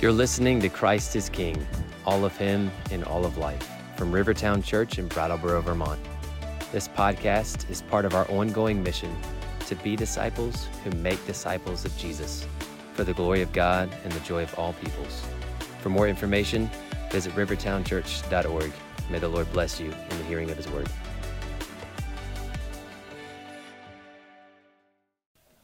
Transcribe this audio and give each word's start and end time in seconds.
You're 0.00 0.12
listening 0.12 0.60
to 0.60 0.68
Christ 0.68 1.14
is 1.14 1.28
King, 1.28 1.64
all 2.04 2.24
of 2.24 2.36
Him 2.36 2.70
in 2.90 3.04
all 3.04 3.24
of 3.24 3.38
life, 3.38 3.70
from 3.96 4.12
Rivertown 4.12 4.60
Church 4.60 4.98
in 4.98 5.06
Brattleboro, 5.06 5.62
Vermont. 5.62 6.00
This 6.72 6.88
podcast 6.88 7.70
is 7.70 7.82
part 7.82 8.04
of 8.04 8.12
our 8.12 8.28
ongoing 8.28 8.82
mission 8.82 9.16
to 9.66 9.76
be 9.76 9.94
disciples 9.94 10.66
who 10.82 10.90
make 10.98 11.24
disciples 11.26 11.84
of 11.84 11.96
Jesus 11.96 12.44
for 12.92 13.04
the 13.04 13.14
glory 13.14 13.40
of 13.40 13.52
God 13.52 13.88
and 14.02 14.12
the 14.12 14.20
joy 14.20 14.42
of 14.42 14.58
all 14.58 14.72
peoples. 14.74 15.24
For 15.80 15.88
more 15.88 16.08
information, 16.08 16.68
visit 17.10 17.32
rivertownchurch.org. 17.34 18.72
May 19.10 19.18
the 19.20 19.28
Lord 19.28 19.50
bless 19.52 19.80
you 19.80 19.86
in 19.86 20.18
the 20.18 20.24
hearing 20.24 20.50
of 20.50 20.56
His 20.56 20.68
word. 20.68 20.88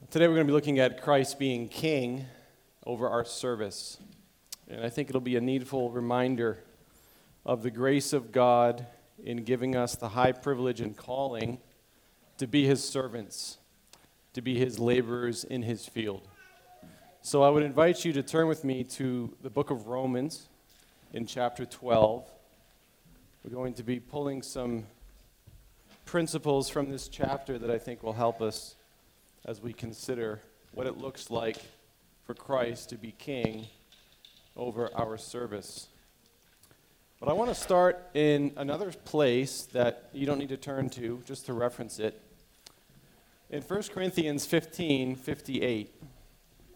Today 0.08 0.28
we're 0.28 0.34
going 0.34 0.46
to 0.46 0.50
be 0.50 0.54
looking 0.54 0.78
at 0.78 1.02
Christ 1.02 1.38
being 1.38 1.68
king 1.68 2.26
over 2.86 3.08
our 3.08 3.24
service. 3.24 3.98
And 4.70 4.84
I 4.84 4.88
think 4.88 5.08
it'll 5.08 5.20
be 5.20 5.34
a 5.34 5.40
needful 5.40 5.90
reminder 5.90 6.62
of 7.44 7.64
the 7.64 7.72
grace 7.72 8.12
of 8.12 8.30
God 8.30 8.86
in 9.22 9.42
giving 9.42 9.74
us 9.74 9.96
the 9.96 10.10
high 10.10 10.30
privilege 10.30 10.80
and 10.80 10.96
calling 10.96 11.58
to 12.38 12.46
be 12.46 12.66
his 12.66 12.82
servants, 12.82 13.58
to 14.32 14.40
be 14.40 14.56
his 14.56 14.78
laborers 14.78 15.42
in 15.42 15.62
his 15.62 15.86
field. 15.86 16.28
So 17.20 17.42
I 17.42 17.48
would 17.50 17.64
invite 17.64 18.04
you 18.04 18.12
to 18.12 18.22
turn 18.22 18.46
with 18.46 18.62
me 18.62 18.84
to 18.84 19.34
the 19.42 19.50
book 19.50 19.70
of 19.70 19.88
Romans 19.88 20.48
in 21.12 21.26
chapter 21.26 21.66
12. 21.66 22.30
We're 23.42 23.50
going 23.52 23.74
to 23.74 23.82
be 23.82 23.98
pulling 23.98 24.40
some 24.40 24.86
principles 26.04 26.70
from 26.70 26.90
this 26.90 27.08
chapter 27.08 27.58
that 27.58 27.70
I 27.72 27.78
think 27.78 28.04
will 28.04 28.12
help 28.12 28.40
us 28.40 28.76
as 29.44 29.60
we 29.60 29.72
consider 29.72 30.40
what 30.72 30.86
it 30.86 30.96
looks 30.96 31.28
like 31.28 31.56
for 32.24 32.34
Christ 32.34 32.90
to 32.90 32.96
be 32.96 33.10
king 33.10 33.66
over 34.56 34.90
our 34.94 35.16
service. 35.16 35.88
But 37.18 37.28
I 37.28 37.32
want 37.32 37.50
to 37.50 37.54
start 37.54 38.10
in 38.14 38.52
another 38.56 38.92
place 38.92 39.62
that 39.72 40.08
you 40.12 40.26
don't 40.26 40.38
need 40.38 40.48
to 40.48 40.56
turn 40.56 40.88
to, 40.90 41.22
just 41.26 41.46
to 41.46 41.52
reference 41.52 41.98
it. 41.98 42.20
In 43.50 43.62
1 43.62 43.82
Corinthians 43.92 44.46
15 44.46 45.16
58, 45.16 46.02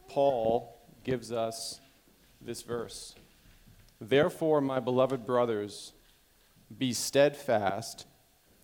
Paul 0.08 0.76
gives 1.02 1.32
us 1.32 1.80
this 2.40 2.62
verse 2.62 3.14
Therefore, 4.00 4.60
my 4.60 4.80
beloved 4.80 5.24
brothers, 5.24 5.92
be 6.76 6.92
steadfast, 6.92 8.06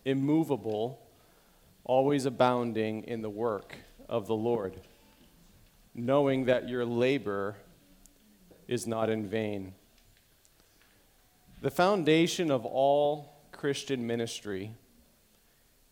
immovable, 0.04 1.00
always 1.84 2.26
abounding 2.26 3.04
in 3.04 3.22
the 3.22 3.30
work 3.30 3.76
of 4.08 4.26
the 4.26 4.34
Lord, 4.34 4.80
knowing 5.94 6.44
that 6.44 6.68
your 6.68 6.84
labor 6.84 7.56
is 8.70 8.86
not 8.86 9.10
in 9.10 9.26
vain. 9.26 9.74
The 11.60 11.72
foundation 11.72 12.52
of 12.52 12.64
all 12.64 13.42
Christian 13.50 14.06
ministry 14.06 14.70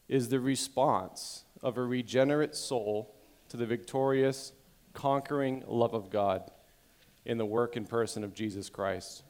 is 0.09 0.29
the 0.29 0.39
response 0.39 1.43
of 1.61 1.77
a 1.77 1.83
regenerate 1.83 2.55
soul 2.55 3.13
to 3.49 3.57
the 3.57 3.67
victorious, 3.67 4.53
conquering 4.95 5.65
love 5.67 5.93
of 5.93 6.09
God 6.09 6.51
in 7.27 7.37
the 7.37 7.45
work 7.45 7.75
and 7.75 7.87
person 7.87 8.23
of 8.23 8.33
Jesus 8.33 8.71
Christ. 8.71 9.25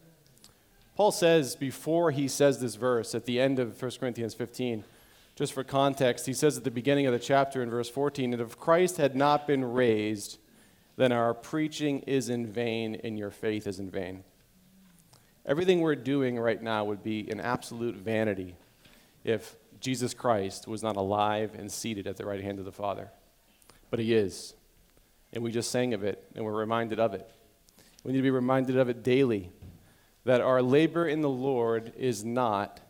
Paul 0.95 1.11
says, 1.11 1.57
before 1.57 2.11
he 2.11 2.29
says 2.29 2.61
this 2.61 2.75
verse 2.75 3.15
at 3.15 3.25
the 3.25 3.41
end 3.41 3.59
of 3.59 3.81
1 3.81 3.93
Corinthians 3.99 4.35
15, 4.35 4.85
just 5.37 5.55
for 5.55 5.65
context, 5.65 6.27
he 6.27 6.35
says 6.35 6.59
at 6.59 6.65
the 6.65 6.71
beginning 6.71 7.07
of 7.07 7.15
the 7.15 7.19
chapter 7.19 7.63
in 7.63 7.71
verse 7.71 7.89
14 7.89 8.33
that 8.33 8.41
if 8.41 8.59
Christ 8.59 8.99
had 8.99 9.17
not 9.17 9.47
been 9.47 9.65
raised, 9.65 10.39
then 10.99 11.13
our 11.13 11.33
preaching 11.33 12.01
is 12.01 12.29
in 12.29 12.45
vain 12.45 12.97
and 13.05 13.17
your 13.17 13.31
faith 13.31 13.69
is 13.69 13.79
in 13.79 13.89
vain. 13.89 14.25
Everything 15.47 15.81
we're 15.81 15.95
doing 15.95 16.37
right 16.41 16.61
now 16.61 16.85
would 16.85 17.05
be 17.05 17.31
an 17.31 17.41
absolute 17.41 17.95
vanity 17.95 18.57
if 19.23 19.55
Jesus 19.79 20.13
Christ 20.13 20.67
was 20.67 20.83
not 20.83 20.97
alive 20.97 21.53
and 21.57 21.71
seated 21.71 22.09
at 22.09 22.17
the 22.17 22.27
right 22.27 22.43
hand 22.43 22.59
of 22.59 22.65
the 22.65 22.73
Father. 22.73 23.11
But 23.91 24.01
he 24.01 24.13
is. 24.13 24.55
And 25.33 25.45
we 25.45 25.53
just 25.53 25.71
sang 25.71 25.95
of 25.95 26.03
it 26.03 26.21
and 26.35 26.45
we're 26.45 26.53
reminded 26.53 26.99
of 26.99 27.15
it. 27.15 27.31
We 28.03 28.11
need 28.11 28.19
to 28.19 28.23
be 28.23 28.31
reminded 28.31 28.77
of 28.77 28.89
it 28.89 29.05
daily 29.05 29.53
that 30.25 30.41
our 30.41 30.61
labor 30.61 31.07
in 31.07 31.21
the 31.21 31.31
Lord 31.31 31.93
is 31.97 32.25
not 32.25 32.81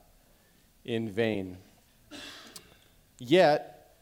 in 0.82 1.10
vain. 1.10 1.58
Yet, 3.18 3.96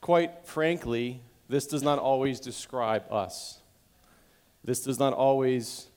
quite 0.00 0.46
frankly, 0.46 1.22
this 1.52 1.66
does 1.66 1.82
not 1.82 1.98
always 1.98 2.40
describe 2.40 3.04
us. 3.12 3.60
This 4.64 4.82
does 4.82 4.98
not 4.98 5.12
always 5.12 5.88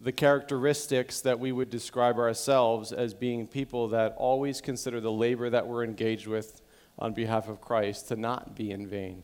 the 0.00 0.10
characteristics 0.10 1.20
that 1.20 1.38
we 1.38 1.52
would 1.52 1.68
describe 1.68 2.16
ourselves 2.18 2.90
as 2.90 3.12
being 3.12 3.46
people 3.46 3.88
that 3.88 4.14
always 4.16 4.62
consider 4.62 5.00
the 5.02 5.12
labor 5.12 5.50
that 5.50 5.66
we're 5.66 5.84
engaged 5.84 6.26
with 6.26 6.62
on 6.98 7.12
behalf 7.12 7.46
of 7.48 7.60
Christ 7.60 8.08
to 8.08 8.16
not 8.16 8.56
be 8.56 8.70
in 8.70 8.86
vain. 8.86 9.22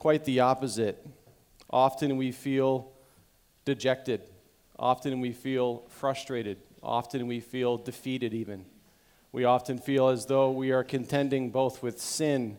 Quite 0.00 0.24
the 0.24 0.40
opposite. 0.40 1.06
Often 1.70 2.16
we 2.16 2.32
feel 2.32 2.90
dejected. 3.64 4.22
Often 4.80 5.20
we 5.20 5.30
feel 5.30 5.84
frustrated. 5.88 6.58
Often 6.82 7.28
we 7.28 7.38
feel 7.38 7.76
defeated, 7.76 8.34
even. 8.34 8.64
We 9.30 9.44
often 9.44 9.78
feel 9.78 10.08
as 10.08 10.26
though 10.26 10.50
we 10.50 10.72
are 10.72 10.82
contending 10.82 11.50
both 11.50 11.84
with 11.84 12.00
sin 12.00 12.58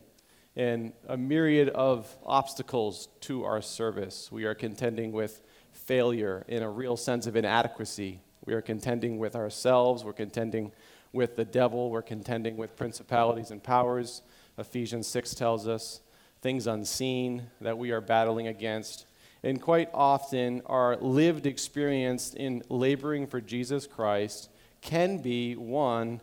and 0.58 0.92
a 1.06 1.16
myriad 1.16 1.68
of 1.68 2.12
obstacles 2.26 3.08
to 3.20 3.44
our 3.44 3.62
service. 3.62 4.30
We 4.32 4.44
are 4.44 4.56
contending 4.56 5.12
with 5.12 5.40
failure 5.70 6.44
in 6.48 6.64
a 6.64 6.68
real 6.68 6.96
sense 6.96 7.28
of 7.28 7.36
inadequacy. 7.36 8.20
We 8.44 8.54
are 8.54 8.60
contending 8.60 9.18
with 9.18 9.36
ourselves. 9.36 10.04
We're 10.04 10.14
contending 10.14 10.72
with 11.12 11.36
the 11.36 11.44
devil. 11.44 11.90
We're 11.90 12.02
contending 12.02 12.56
with 12.56 12.74
principalities 12.74 13.52
and 13.52 13.62
powers. 13.62 14.22
Ephesians 14.58 15.06
6 15.06 15.36
tells 15.36 15.68
us 15.68 16.00
things 16.40 16.66
unseen 16.66 17.44
that 17.60 17.78
we 17.78 17.92
are 17.92 18.00
battling 18.00 18.48
against. 18.48 19.06
And 19.44 19.62
quite 19.62 19.90
often, 19.94 20.62
our 20.66 20.96
lived 20.96 21.46
experience 21.46 22.34
in 22.34 22.64
laboring 22.68 23.28
for 23.28 23.40
Jesus 23.40 23.86
Christ 23.86 24.50
can 24.80 25.18
be 25.18 25.54
one 25.54 26.20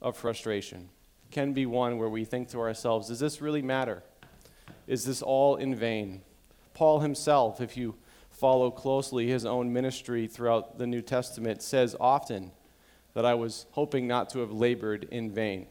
of 0.00 0.16
frustration 0.16 0.90
can 1.36 1.52
be 1.52 1.66
one 1.66 1.98
where 1.98 2.08
we 2.08 2.24
think 2.24 2.48
to 2.48 2.58
ourselves, 2.58 3.08
does 3.08 3.20
this 3.20 3.42
really 3.42 3.60
matter? 3.60 4.02
Is 4.86 5.04
this 5.04 5.20
all 5.20 5.56
in 5.56 5.74
vain? 5.74 6.22
Paul 6.72 7.00
himself, 7.00 7.60
if 7.60 7.76
you 7.76 7.94
follow 8.30 8.70
closely 8.70 9.26
his 9.26 9.44
own 9.44 9.70
ministry 9.70 10.26
throughout 10.28 10.78
the 10.78 10.86
New 10.86 11.02
Testament, 11.02 11.60
says 11.60 11.94
often 12.00 12.52
that 13.12 13.26
I 13.26 13.34
was 13.34 13.66
hoping 13.72 14.08
not 14.08 14.30
to 14.30 14.38
have 14.38 14.50
labored 14.50 15.08
in 15.10 15.30
vain. 15.30 15.66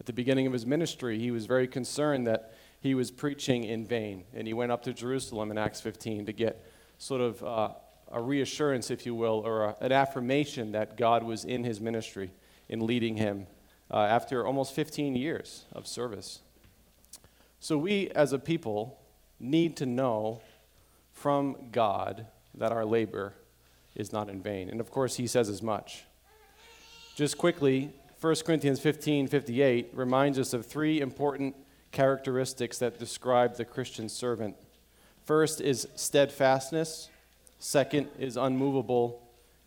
At 0.00 0.06
the 0.06 0.12
beginning 0.12 0.48
of 0.48 0.52
his 0.52 0.66
ministry, 0.66 1.20
he 1.20 1.30
was 1.30 1.46
very 1.46 1.68
concerned 1.68 2.26
that 2.26 2.52
he 2.80 2.96
was 2.96 3.12
preaching 3.12 3.62
in 3.62 3.86
vain, 3.86 4.24
and 4.34 4.44
he 4.44 4.54
went 4.54 4.72
up 4.72 4.82
to 4.82 4.92
Jerusalem 4.92 5.52
in 5.52 5.56
Acts 5.56 5.80
15 5.80 6.26
to 6.26 6.32
get 6.32 6.66
sort 6.98 7.20
of 7.20 7.44
uh, 7.44 7.68
a 8.10 8.20
reassurance, 8.20 8.90
if 8.90 9.06
you 9.06 9.14
will, 9.14 9.40
or 9.46 9.66
a, 9.66 9.76
an 9.80 9.92
affirmation 9.92 10.72
that 10.72 10.96
God 10.96 11.22
was 11.22 11.44
in 11.44 11.62
his 11.62 11.80
ministry 11.80 12.32
in 12.68 12.84
leading 12.84 13.16
him 13.18 13.46
uh, 13.90 13.98
after 13.98 14.46
almost 14.46 14.74
15 14.74 15.16
years 15.16 15.64
of 15.72 15.86
service. 15.86 16.40
So, 17.60 17.78
we 17.78 18.10
as 18.10 18.32
a 18.32 18.38
people 18.38 18.98
need 19.40 19.76
to 19.76 19.86
know 19.86 20.40
from 21.12 21.56
God 21.72 22.26
that 22.54 22.72
our 22.72 22.84
labor 22.84 23.32
is 23.94 24.12
not 24.12 24.28
in 24.28 24.42
vain. 24.42 24.68
And 24.68 24.80
of 24.80 24.90
course, 24.90 25.16
he 25.16 25.26
says 25.26 25.48
as 25.48 25.62
much. 25.62 26.04
Just 27.14 27.38
quickly, 27.38 27.92
1 28.20 28.34
Corinthians 28.44 28.80
15 28.80 29.28
58 29.28 29.90
reminds 29.92 30.38
us 30.38 30.52
of 30.52 30.66
three 30.66 31.00
important 31.00 31.54
characteristics 31.92 32.78
that 32.78 32.98
describe 32.98 33.56
the 33.56 33.64
Christian 33.64 34.08
servant. 34.08 34.56
First 35.24 35.60
is 35.60 35.88
steadfastness, 35.94 37.08
second 37.58 38.08
is 38.18 38.36
unmovable, 38.36 39.22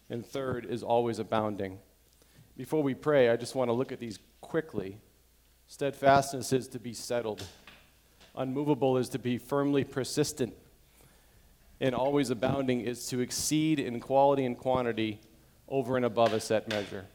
and 0.10 0.26
third 0.26 0.66
is 0.66 0.84
always 0.84 1.20
abounding. 1.20 1.80
Before 2.58 2.82
we 2.82 2.96
pray, 2.96 3.30
I 3.30 3.36
just 3.36 3.54
want 3.54 3.70
to 3.70 3.74
look 3.74 3.92
at 3.92 4.00
these 4.00 4.18
quickly. 4.42 4.98
Steadfastness 5.68 6.52
is 6.52 6.68
to 6.70 6.80
be 6.80 6.92
settled, 6.92 7.46
unmovable 8.36 8.98
is 8.98 9.10
to 9.10 9.20
be 9.20 9.38
firmly 9.38 9.84
persistent, 9.84 10.56
and 11.80 11.94
always 11.94 12.32
abounding 12.32 12.82
is 12.82 13.06
to 13.10 13.20
exceed 13.20 13.80
in 13.80 14.00
quality 14.00 14.44
and 14.44 14.58
quantity 14.58 15.20
over 15.70 15.98
and 15.98 16.06
above 16.06 16.34
a 16.34 16.40
set 16.40 16.68
measure. 16.68 17.06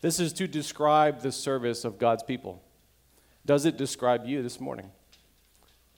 This 0.00 0.18
is 0.18 0.32
to 0.34 0.48
describe 0.48 1.20
the 1.20 1.32
service 1.32 1.84
of 1.84 1.98
God's 1.98 2.22
people. 2.22 2.62
Does 3.44 3.66
it 3.66 3.76
describe 3.76 4.24
you 4.24 4.42
this 4.42 4.58
morning? 4.58 4.90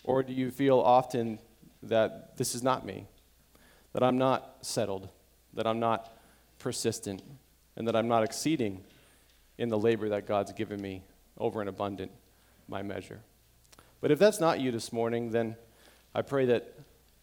Or 0.02 0.22
do 0.22 0.32
you 0.32 0.50
feel 0.50 0.80
often 0.80 1.38
that 1.82 2.36
this 2.38 2.54
is 2.56 2.62
not 2.62 2.84
me? 2.84 3.06
That 3.92 4.02
I'm 4.02 4.18
not 4.18 4.56
settled? 4.62 5.10
That 5.52 5.66
I'm 5.66 5.78
not 5.78 6.12
persistent? 6.58 7.22
And 7.76 7.86
that 7.88 7.96
I'm 7.96 8.08
not 8.08 8.24
exceeding 8.24 8.84
in 9.58 9.68
the 9.68 9.78
labor 9.78 10.08
that 10.10 10.26
God's 10.26 10.52
given 10.52 10.80
me 10.80 11.02
over 11.38 11.60
and 11.60 11.68
abundant 11.68 12.12
my 12.68 12.82
measure. 12.82 13.20
But 14.00 14.10
if 14.10 14.18
that's 14.18 14.40
not 14.40 14.60
you 14.60 14.70
this 14.70 14.92
morning, 14.92 15.30
then 15.30 15.56
I 16.14 16.22
pray 16.22 16.46
that 16.46 16.74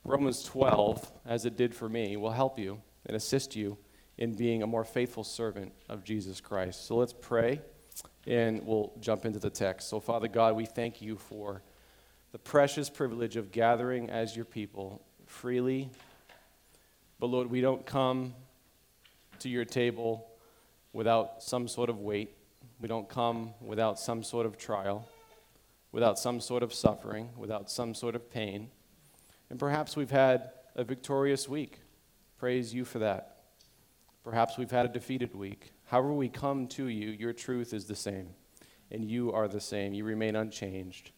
Romans 0.03 0.44
12, 0.44 1.12
as 1.25 1.45
it 1.45 1.56
did 1.56 1.75
for 1.75 1.88
me, 1.88 2.18
will 2.18 2.31
help 2.31 2.57
you 2.57 2.81
and 3.06 3.15
assist 3.15 3.56
you 3.56 3.77
in 4.18 4.33
being 4.33 4.63
a 4.63 4.68
more 4.68 4.83
faithful 4.83 5.24
servant 5.24 5.74
of 5.89 6.03
Jesus 6.03 6.42
Christ. 6.42 6.88
So 6.88 6.95
let's 6.95 7.13
pray 7.13 7.62
and 8.27 8.65
we'll 8.65 8.94
jump 9.00 9.25
into 9.25 9.39
the 9.39 9.50
text. 9.50 9.89
So, 9.89 10.00
Father 10.00 10.27
God, 10.27 10.56
we 10.56 10.65
thank 10.65 11.01
you 11.01 11.18
for 11.18 11.62
the 12.31 12.39
precious 12.39 12.89
privilege 12.89 13.36
of 13.36 13.51
gathering 13.51 14.09
as 14.09 14.36
your 14.36 14.45
people 14.45 15.01
freely. 15.25 15.89
But 17.19 17.27
Lord, 17.27 17.50
we 17.50 17.62
don't 17.62 17.86
come 17.86 18.33
to 19.39 19.50
your 19.50 19.65
table 19.65 20.31
without 20.94 21.42
some 21.42 21.68
sort 21.68 21.90
of 21.90 22.00
weight. 22.00 22.36
We 22.80 22.88
don't 22.88 23.08
come 23.08 23.54
without 23.62 24.00
some 24.00 24.24
sort 24.24 24.46
of 24.46 24.58
trial, 24.58 25.08
without 25.92 26.18
some 26.18 26.40
sort 26.40 26.64
of 26.64 26.74
suffering, 26.74 27.30
without 27.38 27.70
some 27.70 27.94
sort 27.94 28.16
of 28.16 28.30
pain. 28.30 28.70
And 29.50 29.60
perhaps 29.60 29.96
we've 29.96 30.12
had 30.12 30.52
a 30.76 30.84
victorious 30.84 31.48
week. 31.48 31.80
Praise 32.38 32.74
you 32.74 32.86
for 32.86 33.00
that. 33.00 33.38
Perhaps 34.24 34.58
we've 34.58 34.72
had 34.72 34.86
a 34.86 34.90
defeated 34.90 35.36
week. 35.36 35.74
However, 35.86 36.14
we 36.14 36.30
come 36.30 36.68
to 36.70 36.88
you, 36.88 37.10
your 37.10 37.34
truth 37.34 37.74
is 37.74 37.86
the 37.86 37.96
same, 37.96 38.30
and 38.92 39.04
you 39.04 39.32
are 39.32 39.48
the 39.48 39.60
same. 39.60 39.94
You 39.94 40.06
remain 40.06 40.36
unchanged 40.36 41.12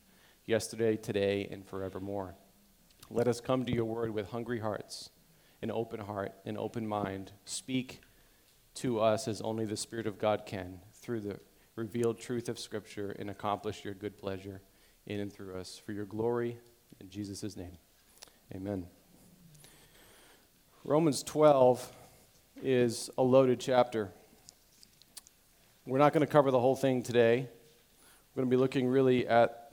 yesterday, 0.45 0.97
today, 0.97 1.47
and 1.51 1.65
forevermore. 1.65 2.35
Let 3.09 3.27
us 3.27 3.39
come 3.39 3.65
to 3.65 3.73
your 3.73 3.85
word 3.85 4.11
with 4.11 4.29
hungry 4.29 4.59
hearts, 4.59 5.09
an 5.61 5.69
open 5.69 5.99
heart, 5.99 6.33
an 6.45 6.57
open 6.57 6.87
mind. 6.87 7.31
Speak 7.45 8.01
to 8.75 8.99
us 8.99 9.27
as 9.27 9.41
only 9.41 9.65
the 9.65 9.77
Spirit 9.77 10.07
of 10.07 10.17
God 10.17 10.45
can 10.45 10.79
through 10.93 11.21
the 11.21 11.39
revealed 11.75 12.19
truth 12.19 12.49
of 12.49 12.59
Scripture 12.59 13.15
and 13.19 13.29
accomplish 13.29 13.83
your 13.83 13.93
good 13.93 14.17
pleasure 14.17 14.61
in 15.05 15.19
and 15.19 15.31
through 15.31 15.55
us. 15.55 15.81
For 15.83 15.91
your 15.91 16.05
glory, 16.05 16.57
in 16.99 17.09
Jesus' 17.09 17.55
name. 17.57 17.77
Amen. 18.53 18.85
Romans 20.83 21.23
12 21.23 21.91
is 22.61 23.09
a 23.17 23.23
loaded 23.23 23.59
chapter. 23.59 24.11
We're 25.85 25.97
not 25.97 26.13
going 26.13 26.25
to 26.25 26.31
cover 26.31 26.51
the 26.51 26.59
whole 26.59 26.75
thing 26.75 27.03
today. 27.03 27.47
We're 28.35 28.41
going 28.41 28.49
to 28.49 28.55
be 28.55 28.59
looking 28.59 28.87
really 28.87 29.27
at 29.27 29.71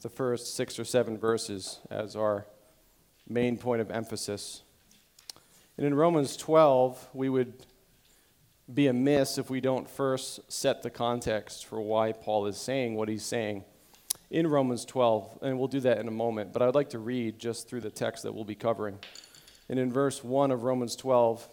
the 0.00 0.08
first 0.08 0.56
six 0.56 0.78
or 0.78 0.84
seven 0.84 1.18
verses 1.18 1.80
as 1.90 2.16
our 2.16 2.46
main 3.28 3.56
point 3.56 3.80
of 3.80 3.90
emphasis. 3.90 4.62
And 5.76 5.86
in 5.86 5.94
Romans 5.94 6.36
12, 6.36 7.08
we 7.14 7.28
would 7.28 7.54
be 8.72 8.86
amiss 8.86 9.38
if 9.38 9.48
we 9.48 9.60
don't 9.60 9.88
first 9.88 10.40
set 10.50 10.82
the 10.82 10.90
context 10.90 11.66
for 11.66 11.80
why 11.80 12.12
Paul 12.12 12.46
is 12.46 12.56
saying 12.56 12.94
what 12.94 13.08
he's 13.08 13.24
saying 13.24 13.64
in 14.30 14.46
Romans 14.46 14.84
12, 14.84 15.38
and 15.42 15.58
we'll 15.58 15.68
do 15.68 15.80
that 15.80 15.98
in 15.98 16.08
a 16.08 16.12
moment. 16.12 16.52
But 16.52 16.60
I 16.60 16.66
would 16.66 16.74
like 16.74 16.90
to 16.90 16.98
read 16.98 17.38
just 17.38 17.68
through 17.68 17.80
the 17.80 17.90
text 17.90 18.24
that 18.24 18.34
we'll 18.34 18.44
be 18.44 18.54
covering. 18.54 18.98
And 19.68 19.78
in 19.78 19.90
verse 19.90 20.22
1 20.22 20.50
of 20.50 20.64
Romans 20.64 20.96
12, 20.96 21.48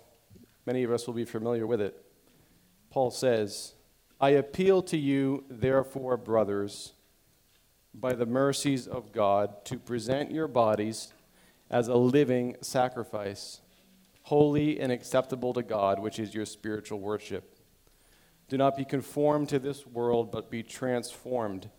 many 0.65 0.83
of 0.83 0.91
us 0.91 1.07
will 1.07 1.13
be 1.13 1.25
familiar 1.25 1.65
with 1.65 1.79
it. 1.79 2.01
Paul 2.89 3.11
says, 3.11 3.73
I 4.19 4.31
appeal 4.31 4.81
to 4.83 4.97
you, 4.97 5.45
therefore, 5.49 6.17
brothers, 6.17 6.93
by 7.93 8.13
the 8.13 8.25
mercies 8.25 8.87
of 8.87 9.13
God, 9.13 9.63
to 9.65 9.77
present 9.77 10.31
your 10.31 10.47
bodies 10.47 11.13
as 11.69 11.87
a 11.87 11.95
living 11.95 12.55
sacrifice, 12.61 13.61
holy 14.25 14.79
and 14.79 14.91
acceptable 14.91 15.53
to 15.53 15.61
God, 15.61 15.99
which 15.99 16.17
is 16.17 16.33
your 16.33 16.47
spiritual 16.47 16.99
worship. 16.99 17.59
Do 18.49 18.57
not 18.57 18.75
be 18.75 18.83
conformed 18.83 19.49
to 19.49 19.59
this 19.59 19.85
world, 19.85 20.31
but 20.31 20.49
be 20.49 20.63
transformed 20.63 21.69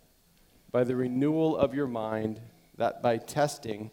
by 0.71 0.85
the 0.85 0.95
renewal 0.95 1.57
of 1.57 1.75
your 1.75 1.89
mind, 1.89 2.41
that 2.77 3.03
by 3.03 3.19
testing 3.19 3.91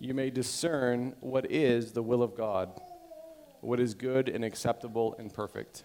you 0.00 0.12
may 0.12 0.28
discern 0.28 1.14
what 1.20 1.48
is 1.52 1.92
the 1.92 2.02
will 2.02 2.24
of 2.24 2.36
God, 2.36 2.80
what 3.60 3.78
is 3.78 3.94
good 3.94 4.28
and 4.28 4.44
acceptable 4.44 5.14
and 5.16 5.32
perfect. 5.32 5.84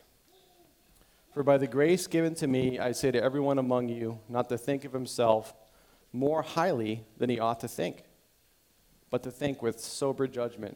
For 1.32 1.44
by 1.44 1.60
the 1.60 1.68
grace 1.68 2.08
given 2.08 2.34
to 2.36 2.48
me, 2.48 2.80
I 2.80 2.92
say 2.92 3.12
to 3.12 3.22
everyone 3.22 3.60
among 3.60 3.88
you, 3.88 4.20
not 4.28 4.50
to 4.50 4.58
think 4.58 4.84
of 4.84 4.94
himself 4.94 5.54
more 6.12 6.42
highly 6.42 7.06
than 7.20 7.30
he 7.30 7.40
ought 7.40 7.60
to 7.60 7.68
think, 7.68 8.02
but 9.12 9.22
to 9.22 9.30
think 9.30 9.62
with 9.62 9.80
sober 9.80 10.26
judgment, 10.28 10.76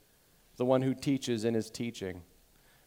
the 0.61 0.65
one 0.65 0.83
who 0.83 0.93
teaches 0.93 1.43
in 1.43 1.55
his 1.55 1.71
teaching, 1.71 2.21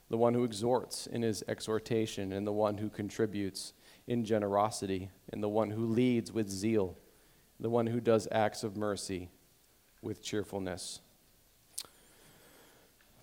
the 0.08 0.16
one 0.16 0.32
who 0.32 0.44
exhorts 0.44 1.08
in 1.08 1.22
his 1.22 1.42
exhortation, 1.48 2.32
and 2.32 2.46
the 2.46 2.52
one 2.52 2.78
who 2.78 2.88
contributes 2.88 3.72
in 4.06 4.24
generosity, 4.24 5.10
and 5.32 5.42
the 5.42 5.48
one 5.48 5.70
who 5.70 5.84
leads 5.84 6.30
with 6.30 6.48
zeal, 6.48 6.96
the 7.58 7.68
one 7.68 7.88
who 7.88 7.98
does 7.98 8.28
acts 8.30 8.62
of 8.62 8.76
mercy 8.76 9.28
with 10.02 10.22
cheerfulness. 10.22 11.00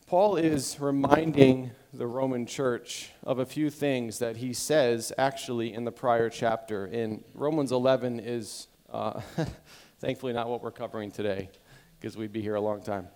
Paul 0.06 0.36
is 0.36 0.82
reminding 0.82 1.72
the 1.94 2.06
Roman 2.06 2.46
church 2.46 3.12
of 3.24 3.40
a 3.40 3.46
few 3.46 3.70
things 3.70 4.20
that 4.20 4.36
he 4.36 4.52
says 4.52 5.14
actually 5.18 5.74
in 5.74 5.86
the 5.86 5.94
prior 5.94 6.30
chapter. 6.30 6.88
In 6.88 7.24
Romans 7.34 7.72
11 7.72 8.20
is 8.20 8.68
uh, 8.90 9.22
thankfully 10.00 10.34
not 10.34 10.50
what 10.50 10.62
we're 10.62 10.72
covering 10.72 11.10
today 11.10 11.50
because 11.98 12.18
we'd 12.18 12.34
be 12.34 12.42
here 12.42 12.56
a 12.56 12.62
long 12.62 12.84
time. 12.84 13.08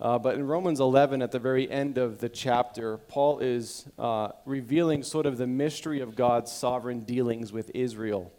Uh, 0.00 0.18
but 0.18 0.34
in 0.34 0.46
Romans 0.46 0.80
11, 0.80 1.20
at 1.20 1.30
the 1.30 1.38
very 1.38 1.70
end 1.70 1.98
of 1.98 2.18
the 2.18 2.28
chapter, 2.28 2.96
Paul 2.96 3.40
is 3.40 3.86
uh, 3.98 4.30
revealing 4.46 5.02
sort 5.02 5.26
of 5.26 5.36
the 5.36 5.46
mystery 5.46 6.00
of 6.00 6.16
God's 6.16 6.50
sovereign 6.50 7.00
dealings 7.00 7.52
with 7.52 7.70
Israel. 7.74 8.32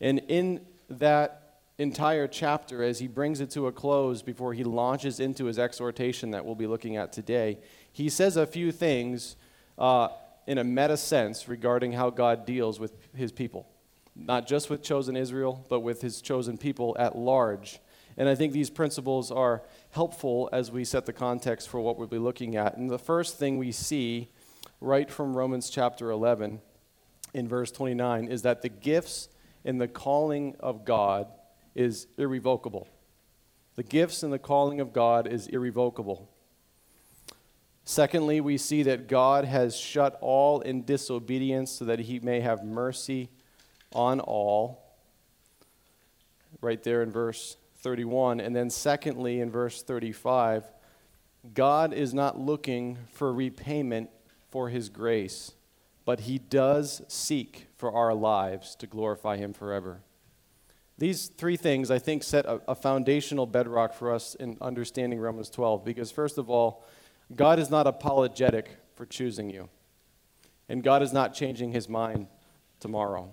And 0.00 0.20
in 0.28 0.64
that 0.88 1.60
entire 1.78 2.26
chapter 2.26 2.82
as 2.82 2.98
he 2.98 3.06
brings 3.06 3.40
it 3.40 3.50
to 3.50 3.66
a 3.66 3.72
close 3.72 4.22
before 4.22 4.54
he 4.54 4.64
launches 4.64 5.20
into 5.20 5.44
his 5.44 5.58
exhortation 5.58 6.30
that 6.30 6.44
we'll 6.44 6.54
be 6.54 6.66
looking 6.66 6.96
at 6.96 7.12
today. 7.12 7.58
He 7.92 8.08
says 8.08 8.38
a 8.38 8.46
few 8.46 8.72
things 8.72 9.36
uh, 9.78 10.08
in 10.46 10.56
a 10.56 10.64
meta 10.64 10.96
sense 10.96 11.48
regarding 11.48 11.92
how 11.92 12.08
God 12.08 12.46
deals 12.46 12.80
with 12.80 12.92
his 13.14 13.32
people, 13.32 13.68
not 14.14 14.46
just 14.46 14.70
with 14.70 14.82
chosen 14.82 15.16
Israel, 15.16 15.66
but 15.68 15.80
with 15.80 16.00
his 16.00 16.22
chosen 16.22 16.56
people 16.56 16.96
at 16.98 17.16
large. 17.16 17.80
And 18.16 18.28
I 18.28 18.34
think 18.34 18.52
these 18.52 18.70
principles 18.70 19.30
are 19.30 19.62
helpful 19.90 20.48
as 20.52 20.70
we 20.70 20.84
set 20.84 21.06
the 21.06 21.12
context 21.12 21.68
for 21.68 21.80
what 21.80 21.98
we'll 21.98 22.08
be 22.08 22.18
looking 22.18 22.56
at. 22.56 22.76
And 22.76 22.88
the 22.88 22.98
first 22.98 23.38
thing 23.38 23.58
we 23.58 23.72
see 23.72 24.30
right 24.80 25.10
from 25.10 25.36
Romans 25.36 25.68
chapter 25.68 26.10
11 26.10 26.60
in 27.34 27.48
verse 27.48 27.70
29 27.70 28.28
is 28.28 28.42
that 28.42 28.62
the 28.62 28.68
gifts 28.68 29.28
and 29.64 29.80
the 29.80 29.88
calling 29.88 30.56
of 30.60 30.84
God 30.84 31.26
is 31.74 32.06
irrevocable. 32.16 32.88
The 33.74 33.82
gifts 33.82 34.22
and 34.22 34.32
the 34.32 34.38
calling 34.38 34.80
of 34.80 34.94
God 34.94 35.26
is 35.26 35.46
irrevocable. 35.48 36.30
Secondly, 37.84 38.40
we 38.40 38.56
see 38.56 38.82
that 38.84 39.06
God 39.06 39.44
has 39.44 39.76
shut 39.76 40.18
all 40.20 40.60
in 40.60 40.84
disobedience 40.84 41.70
so 41.70 41.84
that 41.84 42.00
he 42.00 42.18
may 42.18 42.40
have 42.40 42.64
mercy 42.64 43.28
on 43.92 44.18
all. 44.18 44.82
Right 46.62 46.82
there 46.82 47.02
in 47.02 47.12
verse 47.12 47.58
31. 47.86 48.40
And 48.40 48.56
then, 48.56 48.68
secondly, 48.68 49.38
in 49.38 49.48
verse 49.48 49.80
35, 49.80 50.64
God 51.54 51.92
is 51.92 52.12
not 52.12 52.36
looking 52.36 52.98
for 53.12 53.32
repayment 53.32 54.10
for 54.50 54.70
his 54.70 54.88
grace, 54.88 55.52
but 56.04 56.22
he 56.22 56.36
does 56.36 57.02
seek 57.06 57.68
for 57.76 57.92
our 57.92 58.12
lives 58.12 58.74
to 58.74 58.88
glorify 58.88 59.36
him 59.36 59.52
forever. 59.52 60.00
These 60.98 61.28
three 61.28 61.56
things, 61.56 61.88
I 61.92 62.00
think, 62.00 62.24
set 62.24 62.44
a, 62.44 62.60
a, 62.66 62.74
foundational 62.74 63.46
bedrock 63.46 63.94
for 63.94 64.12
us 64.12 64.34
in 64.34 64.56
understanding 64.60 65.20
Romans 65.20 65.48
12 65.48 65.84
because, 65.84 66.10
first 66.10 66.38
of 66.38 66.50
all, 66.50 66.82
God 67.36 67.60
is 67.60 67.70
not 67.70 67.86
apologetic 67.86 68.68
for 68.96 69.06
choosing 69.06 69.48
you, 69.48 69.68
and 70.68 70.82
God 70.82 71.04
is 71.04 71.12
not 71.12 71.34
changing 71.34 71.70
his 71.70 71.88
mind 71.88 72.26
tomorrow. 72.80 73.30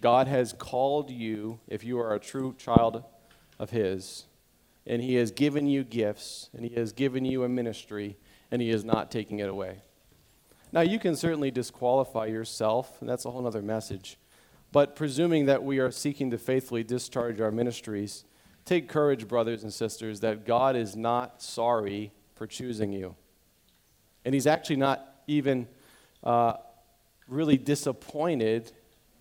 God 0.00 0.26
has 0.26 0.54
called 0.54 1.10
you, 1.10 1.60
if 1.68 1.84
you 1.84 1.98
are 1.98 2.14
a 2.14 2.18
true 2.18 2.54
child 2.56 3.04
of 3.58 3.70
his, 3.70 4.26
and 4.86 5.02
he 5.02 5.16
has 5.16 5.30
given 5.30 5.66
you 5.66 5.84
gifts, 5.84 6.50
and 6.54 6.64
he 6.64 6.74
has 6.76 6.92
given 6.92 7.24
you 7.24 7.44
a 7.44 7.48
ministry, 7.48 8.16
and 8.50 8.62
he 8.62 8.70
is 8.70 8.84
not 8.84 9.10
taking 9.10 9.38
it 9.38 9.48
away. 9.48 9.82
Now, 10.72 10.82
you 10.82 10.98
can 10.98 11.16
certainly 11.16 11.50
disqualify 11.50 12.26
yourself, 12.26 13.00
and 13.00 13.08
that's 13.08 13.24
a 13.24 13.30
whole 13.30 13.46
other 13.46 13.62
message. 13.62 14.18
But 14.70 14.96
presuming 14.96 15.46
that 15.46 15.62
we 15.62 15.78
are 15.78 15.90
seeking 15.90 16.30
to 16.30 16.38
faithfully 16.38 16.84
discharge 16.84 17.40
our 17.40 17.50
ministries, 17.50 18.24
take 18.64 18.88
courage, 18.88 19.26
brothers 19.26 19.62
and 19.62 19.72
sisters, 19.72 20.20
that 20.20 20.44
God 20.44 20.76
is 20.76 20.94
not 20.94 21.40
sorry 21.40 22.12
for 22.34 22.46
choosing 22.46 22.92
you. 22.92 23.16
And 24.24 24.34
He's 24.34 24.46
actually 24.46 24.76
not 24.76 25.22
even 25.26 25.68
uh, 26.22 26.54
really 27.28 27.56
disappointed 27.56 28.72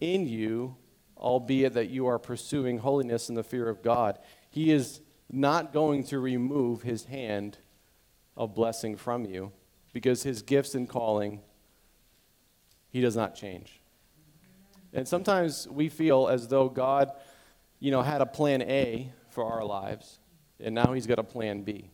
in 0.01 0.27
you, 0.27 0.75
albeit 1.19 1.74
that 1.74 1.89
you 1.89 2.07
are 2.07 2.19
pursuing 2.19 2.79
holiness 2.79 3.29
in 3.29 3.36
the 3.36 3.43
fear 3.43 3.69
of 3.69 3.81
God. 3.81 4.19
He 4.50 4.71
is 4.71 5.01
not 5.29 5.74
going 5.74 6.03
to 6.05 6.19
remove 6.19 6.83
His 6.83 7.05
hand 7.05 7.57
of 8.36 8.55
blessing 8.55 8.95
from 8.95 9.25
you 9.25 9.51
because 9.93 10.24
His 10.24 10.41
gifts 10.41 10.75
and 10.75 10.88
calling, 10.88 11.41
He 12.89 13.01
does 13.01 13.15
not 13.15 13.36
change. 13.36 13.81
And 14.93 15.07
sometimes 15.07 15.67
we 15.67 15.89
feel 15.89 16.27
as 16.27 16.47
though 16.47 16.69
God, 16.69 17.12
you 17.79 17.91
know, 17.91 18.01
had 18.01 18.21
a 18.21 18.25
plan 18.25 18.62
A 18.62 19.12
for 19.29 19.45
our 19.45 19.63
lives, 19.63 20.19
and 20.59 20.74
now 20.74 20.93
he's 20.93 21.05
got 21.05 21.19
a 21.19 21.24
plan 21.24 21.62
B. 21.62 21.91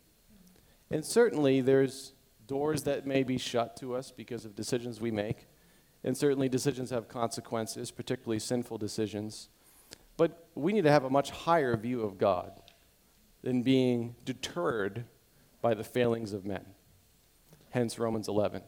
And 0.90 1.04
certainly 1.04 1.62
there's 1.62 2.14
doors 2.48 2.84
that 2.84 3.08
may 3.08 3.24
be 3.24 3.38
shut 3.38 3.76
to 3.78 3.96
us 3.96 4.12
because 4.12 4.46
of 4.46 4.56
decisions 4.56 5.02
we 5.02 5.12
make. 5.12 5.48
And 6.04 6.18
certainly 6.18 6.50
decisions 6.50 6.90
have 6.90 7.08
consequences, 7.08 7.92
particularly 7.92 8.40
sinful 8.40 8.78
decisions. 8.78 9.50
But 10.18 10.48
we 10.54 10.74
need 10.74 10.84
to 10.84 10.92
have 10.92 11.06
a 11.06 11.10
much 11.10 11.32
higher 11.32 11.78
view 11.78 12.02
of 12.02 12.18
God 12.18 12.62
than 13.42 13.64
being 13.64 14.16
deterred 14.26 15.06
by 15.62 15.74
the 15.74 15.84
failings 15.84 16.34
of 16.34 16.46
men. 16.46 16.66
Hence 17.70 17.98
Romans 17.98 18.28
11. 18.28 18.62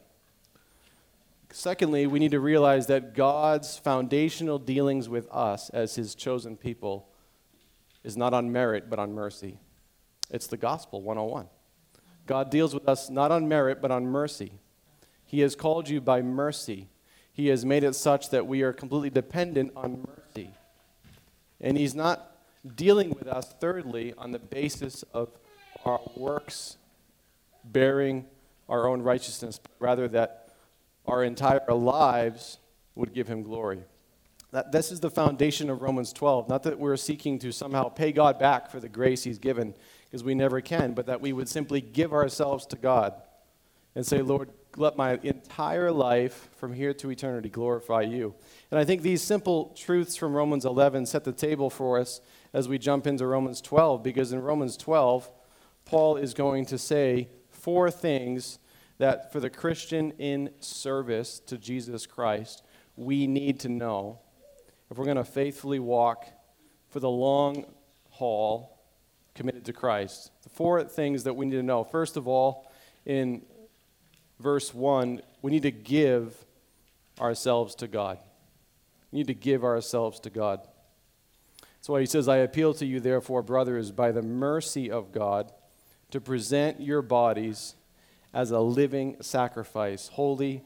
Secondly, 1.52 2.08
we 2.08 2.20
need 2.20 2.32
to 2.32 2.40
realize 2.40 2.88
that 2.88 3.14
God's 3.14 3.78
foundational 3.78 4.60
dealings 4.60 5.08
with 5.08 5.28
us 5.32 5.70
as 5.70 5.96
his 5.96 6.16
chosen 6.16 6.58
people 6.58 7.08
is 8.04 8.18
not 8.18 8.34
on 8.34 8.52
merit, 8.52 8.90
but 8.90 9.00
on 9.00 9.14
mercy. 9.14 9.60
It's 10.30 10.48
the 10.48 10.58
gospel 10.58 11.02
101. 11.02 11.48
God 12.26 12.50
deals 12.50 12.74
with 12.74 12.90
us 12.90 13.10
not 13.10 13.32
on 13.32 13.48
merit, 13.48 13.82
but 13.82 13.92
on 13.92 14.06
mercy. 14.06 14.54
He 15.24 15.42
has 15.42 15.56
called 15.56 15.88
you 15.88 16.02
by 16.02 16.22
mercy. 16.22 16.90
He 17.36 17.48
has 17.48 17.66
made 17.66 17.84
it 17.84 17.96
such 17.96 18.30
that 18.30 18.48
we 18.48 18.62
are 18.62 18.72
completely 18.72 19.10
dependent 19.10 19.74
on 19.76 20.08
mercy. 20.08 20.52
And 21.60 21.78
He's 21.78 21.94
not 21.94 22.32
dealing 22.76 23.10
with 23.10 23.28
us, 23.28 23.54
thirdly, 23.60 24.14
on 24.18 24.32
the 24.32 24.40
basis 24.40 25.04
of 25.14 25.30
our 25.84 26.00
works 26.16 26.78
bearing 27.66 28.26
our 28.70 28.88
own 28.88 29.02
righteousness, 29.02 29.60
but 29.62 29.72
rather 29.80 30.08
that 30.08 30.54
our 31.06 31.26
entire 31.26 31.74
lives 31.74 32.60
would 32.96 33.14
give 33.14 33.28
Him 33.28 33.44
glory. 33.44 33.84
That, 34.52 34.72
this 34.72 34.90
is 34.90 35.02
the 35.02 35.12
foundation 35.12 35.70
of 35.70 35.82
Romans 35.82 36.14
12. 36.14 36.48
Not 36.48 36.64
that 36.64 36.80
we're 36.80 36.96
seeking 36.96 37.38
to 37.40 37.52
somehow 37.52 37.90
pay 37.90 38.14
God 38.14 38.40
back 38.40 38.72
for 38.72 38.80
the 38.80 38.88
grace 38.88 39.26
He's 39.26 39.40
given, 39.40 39.76
because 40.06 40.24
we 40.24 40.36
never 40.36 40.62
can, 40.62 40.94
but 40.94 41.08
that 41.08 41.20
we 41.20 41.34
would 41.34 41.50
simply 41.50 41.82
give 41.82 42.14
ourselves 42.14 42.66
to 42.68 42.78
God 42.78 43.14
and 43.94 44.06
say, 44.06 44.22
Lord, 44.22 44.52
let 44.78 44.98
my 44.98 45.20
entire 45.24 45.92
life 45.92 46.50
from 46.58 46.74
here 46.74 46.94
to 46.94 47.10
eternity 47.10 47.50
glorify 47.50 48.02
you. 48.02 48.36
And 48.72 48.80
I 48.80 48.86
think 48.86 49.02
these 49.02 49.22
simple 49.22 49.74
truths 49.76 50.16
from 50.16 50.34
Romans 50.34 50.66
11 50.66 51.06
set 51.06 51.24
the 51.24 51.32
table 51.32 51.70
for 51.70 52.00
us 52.00 52.22
as 52.54 52.68
we 52.68 52.78
jump 52.78 53.08
into 53.08 53.26
Romans 53.26 53.62
12, 53.62 54.04
because 54.04 54.32
in 54.32 54.42
Romans 54.42 54.78
12, 54.78 55.30
Paul 55.86 56.18
is 56.18 56.34
going 56.34 56.66
to 56.68 56.78
say 56.78 57.30
four 57.50 57.92
things 57.92 58.60
that 58.98 59.32
for 59.32 59.40
the 59.40 59.50
Christian 59.50 60.12
in 60.12 60.50
service 60.60 61.40
to 61.40 61.58
Jesus 61.58 62.06
Christ, 62.06 62.64
we 62.96 63.28
need 63.28 63.60
to 63.62 63.70
know 63.70 64.20
if 64.90 64.98
we're 64.98 65.06
going 65.06 65.18
to 65.18 65.24
faithfully 65.24 65.80
walk 65.80 66.28
for 66.90 67.00
the 67.00 67.10
long 67.10 67.66
haul 68.10 68.80
committed 69.34 69.66
to 69.66 69.74
Christ. 69.74 70.32
The 70.44 70.50
four 70.50 70.84
things 70.86 71.24
that 71.24 71.36
we 71.36 71.46
need 71.46 71.58
to 71.58 71.64
know. 71.64 71.84
First 71.84 72.16
of 72.16 72.28
all, 72.28 72.72
in 73.06 73.44
verse 74.40 74.74
1, 74.74 75.22
we 75.42 75.52
need 75.52 75.64
to 75.64 75.72
give 75.72 76.36
ourselves 77.20 77.76
to 77.76 77.88
God. 77.88 78.18
We 79.12 79.20
need 79.20 79.28
to 79.28 79.34
give 79.34 79.64
ourselves 79.64 80.20
to 80.22 80.30
God. 80.30 80.62
That's 81.62 81.90
why 81.90 82.00
he 82.00 82.06
says, 82.06 82.28
I 82.28 82.38
appeal 82.38 82.74
to 82.76 82.86
you, 82.86 83.00
therefore, 83.00 83.44
brothers, 83.44 83.92
by 83.92 84.12
the 84.12 84.22
mercy 84.22 84.90
of 84.90 85.12
God, 85.12 85.52
to 86.12 86.20
present 86.20 86.82
your 86.82 87.02
bodies 87.02 87.76
as 88.34 88.52
a 88.52 88.60
living 88.60 89.18
sacrifice, 89.22 90.10
holy 90.10 90.64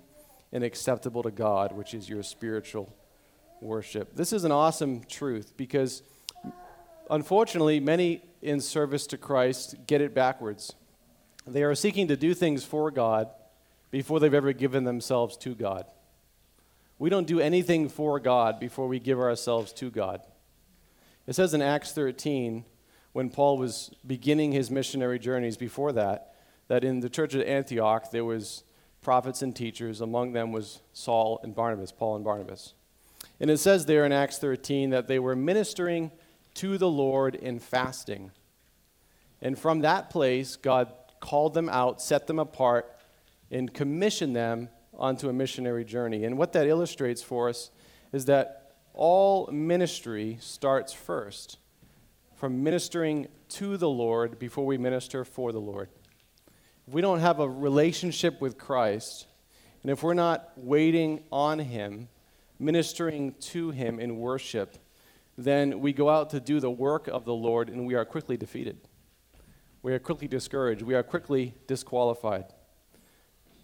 and 0.51 0.63
acceptable 0.63 1.21
to 1.23 1.31
God, 1.31 1.71
which 1.73 1.93
is 1.93 2.09
your 2.09 2.23
spiritual 2.23 2.93
worship. 3.61 4.15
This 4.15 4.33
is 4.33 4.43
an 4.43 4.51
awesome 4.51 5.03
truth 5.03 5.53
because 5.55 6.01
unfortunately, 7.09 7.79
many 7.79 8.23
in 8.41 8.61
service 8.61 9.05
to 9.07 9.17
Christ 9.17 9.75
get 9.85 10.01
it 10.01 10.13
backwards. 10.13 10.73
They 11.45 11.63
are 11.63 11.75
seeking 11.75 12.07
to 12.07 12.15
do 12.15 12.33
things 12.33 12.63
for 12.63 12.89
God 12.91 13.29
before 13.91 14.19
they've 14.19 14.33
ever 14.33 14.53
given 14.53 14.83
themselves 14.83 15.37
to 15.37 15.55
God. 15.55 15.85
We 16.97 17.09
don't 17.09 17.27
do 17.27 17.39
anything 17.39 17.89
for 17.89 18.19
God 18.19 18.59
before 18.59 18.87
we 18.87 18.99
give 18.99 19.19
ourselves 19.19 19.71
to 19.73 19.89
God. 19.89 20.21
It 21.27 21.33
says 21.35 21.53
in 21.53 21.61
Acts 21.61 21.93
13, 21.93 22.65
when 23.13 23.29
Paul 23.29 23.57
was 23.57 23.91
beginning 24.05 24.51
his 24.51 24.69
missionary 24.69 25.19
journeys 25.19 25.57
before 25.57 25.91
that, 25.93 26.35
that 26.67 26.83
in 26.83 26.99
the 26.99 27.09
church 27.09 27.33
at 27.35 27.45
Antioch 27.45 28.11
there 28.11 28.25
was 28.25 28.63
prophets 29.01 29.41
and 29.41 29.55
teachers. 29.55 30.01
Among 30.01 30.33
them 30.33 30.51
was 30.51 30.81
Saul 30.93 31.39
and 31.43 31.55
Barnabas, 31.55 31.91
Paul 31.91 32.15
and 32.15 32.25
Barnabas. 32.25 32.73
And 33.39 33.49
it 33.49 33.57
says 33.57 33.85
there 33.85 34.05
in 34.05 34.11
Acts 34.11 34.37
13 34.37 34.89
that 34.89 35.07
they 35.07 35.19
were 35.19 35.35
ministering 35.35 36.11
to 36.55 36.77
the 36.77 36.89
Lord 36.89 37.35
in 37.35 37.59
fasting. 37.59 38.31
And 39.41 39.57
from 39.57 39.81
that 39.81 40.09
place, 40.09 40.55
God 40.57 40.91
called 41.19 41.53
them 41.53 41.69
out, 41.69 42.01
set 42.01 42.27
them 42.27 42.39
apart, 42.39 42.93
and 43.51 43.73
commission 43.73 44.33
them 44.33 44.69
onto 44.93 45.29
a 45.29 45.33
missionary 45.33 45.85
journey. 45.85 46.25
And 46.25 46.37
what 46.37 46.53
that 46.53 46.67
illustrates 46.67 47.21
for 47.21 47.49
us 47.49 47.71
is 48.11 48.25
that 48.25 48.75
all 48.93 49.47
ministry 49.51 50.37
starts 50.41 50.93
first 50.93 51.57
from 52.35 52.63
ministering 52.63 53.27
to 53.49 53.77
the 53.77 53.89
Lord 53.89 54.39
before 54.39 54.65
we 54.65 54.77
minister 54.77 55.25
for 55.25 55.51
the 55.51 55.59
Lord. 55.59 55.89
If 56.87 56.93
we 56.93 57.01
don't 57.01 57.19
have 57.19 57.39
a 57.39 57.49
relationship 57.49 58.41
with 58.41 58.57
Christ, 58.57 59.27
and 59.83 59.91
if 59.91 60.03
we're 60.03 60.13
not 60.13 60.51
waiting 60.55 61.23
on 61.31 61.59
Him, 61.59 62.09
ministering 62.59 63.35
to 63.39 63.71
Him 63.71 63.99
in 63.99 64.17
worship, 64.17 64.77
then 65.37 65.79
we 65.79 65.93
go 65.93 66.09
out 66.09 66.29
to 66.31 66.39
do 66.39 66.59
the 66.59 66.71
work 66.71 67.07
of 67.07 67.23
the 67.23 67.33
Lord 67.33 67.69
and 67.69 67.85
we 67.85 67.95
are 67.95 68.05
quickly 68.05 68.35
defeated. 68.35 68.77
We 69.81 69.93
are 69.93 69.99
quickly 69.99 70.27
discouraged. 70.27 70.81
We 70.81 70.95
are 70.95 71.03
quickly 71.03 71.55
disqualified. 71.67 72.45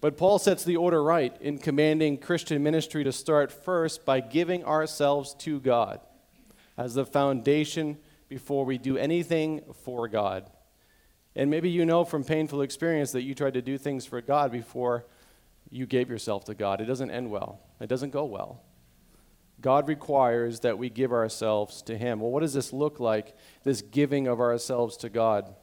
But 0.05 0.17
Paul 0.17 0.38
sets 0.38 0.63
the 0.63 0.75
order 0.75 1.01
right 1.01 1.35
in 1.41 1.57
commanding 1.57 2.19
Christian 2.19 2.62
ministry 2.62 3.03
to 3.05 3.12
start 3.12 3.51
first 3.51 4.05
by 4.05 4.19
giving 4.19 4.63
ourselves 4.63 5.33
to 5.39 5.59
God 5.59 6.00
as 6.77 6.93
the 6.93 7.07
foundation 7.07 7.97
before 8.29 8.65
we 8.65 8.77
do 8.77 8.97
anything 8.97 9.63
for 9.83 10.07
God. 10.07 10.47
And 11.35 11.50
maybe 11.50 11.71
you 11.71 11.88
know 11.88 12.05
from 12.05 12.24
painful 12.24 12.62
experience 12.62 13.13
that 13.13 13.24
you 13.24 13.33
tried 13.33 13.55
to 13.55 13.63
do 13.63 13.79
things 13.79 14.05
for 14.05 14.21
God 14.21 14.51
before 14.51 15.07
you 15.71 15.88
gave 15.88 16.07
yourself 16.07 16.45
to 16.45 16.53
God. 16.53 16.81
It 16.81 16.85
doesn't 16.85 17.09
end 17.09 17.31
well, 17.31 17.62
it 17.79 17.88
doesn't 17.88 18.12
go 18.12 18.25
well. 18.25 18.62
God 19.59 19.88
requires 19.88 20.59
that 20.59 20.77
we 20.77 20.91
give 20.91 21.13
ourselves 21.13 21.81
to 21.81 21.97
Him. 21.97 22.19
Well, 22.19 22.29
what 22.29 22.41
does 22.41 22.53
this 22.53 22.71
look 22.71 23.00
like, 23.00 23.35
this 23.63 23.81
giving 23.81 24.27
of 24.27 24.39
ourselves 24.39 24.97
to 24.97 25.09
God? 25.09 25.55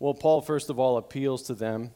Well, 0.00 0.14
Paul, 0.14 0.40
first 0.40 0.70
of 0.70 0.80
all, 0.80 0.96
appeals 0.96 1.44
to 1.44 1.54
them. 1.54 1.92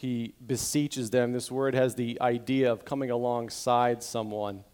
He 0.00 0.32
beseeches 0.46 1.10
them. 1.10 1.32
This 1.32 1.50
word 1.50 1.74
has 1.74 1.94
the 1.94 2.18
idea 2.22 2.72
of 2.72 2.86
coming 2.86 3.10
alongside 3.10 4.02
someone 4.02 4.64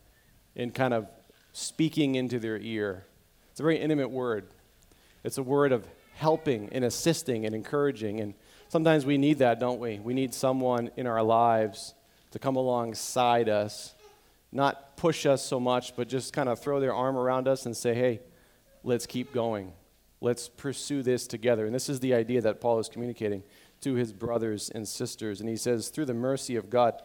and 0.54 0.72
kind 0.72 0.94
of 0.94 1.08
speaking 1.52 2.14
into 2.14 2.38
their 2.38 2.58
ear. 2.58 3.06
It's 3.50 3.58
a 3.58 3.64
very 3.64 3.80
intimate 3.80 4.12
word. 4.12 4.46
It's 5.24 5.36
a 5.36 5.42
word 5.42 5.72
of 5.72 5.84
helping 6.14 6.68
and 6.70 6.84
assisting 6.84 7.44
and 7.44 7.56
encouraging. 7.56 8.20
And 8.20 8.34
sometimes 8.68 9.04
we 9.04 9.18
need 9.18 9.38
that, 9.38 9.58
don't 9.58 9.80
we? 9.80 9.98
We 9.98 10.14
need 10.14 10.32
someone 10.32 10.90
in 10.96 11.08
our 11.08 11.24
lives 11.24 11.94
to 12.30 12.38
come 12.38 12.54
alongside 12.54 13.48
us 13.48 13.96
not 14.52 14.96
push 14.96 15.26
us 15.26 15.44
so 15.44 15.58
much, 15.58 15.96
but 15.96 16.08
just 16.08 16.32
kind 16.32 16.48
of 16.48 16.60
throw 16.60 16.78
their 16.78 16.94
arm 16.94 17.16
around 17.16 17.48
us 17.48 17.66
and 17.66 17.76
say, 17.76 17.94
hey, 17.94 18.20
let's 18.84 19.04
keep 19.04 19.34
going. 19.34 19.72
Let's 20.20 20.48
pursue 20.48 21.02
this 21.02 21.26
together. 21.26 21.66
And 21.66 21.74
this 21.74 21.88
is 21.88 21.98
the 21.98 22.14
idea 22.14 22.40
that 22.42 22.60
Paul 22.60 22.78
is 22.78 22.88
communicating 22.88 23.42
to 23.80 23.94
his 23.94 24.12
brothers 24.12 24.70
and 24.70 24.86
sisters. 24.86 25.40
And 25.40 25.48
he 25.48 25.56
says, 25.56 25.88
through 25.88 26.06
the 26.06 26.14
mercy 26.14 26.56
of 26.56 26.70
God, 26.70 27.00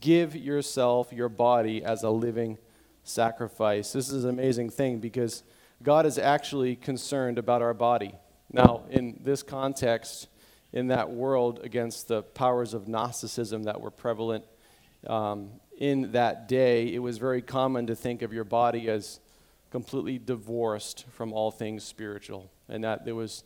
give 0.00 0.34
yourself, 0.34 1.12
your 1.12 1.28
body, 1.28 1.84
as 1.84 2.02
a 2.02 2.10
living 2.10 2.58
sacrifice. 3.02 3.92
This 3.92 4.10
is 4.10 4.24
an 4.24 4.30
amazing 4.30 4.70
thing 4.70 4.98
because 4.98 5.42
God 5.82 6.06
is 6.06 6.18
actually 6.18 6.76
concerned 6.76 7.38
about 7.38 7.62
our 7.62 7.74
body. 7.74 8.14
Now, 8.52 8.84
in 8.88 9.20
this 9.22 9.42
context, 9.42 10.28
in 10.72 10.88
that 10.88 11.10
world 11.10 11.60
against 11.62 12.08
the 12.08 12.22
powers 12.22 12.74
of 12.74 12.88
Gnosticism 12.88 13.64
that 13.64 13.80
were 13.80 13.90
prevalent 13.90 14.44
um, 15.06 15.50
in 15.78 16.12
that 16.12 16.48
day, 16.48 16.92
it 16.92 17.00
was 17.00 17.18
very 17.18 17.42
common 17.42 17.86
to 17.88 17.94
think 17.94 18.22
of 18.22 18.32
your 18.32 18.44
body 18.44 18.88
as 18.88 19.20
completely 19.70 20.18
divorced 20.18 21.04
from 21.10 21.32
all 21.32 21.50
things 21.50 21.84
spiritual, 21.84 22.50
and 22.68 22.84
that 22.84 23.04
there 23.04 23.14
was 23.14 23.44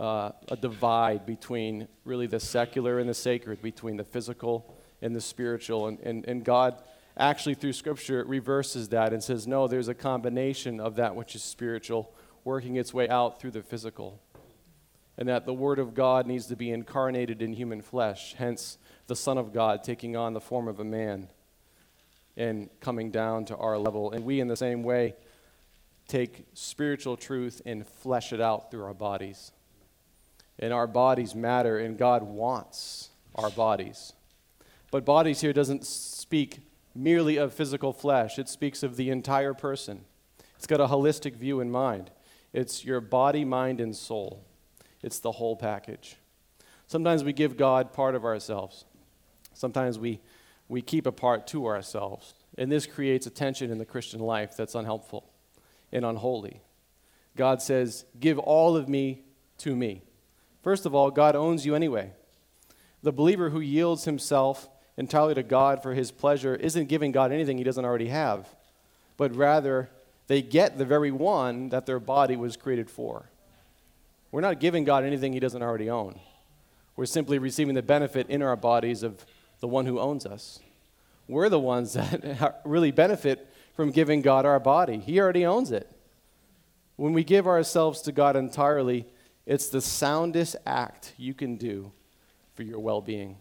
uh, 0.00 0.32
a 0.48 0.56
divide 0.56 1.26
between 1.26 1.86
really 2.06 2.26
the 2.26 2.40
secular 2.40 2.98
and 2.98 3.08
the 3.08 3.14
sacred, 3.14 3.60
between 3.60 3.98
the 3.98 4.04
physical 4.04 4.74
and 5.02 5.14
the 5.14 5.20
spiritual. 5.20 5.88
And, 5.88 6.00
and, 6.00 6.24
and 6.26 6.42
God 6.42 6.82
actually, 7.18 7.54
through 7.54 7.74
Scripture, 7.74 8.24
reverses 8.26 8.88
that 8.88 9.12
and 9.12 9.22
says, 9.22 9.46
no, 9.46 9.68
there's 9.68 9.88
a 9.88 9.94
combination 9.94 10.80
of 10.80 10.96
that 10.96 11.14
which 11.14 11.34
is 11.34 11.42
spiritual 11.42 12.14
working 12.44 12.76
its 12.76 12.94
way 12.94 13.08
out 13.10 13.38
through 13.38 13.50
the 13.50 13.62
physical. 13.62 14.18
And 15.18 15.28
that 15.28 15.44
the 15.44 15.52
Word 15.52 15.78
of 15.78 15.94
God 15.94 16.26
needs 16.26 16.46
to 16.46 16.56
be 16.56 16.70
incarnated 16.70 17.42
in 17.42 17.52
human 17.52 17.82
flesh, 17.82 18.34
hence 18.38 18.78
the 19.06 19.16
Son 19.16 19.36
of 19.36 19.52
God 19.52 19.84
taking 19.84 20.16
on 20.16 20.32
the 20.32 20.40
form 20.40 20.66
of 20.66 20.80
a 20.80 20.84
man 20.84 21.28
and 22.38 22.70
coming 22.80 23.10
down 23.10 23.44
to 23.46 23.56
our 23.58 23.76
level. 23.76 24.12
And 24.12 24.24
we, 24.24 24.40
in 24.40 24.48
the 24.48 24.56
same 24.56 24.82
way, 24.82 25.14
take 26.08 26.46
spiritual 26.54 27.18
truth 27.18 27.60
and 27.66 27.86
flesh 27.86 28.32
it 28.32 28.40
out 28.40 28.70
through 28.70 28.84
our 28.84 28.94
bodies. 28.94 29.52
And 30.60 30.72
our 30.72 30.86
bodies 30.86 31.34
matter, 31.34 31.78
and 31.78 31.98
God 31.98 32.22
wants 32.22 33.08
our 33.34 33.50
bodies. 33.50 34.12
But 34.92 35.04
bodies 35.04 35.40
here 35.40 35.52
doesn't 35.52 35.84
speak 35.84 36.60
merely 36.94 37.36
of 37.36 37.54
physical 37.54 37.92
flesh, 37.92 38.38
it 38.38 38.48
speaks 38.48 38.82
of 38.82 38.96
the 38.96 39.10
entire 39.10 39.54
person. 39.54 40.04
It's 40.56 40.66
got 40.66 40.80
a 40.80 40.86
holistic 40.86 41.36
view 41.36 41.60
in 41.60 41.70
mind. 41.70 42.10
It's 42.52 42.84
your 42.84 43.00
body, 43.00 43.44
mind, 43.44 43.80
and 43.80 43.96
soul. 43.96 44.44
It's 45.02 45.18
the 45.18 45.32
whole 45.32 45.56
package. 45.56 46.16
Sometimes 46.86 47.24
we 47.24 47.32
give 47.32 47.56
God 47.56 47.92
part 47.92 48.14
of 48.14 48.24
ourselves. 48.24 48.84
Sometimes 49.54 49.98
we, 49.98 50.20
we 50.68 50.82
keep 50.82 51.06
a 51.06 51.12
part 51.12 51.46
to 51.48 51.66
ourselves. 51.66 52.34
And 52.58 52.70
this 52.70 52.84
creates 52.84 53.26
a 53.26 53.30
tension 53.30 53.70
in 53.70 53.78
the 53.78 53.84
Christian 53.86 54.20
life 54.20 54.56
that's 54.56 54.74
unhelpful 54.74 55.30
and 55.92 56.04
unholy. 56.04 56.60
God 57.36 57.62
says, 57.62 58.04
Give 58.18 58.38
all 58.38 58.76
of 58.76 58.88
me 58.88 59.22
to 59.58 59.74
me. 59.74 60.02
First 60.62 60.86
of 60.86 60.94
all, 60.94 61.10
God 61.10 61.34
owns 61.36 61.64
you 61.64 61.74
anyway. 61.74 62.12
The 63.02 63.12
believer 63.12 63.50
who 63.50 63.60
yields 63.60 64.04
himself 64.04 64.68
entirely 64.96 65.34
to 65.34 65.42
God 65.42 65.82
for 65.82 65.94
his 65.94 66.10
pleasure 66.10 66.54
isn't 66.54 66.88
giving 66.88 67.12
God 67.12 67.32
anything 67.32 67.56
he 67.56 67.64
doesn't 67.64 67.84
already 67.84 68.08
have, 68.08 68.48
but 69.16 69.34
rather 69.34 69.88
they 70.26 70.42
get 70.42 70.76
the 70.76 70.84
very 70.84 71.10
one 71.10 71.70
that 71.70 71.86
their 71.86 71.98
body 71.98 72.36
was 72.36 72.56
created 72.56 72.90
for. 72.90 73.30
We're 74.30 74.42
not 74.42 74.60
giving 74.60 74.84
God 74.84 75.04
anything 75.04 75.32
he 75.32 75.40
doesn't 75.40 75.62
already 75.62 75.90
own. 75.90 76.20
We're 76.94 77.06
simply 77.06 77.38
receiving 77.38 77.74
the 77.74 77.82
benefit 77.82 78.28
in 78.28 78.42
our 78.42 78.56
bodies 78.56 79.02
of 79.02 79.24
the 79.60 79.68
one 79.68 79.86
who 79.86 79.98
owns 79.98 80.26
us. 80.26 80.60
We're 81.26 81.48
the 81.48 81.58
ones 81.58 81.92
that 81.94 82.60
really 82.64 82.90
benefit 82.90 83.48
from 83.74 83.90
giving 83.90 84.20
God 84.20 84.44
our 84.44 84.60
body. 84.60 84.98
He 84.98 85.18
already 85.18 85.46
owns 85.46 85.72
it. 85.72 85.90
When 86.96 87.14
we 87.14 87.24
give 87.24 87.46
ourselves 87.46 88.02
to 88.02 88.12
God 88.12 88.36
entirely, 88.36 89.06
it's 89.50 89.68
the 89.68 89.80
soundest 89.80 90.54
act 90.64 91.12
you 91.16 91.34
can 91.34 91.56
do 91.56 91.90
for 92.54 92.62
your 92.62 92.78
well 92.78 93.00
being. 93.00 93.36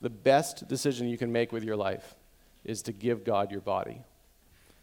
The 0.00 0.10
best 0.10 0.66
decision 0.66 1.06
you 1.08 1.16
can 1.16 1.30
make 1.30 1.52
with 1.52 1.62
your 1.62 1.76
life 1.76 2.16
is 2.64 2.82
to 2.82 2.92
give 2.92 3.22
God 3.22 3.52
your 3.52 3.60
body. 3.60 4.02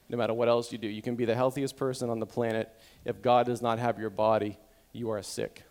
No 0.07 0.17
matter 0.17 0.33
what 0.33 0.47
else 0.47 0.71
you 0.71 0.77
do, 0.77 0.87
you 0.87 1.01
can 1.01 1.17
be 1.17 1.25
the 1.25 1.35
healthiest 1.35 1.75
person 1.75 2.09
on 2.09 2.21
the 2.21 2.25
planet. 2.25 2.71
If 3.03 3.21
God 3.21 3.47
does 3.47 3.61
not 3.61 3.79
have 3.79 3.99
your 3.99 4.09
body, 4.09 4.57
you 4.93 5.09
are 5.09 5.21
sick. 5.21 5.63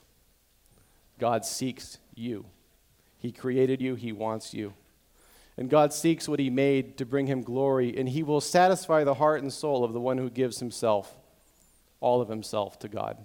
God 1.19 1.47
seeks 1.47 1.97
you. 2.15 2.45
He 3.17 3.33
created 3.33 3.81
you, 3.81 3.95
He 3.95 4.12
wants 4.12 4.53
you. 4.53 4.75
And 5.57 5.71
God 5.71 5.95
seeks 5.95 6.29
what 6.29 6.41
He 6.41 6.50
made 6.50 6.99
to 6.99 7.07
bring 7.07 7.27
Him 7.27 7.41
glory, 7.41 7.97
and 7.97 8.07
He 8.07 8.23
will 8.23 8.43
satisfy 8.43 9.03
the 9.03 9.15
heart 9.15 9.41
and 9.41 9.50
soul 9.50 9.83
of 9.83 9.95
the 9.95 10.00
one 10.00 10.19
who 10.19 10.29
gives 10.29 10.59
Himself, 10.59 11.17
all 12.00 12.21
of 12.21 12.29
Himself, 12.29 12.79
to 12.81 12.89
God. 12.89 13.17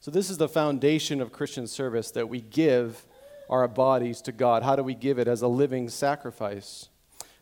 So, 0.00 0.10
this 0.10 0.30
is 0.30 0.38
the 0.38 0.48
foundation 0.48 1.20
of 1.20 1.32
Christian 1.32 1.66
service 1.66 2.10
that 2.12 2.28
we 2.28 2.40
give 2.40 3.06
our 3.48 3.66
bodies 3.66 4.20
to 4.22 4.32
God. 4.32 4.62
How 4.62 4.76
do 4.76 4.82
we 4.82 4.94
give 4.94 5.18
it 5.18 5.28
as 5.28 5.42
a 5.42 5.48
living 5.48 5.88
sacrifice? 5.88 6.88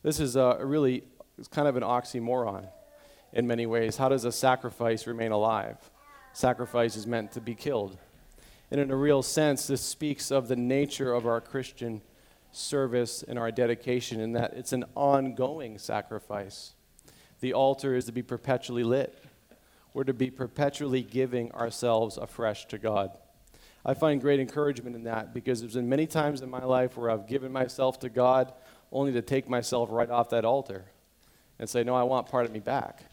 This 0.02 0.20
is 0.20 0.36
a 0.36 0.58
really 0.60 1.04
it's 1.38 1.48
kind 1.48 1.66
of 1.66 1.76
an 1.76 1.82
oxymoron 1.82 2.66
in 3.32 3.46
many 3.46 3.66
ways. 3.66 3.96
How 3.96 4.08
does 4.08 4.24
a 4.24 4.32
sacrifice 4.32 5.06
remain 5.06 5.32
alive? 5.32 5.78
Sacrifice 6.32 6.96
is 6.96 7.06
meant 7.06 7.32
to 7.32 7.40
be 7.40 7.54
killed. 7.54 7.98
And 8.70 8.80
in 8.80 8.90
a 8.90 8.96
real 8.96 9.22
sense, 9.22 9.66
this 9.66 9.82
speaks 9.82 10.30
of 10.30 10.48
the 10.48 10.56
nature 10.56 11.12
of 11.12 11.26
our 11.26 11.40
Christian 11.40 12.02
service 12.52 13.22
and 13.26 13.38
our 13.38 13.50
dedication 13.50 14.20
in 14.20 14.32
that 14.32 14.54
it's 14.54 14.72
an 14.72 14.84
ongoing 14.94 15.78
sacrifice. 15.78 16.74
The 17.40 17.52
altar 17.52 17.94
is 17.94 18.04
to 18.06 18.12
be 18.12 18.22
perpetually 18.22 18.84
lit. 18.84 19.16
We're 19.94 20.04
to 20.04 20.12
be 20.12 20.30
perpetually 20.30 21.02
giving 21.02 21.52
ourselves 21.52 22.18
afresh 22.18 22.66
to 22.66 22.78
God. 22.78 23.16
I 23.86 23.94
find 23.94 24.20
great 24.20 24.40
encouragement 24.40 24.96
in 24.96 25.04
that 25.04 25.32
because 25.32 25.60
there's 25.60 25.74
been 25.74 25.88
many 25.88 26.06
times 26.06 26.42
in 26.42 26.50
my 26.50 26.64
life 26.64 26.96
where 26.96 27.10
I've 27.10 27.28
given 27.28 27.52
myself 27.52 28.00
to 28.00 28.08
God 28.08 28.52
only 28.90 29.12
to 29.12 29.22
take 29.22 29.48
myself 29.48 29.90
right 29.92 30.10
off 30.10 30.30
that 30.30 30.44
altar 30.44 30.86
and 31.60 31.70
say, 31.70 31.84
No, 31.84 31.94
I 31.94 32.02
want 32.02 32.28
part 32.28 32.44
of 32.44 32.52
me 32.52 32.58
back. 32.58 33.04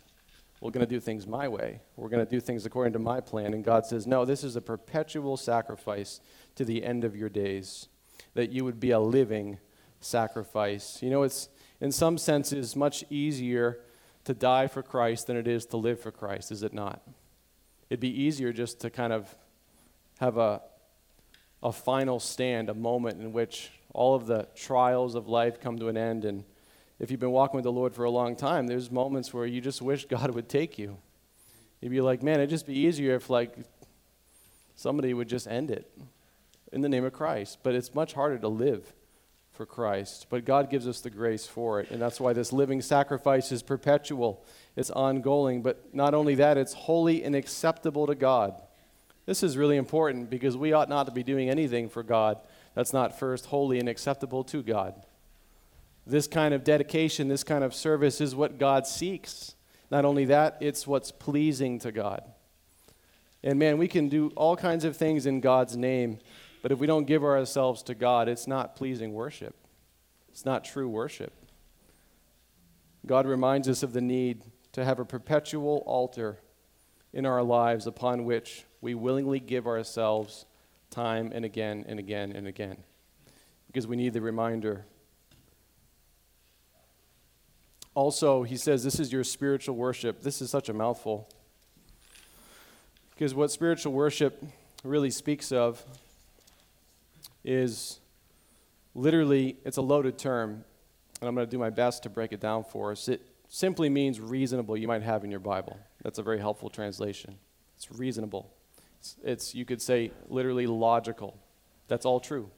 We're 0.60 0.72
going 0.72 0.86
to 0.86 0.89
do 0.89 1.00
things 1.00 1.28
my 1.28 1.48
way. 1.48 1.82
We're 1.96 2.10
going 2.10 2.26
to 2.26 2.30
do 2.30 2.39
things 2.39 2.65
according 2.65 2.94
to 2.94 3.00
my 3.00 3.20
plan. 3.20 3.54
And 3.54 3.63
God 3.63 3.86
says, 3.86 4.08
No, 4.08 4.26
this 4.26 4.44
is 4.44 4.56
a 4.56 4.62
perpetual 4.62 5.38
sacrifice 5.38 6.20
to 6.56 6.65
the 6.65 6.84
end 6.84 7.04
of 7.04 7.15
your 7.15 7.30
days, 7.30 7.89
that 8.34 8.52
you 8.52 8.65
would 8.65 8.80
be 8.80 8.91
a 8.91 9.00
living 9.00 9.60
sacrifice. 10.00 11.04
You 11.04 11.12
know, 11.12 11.22
it's 11.22 11.50
in 11.80 11.91
some 11.91 12.17
senses 12.17 12.76
much 12.76 13.04
easier 13.12 13.82
to 14.25 14.34
die 14.34 14.67
for 14.67 14.84
Christ 14.84 15.27
than 15.27 15.38
it 15.38 15.47
is 15.47 15.65
to 15.67 15.77
live 15.77 15.99
for 15.99 16.12
Christ, 16.12 16.51
is 16.51 16.63
it 16.63 16.73
not? 16.73 17.01
It'd 17.89 17.99
be 17.99 18.21
easier 18.21 18.53
just 18.53 18.79
to 18.81 18.89
kind 18.89 19.12
of 19.12 19.36
have 20.19 20.38
a, 20.38 20.62
a 21.62 21.71
final 21.71 22.19
stand, 22.19 22.69
a 22.69 22.73
moment 22.73 23.19
in 23.19 23.34
which 23.34 23.71
all 23.93 24.15
of 24.15 24.27
the 24.27 24.47
trials 24.55 25.15
of 25.15 25.27
life 25.27 25.60
come 25.60 25.77
to 25.79 25.88
an 25.88 25.97
end. 25.97 26.23
And 26.23 26.43
if 26.99 27.12
you've 27.12 27.19
been 27.19 27.31
walking 27.31 27.57
with 27.57 27.63
the 27.63 27.71
Lord 27.71 27.93
for 27.93 28.03
a 28.03 28.12
long 28.12 28.36
time, 28.36 28.67
there's 28.67 28.91
moments 28.91 29.34
where 29.34 29.45
you 29.45 29.60
just 29.60 29.81
wish 29.81 30.05
God 30.05 30.34
would 30.34 30.47
take 30.47 30.77
you. 30.77 30.97
You'd 31.81 31.89
be 31.89 32.01
like, 32.01 32.21
man, 32.21 32.36
it'd 32.36 32.49
just 32.49 32.67
be 32.67 32.77
easier 32.77 33.15
if, 33.15 33.29
like, 33.29 33.55
somebody 34.75 35.13
would 35.13 35.27
just 35.27 35.47
end 35.47 35.71
it 35.71 35.91
in 36.71 36.81
the 36.81 36.89
name 36.89 37.03
of 37.03 37.13
Christ. 37.13 37.57
But 37.63 37.73
it's 37.73 37.95
much 37.95 38.13
harder 38.13 38.38
to 38.38 38.47
live 38.47 38.93
for 39.62 39.67
Christ. 39.67 40.26
But 40.28 40.43
God 40.43 40.71
gives 40.71 40.88
us 40.88 41.02
the 41.02 41.12
grace 41.12 41.45
for 41.45 41.80
it. 41.80 41.91
And 41.91 42.02
that's 42.02 42.19
why 42.19 42.34
this 42.34 42.52
living 42.52 42.82
sacrifice 42.82 43.52
is 43.52 43.62
perpetual, 43.62 44.43
it's 44.76 44.89
ongoing. 44.89 45.62
But 45.62 45.93
not 45.93 46.15
only 46.15 46.34
that, 46.34 46.58
it's 46.58 46.74
holy 46.74 47.24
and 47.24 47.36
acceptable 47.36 48.08
to 48.08 48.15
God. 48.15 48.60
This 49.28 49.43
is 49.43 49.58
really 49.58 49.78
important 49.78 50.32
because 50.32 50.58
we 50.58 50.74
ought 50.74 50.89
not 50.89 51.06
to 51.06 51.12
be 51.12 51.21
doing 51.21 51.47
anything 51.47 51.89
for 51.89 52.02
God 52.02 52.41
that's 52.74 52.91
not 52.91 53.19
first 53.19 53.45
holy 53.45 53.78
and 53.78 53.88
acceptable 53.88 54.43
to 54.45 54.63
God. 54.63 54.95
This 56.08 56.26
kind 56.26 56.56
of 56.56 56.63
dedication, 56.63 57.28
this 57.28 57.43
kind 57.43 57.63
of 57.63 57.76
service 57.76 58.19
is 58.19 58.34
what 58.34 58.58
God 58.58 58.88
seeks. 58.88 59.54
Not 59.91 60.06
only 60.06 60.26
that, 60.26 60.58
it's 60.60 60.88
what's 60.88 61.12
pleasing 61.12 61.78
to 61.82 61.91
God. 61.91 62.24
And 63.43 63.60
man, 63.60 63.78
we 63.78 63.88
can 63.88 64.10
do 64.10 64.32
all 64.36 64.56
kinds 64.56 64.86
of 64.86 64.97
things 64.97 65.28
in 65.28 65.39
God's 65.39 65.78
name, 65.78 66.17
but 66.62 66.71
if 66.71 66.80
we 66.80 66.88
don't 66.88 67.06
give 67.06 67.24
ourselves 67.24 67.84
to 67.84 67.95
God, 67.95 68.28
it's 68.28 68.47
not 68.47 68.76
pleasing 68.76 69.13
worship. 69.13 69.56
It's 70.30 70.45
not 70.45 70.63
true 70.63 70.88
worship. 70.88 71.34
God 73.06 73.26
reminds 73.26 73.67
us 73.67 73.84
of 73.84 73.93
the 73.93 74.02
need 74.02 74.43
to 74.74 74.86
have 74.86 75.00
a 75.00 75.06
perpetual 75.06 75.84
altar 75.86 76.39
in 77.13 77.26
our 77.26 77.43
lives 77.43 77.88
upon 77.88 78.26
which 78.26 78.65
we 78.80 78.93
willingly 78.93 79.39
give 79.39 79.67
ourselves 79.67 80.45
time 80.89 81.32
and 81.34 81.43
again 81.43 81.84
and 81.88 82.00
again 82.00 82.32
and 82.32 82.47
again 82.47 82.78
because 83.67 83.88
we 83.88 83.95
need 83.95 84.13
the 84.13 84.21
reminder. 84.21 84.86
Also, 87.93 88.43
he 88.43 88.58
says, 88.58 88.84
This 88.84 89.00
is 89.00 89.12
your 89.12 89.24
spiritual 89.24 89.76
worship. 89.76 90.21
This 90.21 90.41
is 90.41 90.50
such 90.50 90.69
a 90.69 90.74
mouthful. 90.74 91.30
Because 93.12 93.34
what 93.34 93.52
spiritual 93.52 93.93
worship 93.93 94.43
really 94.84 95.12
speaks 95.12 95.52
of 95.52 95.84
is 97.43 97.99
literally, 98.93 99.58
it's 99.65 99.77
a 99.77 99.82
loaded 99.82 100.17
term, 100.17 100.63
and 101.19 101.27
I'm 101.27 101.36
going 101.36 101.47
to 101.47 101.51
do 101.51 101.58
my 101.58 101.69
best 101.69 102.04
to 102.04 102.10
break 102.10 102.32
it 102.34 102.39
down 102.39 102.63
for 102.63 102.91
us. 102.91 103.08
It 103.08 103.21
simply 103.47 103.89
means 103.89 104.19
reasonable, 104.19 104.77
you 104.77 104.88
might 104.88 105.01
have 105.04 105.23
in 105.23 105.32
your 105.32 105.39
Bible. 105.39 105.80
That's 106.04 106.19
a 106.19 106.23
very 106.23 106.39
helpful 106.39 106.69
translation. 106.69 107.38
It's 107.75 107.91
reasonable. 107.91 108.51
It's, 108.99 109.15
it's, 109.23 109.56
you 109.56 109.65
could 109.65 109.82
say, 109.82 110.12
literally 110.30 110.67
logical. 110.67 111.38
That's 111.88 112.06
all 112.06 112.19
true. 112.19 112.49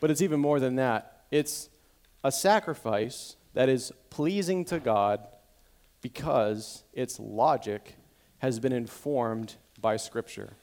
But 0.00 0.10
it's 0.10 0.20
even 0.22 0.40
more 0.40 0.60
than 0.60 0.76
that. 0.76 1.22
It's 1.30 1.68
a 2.22 2.32
sacrifice 2.32 3.36
that 3.54 3.68
is 3.68 3.92
pleasing 4.10 4.64
to 4.66 4.78
God 4.78 5.26
because 6.00 6.84
its 6.92 7.18
logic 7.18 7.96
has 8.38 8.58
been 8.58 8.72
informed 8.72 9.54
by 9.80 9.96
Scripture. 9.96 10.54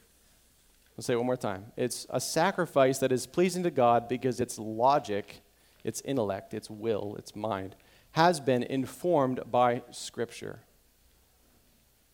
I'll 1.02 1.06
say 1.06 1.14
it 1.14 1.16
one 1.16 1.26
more 1.26 1.36
time. 1.36 1.72
It's 1.76 2.06
a 2.10 2.20
sacrifice 2.20 2.98
that 2.98 3.10
is 3.10 3.26
pleasing 3.26 3.64
to 3.64 3.72
God 3.72 4.06
because 4.06 4.38
its 4.38 4.56
logic, 4.56 5.42
its 5.82 6.00
intellect, 6.02 6.54
its 6.54 6.70
will, 6.70 7.16
its 7.18 7.34
mind 7.34 7.74
has 8.12 8.38
been 8.38 8.62
informed 8.62 9.40
by 9.50 9.82
Scripture. 9.90 10.60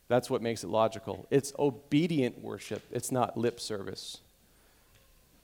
That's 0.09 0.31
what 0.31 0.41
makes 0.41 0.65
it 0.65 0.69
logical. 0.69 1.27
It's 1.31 1.53
obedient 1.59 2.41
worship, 2.41 2.83
it's 2.91 3.13
not 3.13 3.37
lip 3.37 3.61
service. 3.61 4.23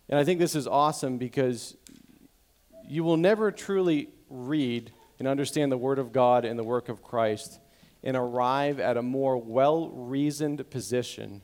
And 0.09 0.19
I 0.19 0.25
think 0.25 0.41
this 0.41 0.55
is 0.55 0.67
awesome 0.67 1.19
because 1.19 1.77
you 2.89 3.05
will 3.05 3.19
never 3.19 3.53
truly 3.53 4.09
read 4.31 4.91
and 5.19 5.29
understand 5.29 5.71
the 5.71 5.77
Word 5.77 5.99
of 5.99 6.15
God 6.15 6.47
and 6.47 6.59
the 6.59 6.65
work 6.65 6.89
of 6.89 7.03
Christ 7.03 7.61
and 8.03 8.17
arrive 8.17 8.81
at 8.81 8.97
a 8.97 9.03
more 9.03 9.37
well 9.37 9.91
reasoned 9.91 10.71
position 10.71 11.43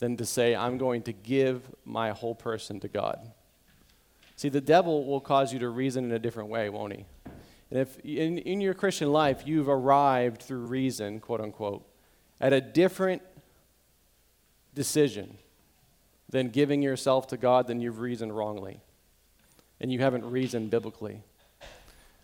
than 0.00 0.16
to 0.16 0.26
say, 0.26 0.56
I'm 0.56 0.78
going 0.78 1.02
to 1.02 1.12
give 1.12 1.62
my 1.84 2.10
whole 2.10 2.34
person 2.34 2.80
to 2.80 2.88
God. 2.88 3.30
See, 4.34 4.48
the 4.48 4.60
devil 4.60 5.04
will 5.06 5.20
cause 5.20 5.52
you 5.52 5.58
to 5.60 5.68
reason 5.68 6.06
in 6.06 6.12
a 6.12 6.18
different 6.18 6.48
way, 6.48 6.70
won't 6.70 6.94
he? 6.94 7.04
And 7.70 7.78
if 7.78 7.98
in, 8.00 8.38
in 8.38 8.60
your 8.60 8.74
Christian 8.74 9.12
life 9.12 9.42
you've 9.46 9.68
arrived 9.68 10.42
through 10.42 10.66
reason, 10.66 11.20
quote 11.20 11.42
unquote, 11.42 11.86
at 12.40 12.54
a 12.54 12.60
different 12.60 13.22
decision 14.74 15.36
than 16.30 16.48
giving 16.48 16.80
yourself 16.80 17.26
to 17.28 17.36
God, 17.36 17.66
then 17.66 17.80
you've 17.80 18.00
reasoned 18.00 18.34
wrongly. 18.34 18.80
And 19.80 19.92
you 19.92 19.98
haven't 20.00 20.24
reasoned 20.24 20.70
biblically. 20.70 21.22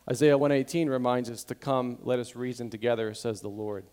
Isaiah 0.08 0.38
118 0.38 0.88
reminds 0.88 1.28
us 1.28 1.44
to 1.44 1.54
come, 1.54 1.98
let 2.02 2.18
us 2.18 2.34
reason 2.34 2.70
together, 2.70 3.12
says 3.12 3.40
the 3.40 3.48
Lord. 3.48 3.84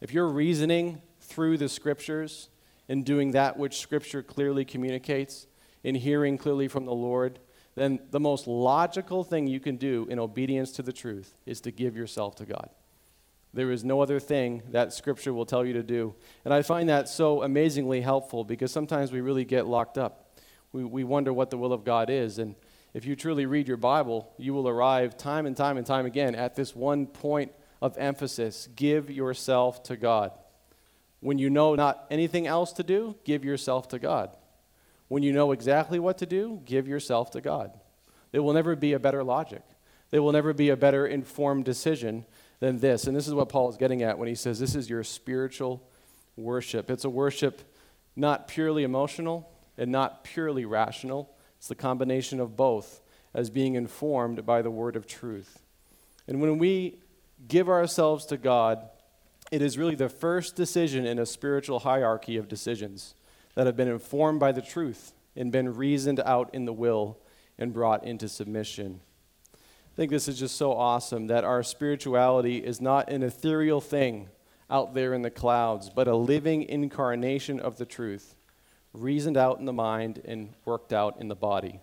If 0.00 0.12
you're 0.12 0.28
reasoning 0.28 1.02
through 1.20 1.58
the 1.58 1.68
scriptures 1.68 2.48
and 2.90 3.04
doing 3.04 3.30
that 3.30 3.56
which 3.56 3.78
scripture 3.78 4.20
clearly 4.20 4.64
communicates, 4.64 5.46
in 5.84 5.94
hearing 5.94 6.36
clearly 6.36 6.66
from 6.66 6.86
the 6.86 6.92
Lord, 6.92 7.38
then 7.76 8.00
the 8.10 8.18
most 8.18 8.48
logical 8.48 9.22
thing 9.22 9.46
you 9.46 9.60
can 9.60 9.76
do 9.76 10.08
in 10.10 10.18
obedience 10.18 10.72
to 10.72 10.82
the 10.82 10.92
truth 10.92 11.32
is 11.46 11.60
to 11.60 11.70
give 11.70 11.96
yourself 11.96 12.34
to 12.34 12.44
God. 12.44 12.68
There 13.54 13.70
is 13.70 13.84
no 13.84 14.00
other 14.00 14.18
thing 14.18 14.64
that 14.70 14.92
Scripture 14.92 15.32
will 15.32 15.46
tell 15.46 15.64
you 15.64 15.72
to 15.74 15.84
do. 15.84 16.16
And 16.44 16.52
I 16.52 16.62
find 16.62 16.88
that 16.88 17.08
so 17.08 17.44
amazingly 17.44 18.00
helpful 18.00 18.42
because 18.42 18.72
sometimes 18.72 19.12
we 19.12 19.20
really 19.20 19.44
get 19.44 19.68
locked 19.68 19.96
up. 19.96 20.36
We, 20.72 20.84
we 20.84 21.04
wonder 21.04 21.32
what 21.32 21.50
the 21.50 21.58
will 21.58 21.72
of 21.72 21.84
God 21.84 22.10
is. 22.10 22.38
And 22.38 22.56
if 22.92 23.06
you 23.06 23.14
truly 23.14 23.46
read 23.46 23.68
your 23.68 23.76
Bible, 23.76 24.32
you 24.36 24.52
will 24.52 24.68
arrive 24.68 25.16
time 25.16 25.46
and 25.46 25.56
time 25.56 25.76
and 25.76 25.86
time 25.86 26.06
again 26.06 26.34
at 26.34 26.56
this 26.56 26.74
one 26.74 27.06
point 27.06 27.52
of 27.80 27.96
emphasis 27.98 28.68
give 28.74 29.10
yourself 29.10 29.84
to 29.84 29.96
God. 29.96 30.32
When 31.20 31.38
you 31.38 31.50
know 31.50 31.74
not 31.74 32.06
anything 32.10 32.46
else 32.46 32.72
to 32.74 32.82
do, 32.82 33.16
give 33.24 33.44
yourself 33.44 33.88
to 33.88 33.98
God. 33.98 34.36
When 35.08 35.22
you 35.22 35.32
know 35.32 35.52
exactly 35.52 35.98
what 35.98 36.18
to 36.18 36.26
do, 36.26 36.62
give 36.64 36.88
yourself 36.88 37.30
to 37.32 37.40
God. 37.40 37.78
There 38.32 38.42
will 38.42 38.52
never 38.52 38.76
be 38.76 38.92
a 38.92 38.98
better 38.98 39.22
logic. 39.24 39.62
There 40.10 40.22
will 40.22 40.32
never 40.32 40.52
be 40.52 40.70
a 40.70 40.76
better 40.76 41.06
informed 41.06 41.64
decision 41.64 42.24
than 42.60 42.78
this. 42.78 43.06
And 43.06 43.16
this 43.16 43.26
is 43.26 43.34
what 43.34 43.48
Paul 43.48 43.68
is 43.70 43.76
getting 43.76 44.02
at 44.02 44.18
when 44.18 44.28
he 44.28 44.34
says 44.34 44.58
this 44.58 44.74
is 44.74 44.88
your 44.88 45.04
spiritual 45.04 45.82
worship. 46.36 46.90
It's 46.90 47.04
a 47.04 47.10
worship 47.10 47.62
not 48.16 48.48
purely 48.48 48.82
emotional 48.82 49.50
and 49.76 49.90
not 49.90 50.24
purely 50.24 50.64
rational, 50.64 51.34
it's 51.56 51.68
the 51.68 51.74
combination 51.74 52.40
of 52.40 52.56
both 52.56 53.00
as 53.32 53.50
being 53.50 53.74
informed 53.74 54.44
by 54.44 54.62
the 54.62 54.70
word 54.70 54.96
of 54.96 55.06
truth. 55.06 55.62
And 56.26 56.40
when 56.40 56.58
we 56.58 57.00
give 57.48 57.68
ourselves 57.68 58.26
to 58.26 58.36
God, 58.36 58.88
it 59.50 59.62
is 59.62 59.76
really 59.76 59.94
the 59.94 60.08
first 60.08 60.54
decision 60.54 61.06
in 61.06 61.18
a 61.18 61.26
spiritual 61.26 61.80
hierarchy 61.80 62.36
of 62.36 62.48
decisions 62.48 63.14
that 63.54 63.66
have 63.66 63.76
been 63.76 63.88
informed 63.88 64.38
by 64.38 64.52
the 64.52 64.62
truth 64.62 65.12
and 65.34 65.50
been 65.50 65.74
reasoned 65.74 66.20
out 66.20 66.50
in 66.54 66.64
the 66.64 66.72
will 66.72 67.18
and 67.58 67.72
brought 67.72 68.04
into 68.04 68.28
submission. 68.28 69.00
I 69.52 69.96
think 69.96 70.10
this 70.10 70.28
is 70.28 70.38
just 70.38 70.56
so 70.56 70.72
awesome 70.72 71.26
that 71.26 71.44
our 71.44 71.62
spirituality 71.62 72.58
is 72.58 72.80
not 72.80 73.10
an 73.10 73.22
ethereal 73.22 73.80
thing 73.80 74.28
out 74.70 74.94
there 74.94 75.12
in 75.12 75.22
the 75.22 75.30
clouds, 75.30 75.90
but 75.90 76.06
a 76.06 76.14
living 76.14 76.62
incarnation 76.62 77.58
of 77.58 77.76
the 77.76 77.84
truth, 77.84 78.36
reasoned 78.92 79.36
out 79.36 79.58
in 79.58 79.64
the 79.64 79.72
mind 79.72 80.22
and 80.24 80.54
worked 80.64 80.92
out 80.92 81.20
in 81.20 81.26
the 81.28 81.34
body. 81.34 81.80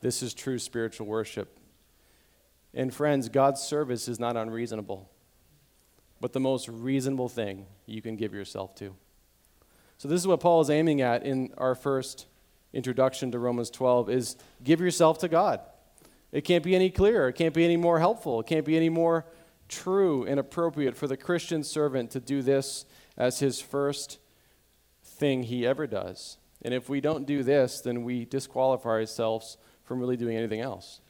This 0.00 0.22
is 0.22 0.32
true 0.32 0.58
spiritual 0.58 1.06
worship. 1.06 1.58
And 2.72 2.92
friends, 2.92 3.28
God's 3.28 3.60
service 3.60 4.08
is 4.08 4.18
not 4.18 4.36
unreasonable, 4.36 5.10
but 6.24 6.32
the 6.32 6.40
most 6.40 6.68
reasonable 6.68 7.28
thing 7.28 7.66
you 7.84 8.00
can 8.00 8.16
give 8.16 8.32
yourself 8.32 8.74
to. 8.74 8.96
So 9.98 10.08
this 10.08 10.18
is 10.18 10.26
what 10.26 10.40
Paul 10.40 10.62
is 10.62 10.70
aiming 10.70 11.02
at 11.02 11.22
in 11.22 11.52
our 11.58 11.74
first 11.74 12.24
introduction 12.72 13.30
to 13.32 13.38
Romans 13.38 13.68
12 13.68 14.08
is 14.08 14.36
give 14.62 14.80
yourself 14.80 15.18
to 15.18 15.28
God. 15.28 15.60
It 16.32 16.40
can't 16.40 16.64
be 16.64 16.74
any 16.74 16.88
clearer, 16.88 17.28
it 17.28 17.34
can't 17.34 17.52
be 17.52 17.62
any 17.62 17.76
more 17.76 17.98
helpful, 17.98 18.40
it 18.40 18.46
can't 18.46 18.64
be 18.64 18.74
any 18.74 18.88
more 18.88 19.26
true 19.68 20.24
and 20.24 20.40
appropriate 20.40 20.96
for 20.96 21.06
the 21.06 21.18
Christian 21.18 21.62
servant 21.62 22.10
to 22.12 22.20
do 22.20 22.40
this 22.40 22.86
as 23.18 23.40
his 23.40 23.60
first 23.60 24.18
thing 25.02 25.42
he 25.42 25.66
ever 25.66 25.86
does. 25.86 26.38
And 26.62 26.72
if 26.72 26.88
we 26.88 27.02
don't 27.02 27.26
do 27.26 27.42
this, 27.42 27.82
then 27.82 28.02
we 28.02 28.24
disqualify 28.24 28.88
ourselves 28.88 29.58
from 29.82 30.00
really 30.00 30.16
doing 30.16 30.38
anything 30.38 30.62
else. 30.62 31.02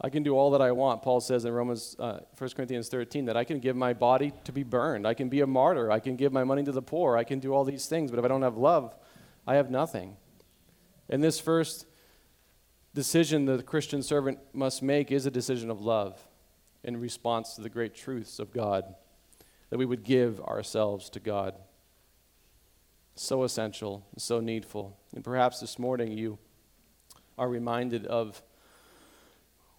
I 0.00 0.10
can 0.10 0.22
do 0.22 0.36
all 0.36 0.50
that 0.50 0.60
I 0.60 0.72
want, 0.72 1.02
Paul 1.02 1.20
says 1.20 1.44
in 1.44 1.52
Romans, 1.52 1.96
uh, 1.98 2.20
1 2.36 2.50
Corinthians 2.50 2.88
13, 2.88 3.26
that 3.26 3.36
I 3.36 3.44
can 3.44 3.60
give 3.60 3.76
my 3.76 3.92
body 3.92 4.32
to 4.44 4.52
be 4.52 4.64
burned. 4.64 5.06
I 5.06 5.14
can 5.14 5.28
be 5.28 5.40
a 5.40 5.46
martyr. 5.46 5.90
I 5.90 6.00
can 6.00 6.16
give 6.16 6.32
my 6.32 6.44
money 6.44 6.64
to 6.64 6.72
the 6.72 6.82
poor. 6.82 7.16
I 7.16 7.24
can 7.24 7.38
do 7.38 7.54
all 7.54 7.64
these 7.64 7.86
things. 7.86 8.10
But 8.10 8.18
if 8.18 8.24
I 8.24 8.28
don't 8.28 8.42
have 8.42 8.56
love, 8.56 8.94
I 9.46 9.54
have 9.54 9.70
nothing. 9.70 10.16
And 11.08 11.22
this 11.22 11.38
first 11.38 11.86
decision 12.94 13.44
that 13.46 13.56
the 13.56 13.62
Christian 13.62 14.02
servant 14.02 14.38
must 14.52 14.82
make 14.82 15.12
is 15.12 15.26
a 15.26 15.30
decision 15.30 15.70
of 15.70 15.80
love 15.80 16.20
in 16.82 16.96
response 16.96 17.54
to 17.54 17.60
the 17.60 17.70
great 17.70 17.94
truths 17.94 18.38
of 18.38 18.52
God, 18.52 18.94
that 19.70 19.78
we 19.78 19.86
would 19.86 20.04
give 20.04 20.40
ourselves 20.40 21.08
to 21.10 21.20
God. 21.20 21.54
So 23.16 23.44
essential, 23.44 24.06
so 24.16 24.40
needful. 24.40 24.98
And 25.14 25.24
perhaps 25.24 25.60
this 25.60 25.78
morning 25.78 26.12
you 26.12 26.38
are 27.38 27.48
reminded 27.48 28.06
of 28.06 28.42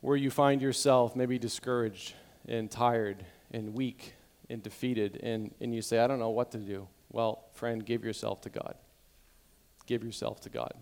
where 0.06 0.16
you 0.16 0.30
find 0.30 0.62
yourself 0.62 1.16
maybe 1.16 1.40
discouraged 1.40 2.14
and 2.48 2.70
tired 2.70 3.26
and 3.50 3.74
weak 3.74 4.14
and 4.52 4.62
defeated, 4.62 5.20
and, 5.24 5.52
and 5.60 5.74
you 5.74 5.82
say, 5.82 5.98
I 5.98 6.06
don't 6.06 6.20
know 6.20 6.30
what 6.30 6.52
to 6.52 6.60
do. 6.60 6.88
Well, 7.12 7.46
friend, 7.54 7.84
give 7.84 8.06
yourself 8.06 8.40
to 8.42 8.52
God. 8.52 8.76
Give 9.88 10.04
yourself 10.04 10.42
to 10.42 10.50
God, 10.50 10.76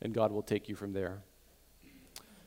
and 0.00 0.14
God 0.14 0.30
will 0.30 0.44
take 0.44 0.68
you 0.68 0.76
from 0.76 0.92
there. 0.92 1.22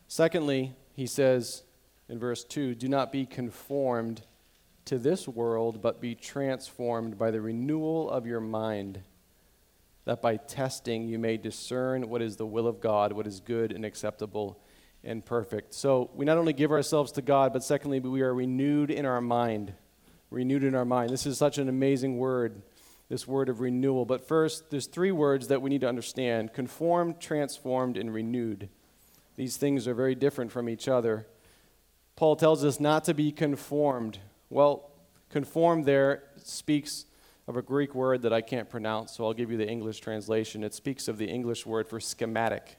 Secondly, 0.08 0.72
he 0.96 1.06
says 1.06 1.64
in 2.08 2.18
verse 2.18 2.46
2 2.46 2.76
Do 2.76 2.88
not 2.88 3.12
be 3.12 3.26
conformed 3.26 4.22
to 4.86 4.98
this 4.98 5.28
world, 5.28 5.82
but 5.82 6.00
be 6.00 6.16
transformed 6.16 7.18
by 7.18 7.30
the 7.30 7.42
renewal 7.42 8.10
of 8.10 8.26
your 8.26 8.40
mind, 8.40 9.02
that 10.06 10.22
by 10.22 10.38
testing 10.38 11.10
you 11.10 11.20
may 11.20 11.36
discern 11.36 12.08
what 12.08 12.22
is 12.22 12.38
the 12.38 12.46
will 12.46 12.68
of 12.68 12.80
God, 12.80 13.12
what 13.12 13.28
is 13.28 13.42
good 13.42 13.74
and 13.74 13.84
acceptable 13.84 14.64
and 15.04 15.26
perfect. 15.26 15.74
So 15.74 16.10
we 16.16 16.26
not 16.26 16.38
only 16.38 16.54
give 16.54 16.72
ourselves 16.72 17.12
to 17.14 17.22
God, 17.22 17.54
but 17.54 17.64
secondly, 17.64 18.00
we 18.00 18.22
are 18.22 18.34
renewed 18.34 18.90
in 18.90 19.06
our 19.06 19.22
mind. 19.22 19.74
Renewed 20.30 20.64
in 20.64 20.76
our 20.76 20.86
mind. 20.86 21.10
This 21.10 21.26
is 21.26 21.38
such 21.38 21.58
an 21.58 21.70
amazing 21.70 22.18
word, 22.18 22.62
this 23.10 23.28
word 23.28 23.50
of 23.50 23.60
renewal. 23.60 24.06
But 24.06 24.28
first, 24.28 24.72
there's 24.72 24.88
three 24.88 25.12
words 25.12 25.48
that 25.50 25.62
we 25.62 25.70
need 25.70 25.82
to 25.82 25.90
understand 25.90 26.54
conformed, 26.54 27.20
transformed, 27.20 27.98
and 27.98 28.14
renewed. 28.14 28.70
These 29.36 29.58
things 29.58 29.88
are 29.88 29.94
very 29.94 30.16
different 30.16 30.52
from 30.52 30.70
each 30.70 30.88
other. 30.88 31.28
Paul 32.16 32.36
tells 32.36 32.64
us 32.64 32.80
not 32.80 33.04
to 33.06 33.14
be 33.14 33.32
conformed. 33.32 34.20
Well, 34.50 34.92
conformed 35.30 35.86
there 35.86 36.24
speaks 36.38 37.06
of 37.48 37.58
a 37.58 37.62
Greek 37.62 37.94
word 37.94 38.22
that 38.22 38.32
I 38.32 38.42
can't 38.42 38.70
pronounce, 38.70 39.12
so 39.14 39.26
I'll 39.26 39.34
give 39.34 39.52
you 39.52 39.58
the 39.58 39.68
English 39.68 40.00
translation. 40.00 40.64
It 40.64 40.74
speaks 40.74 41.08
of 41.08 41.18
the 41.18 41.28
English 41.28 41.66
word 41.66 41.88
for 41.88 42.00
schematic. 42.00 42.78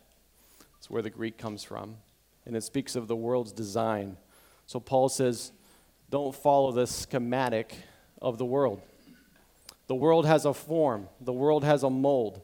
It's 0.79 0.89
where 0.89 1.03
the 1.03 1.11
Greek 1.11 1.37
comes 1.37 1.65
from 1.65 1.97
and 2.47 2.57
it 2.57 2.63
speaks 2.63 2.97
of 2.97 3.09
the 3.09 3.17
world's 3.17 3.53
design. 3.53 4.17
So 4.67 4.81
Paul 4.81 5.09
says, 5.09 5.53
don't 6.11 6.35
follow 6.35 6.73
the 6.73 6.87
schematic 6.87 7.77
of 8.21 8.39
the 8.39 8.45
world. 8.45 8.81
The 9.87 9.95
world 9.95 10.27
has 10.27 10.45
a 10.45 10.55
form, 10.55 11.09
the 11.21 11.33
world 11.33 11.65
has 11.65 11.83
a 11.83 11.91
mold, 11.91 12.41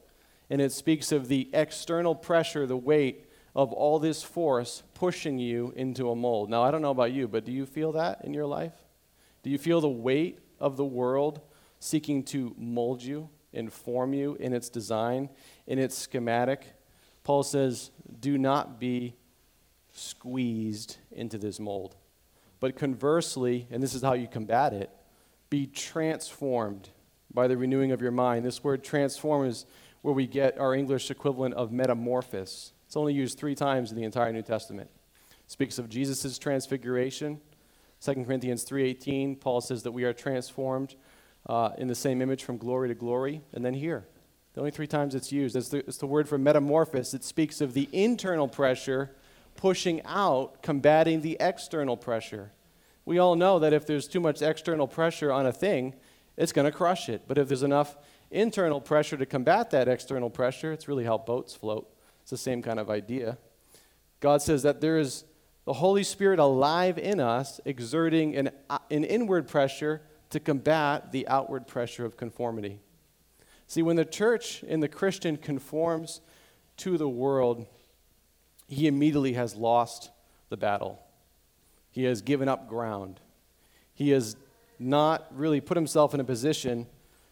and 0.51 0.61
it 0.61 0.73
speaks 0.73 1.13
of 1.13 1.29
the 1.29 1.49
external 1.53 2.15
pressure, 2.15 2.67
the 2.67 2.77
weight 2.77 3.27
of 3.55 3.73
all 3.73 3.99
this 3.99 4.23
force 4.23 4.83
pushing 4.95 5.39
you 5.39 5.73
into 5.75 6.11
a 6.11 6.17
mold. 6.17 6.51
Now, 6.51 6.63
I 6.63 6.71
don't 6.71 6.83
know 6.83 6.91
about 6.91 7.13
you, 7.13 7.29
but 7.29 7.45
do 7.45 7.53
you 7.53 7.67
feel 7.67 7.93
that 7.93 8.25
in 8.25 8.35
your 8.35 8.47
life? 8.47 8.75
Do 9.43 9.51
you 9.51 9.59
feel 9.59 9.81
the 9.81 9.89
weight 9.89 10.39
of 10.59 10.77
the 10.77 10.85
world 10.85 11.41
seeking 11.79 12.23
to 12.25 12.55
mold 12.59 13.03
you 13.03 13.31
and 13.55 13.73
form 13.73 14.13
you 14.13 14.37
in 14.39 14.53
its 14.53 14.69
design, 14.69 15.31
in 15.67 15.79
its 15.79 15.97
schematic? 15.97 16.67
Paul 17.25 17.43
says, 17.43 17.91
do 18.21 18.37
not 18.37 18.79
be 18.79 19.15
squeezed 19.93 20.99
into 21.11 21.39
this 21.39 21.59
mold. 21.61 21.97
But 22.61 22.77
conversely, 22.77 23.67
and 23.71 23.83
this 23.83 23.95
is 23.95 24.03
how 24.03 24.13
you 24.13 24.29
combat 24.29 24.73
it, 24.73 24.91
be 25.49 25.67
transformed 25.67 26.91
by 27.33 27.49
the 27.49 27.57
renewing 27.57 27.93
of 27.93 28.01
your 28.01 28.11
mind. 28.11 28.45
This 28.45 28.63
word 28.63 28.85
transform 28.85 29.47
is 29.47 29.67
where 30.03 30.15
we 30.15 30.27
get 30.27 30.59
our 30.59 30.75
English 30.75 31.11
equivalent 31.11 31.55
of 31.55 31.73
metamorphosis. 31.73 32.73
It's 32.87 32.97
only 32.97 33.15
used 33.15 33.39
three 33.39 33.55
times 33.55 33.91
in 33.91 33.97
the 33.97 34.05
entire 34.05 34.33
New 34.33 34.43
Testament. 34.43 34.91
It 35.45 35.51
speaks 35.51 35.79
of 35.79 35.89
Jesus' 35.89 36.39
transfiguration. 36.39 37.41
2 38.01 38.25
Corinthians 38.25 38.65
3:18, 38.65 39.37
Paul 39.37 39.61
says 39.61 39.83
that 39.83 39.93
we 39.93 40.05
are 40.05 40.13
transformed 40.13 40.97
uh, 41.47 41.71
in 41.79 41.89
the 41.89 41.95
same 41.95 42.21
image 42.23 42.45
from 42.45 42.57
glory 42.57 42.89
to 42.89 42.95
glory, 42.95 43.43
and 43.53 43.65
then 43.65 43.75
here. 43.75 44.07
The 44.55 44.61
only 44.61 44.71
three 44.73 44.87
times 44.87 45.15
it's 45.15 45.31
used. 45.31 45.55
It's 45.55 45.69
the, 45.69 45.79
it's 45.79 45.99
the 45.99 46.07
word 46.07 46.29
for 46.29 46.39
metamorphosis. 46.39 47.15
It 47.15 47.25
speaks 47.25 47.61
of 47.61 47.73
the 47.75 47.89
internal 47.93 48.49
pressure 48.49 49.11
pushing 49.57 50.03
out, 50.05 50.63
combating 50.63 51.21
the 51.21 51.37
external 51.41 51.97
pressure. 51.97 52.53
We 53.05 53.19
all 53.19 53.37
know 53.37 53.59
that 53.59 53.73
if 53.73 53.87
there's 53.87 54.09
too 54.09 54.21
much 54.21 54.43
external 54.43 54.87
pressure 54.87 55.33
on 55.33 55.47
a 55.47 55.53
thing, 55.53 55.95
it's 56.37 56.53
going 56.53 56.65
to 56.65 56.73
crush 56.73 57.09
it. 57.09 57.23
But 57.27 57.39
if 57.39 57.49
there's 57.49 57.63
enough 57.63 57.97
internal 58.31 58.81
pressure 58.81 59.17
to 59.17 59.27
combat 59.27 59.71
that 59.71 59.89
external 59.89 60.31
pressure, 60.31 60.73
it's 60.73 60.89
really 60.89 61.05
how 61.05 61.19
boats 61.19 61.55
float. 61.55 61.93
It's 62.23 62.31
the 62.31 62.39
same 62.39 62.63
kind 62.63 62.79
of 62.79 62.91
idea. 62.91 63.39
God 64.21 64.43
says 64.43 64.63
that 64.63 64.81
there 64.81 64.99
is 64.99 65.25
the 65.65 65.75
Holy 65.75 66.03
Spirit 66.03 66.39
alive 66.39 66.99
in 66.99 67.21
us, 67.21 67.61
exerting 67.65 68.37
an, 68.37 68.51
uh, 68.69 68.79
an 68.91 69.05
inward 69.05 69.49
pressure 69.49 70.03
to 70.31 70.41
combat 70.41 71.13
the 71.13 71.27
outward 71.29 71.67
pressure 71.67 72.05
of 72.05 72.17
conformity. 72.17 72.81
See, 73.67 73.83
when 73.83 73.97
the 73.97 74.05
church 74.05 74.65
and 74.67 74.83
the 74.83 74.89
Christian 74.89 75.37
conforms 75.37 76.21
to 76.79 76.97
the 76.97 77.09
world, 77.09 77.67
he 78.71 78.87
immediately 78.87 79.33
has 79.33 79.57
lost 79.57 80.11
the 80.49 80.57
battle. 80.57 81.03
He 81.91 82.05
has 82.05 82.23
given 82.23 82.49
up 82.49 82.69
ground. 82.69 83.19
He 83.93 84.11
has 84.11 84.37
not 84.79 85.27
really 85.33 85.61
put 85.61 85.77
himself 85.77 86.15
in 86.15 86.21
a 86.21 86.25
position 86.25 86.87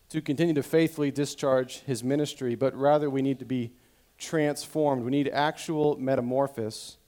to 0.08 0.20
continue 0.20 0.54
to 0.54 0.64
faithfully 0.64 1.12
discharge 1.12 1.80
his 1.80 2.02
ministry, 2.02 2.56
but 2.56 2.74
rather 2.74 3.08
we 3.08 3.22
need 3.22 3.38
to 3.38 3.44
be 3.44 3.70
transformed. 4.18 5.04
We 5.04 5.12
need 5.12 5.28
actual 5.28 5.96
metamorphosis. 5.96 6.98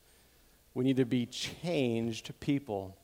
We 0.74 0.84
need 0.84 0.98
to 0.98 1.04
be 1.04 1.26
changed 1.26 2.32
people. 2.38 2.96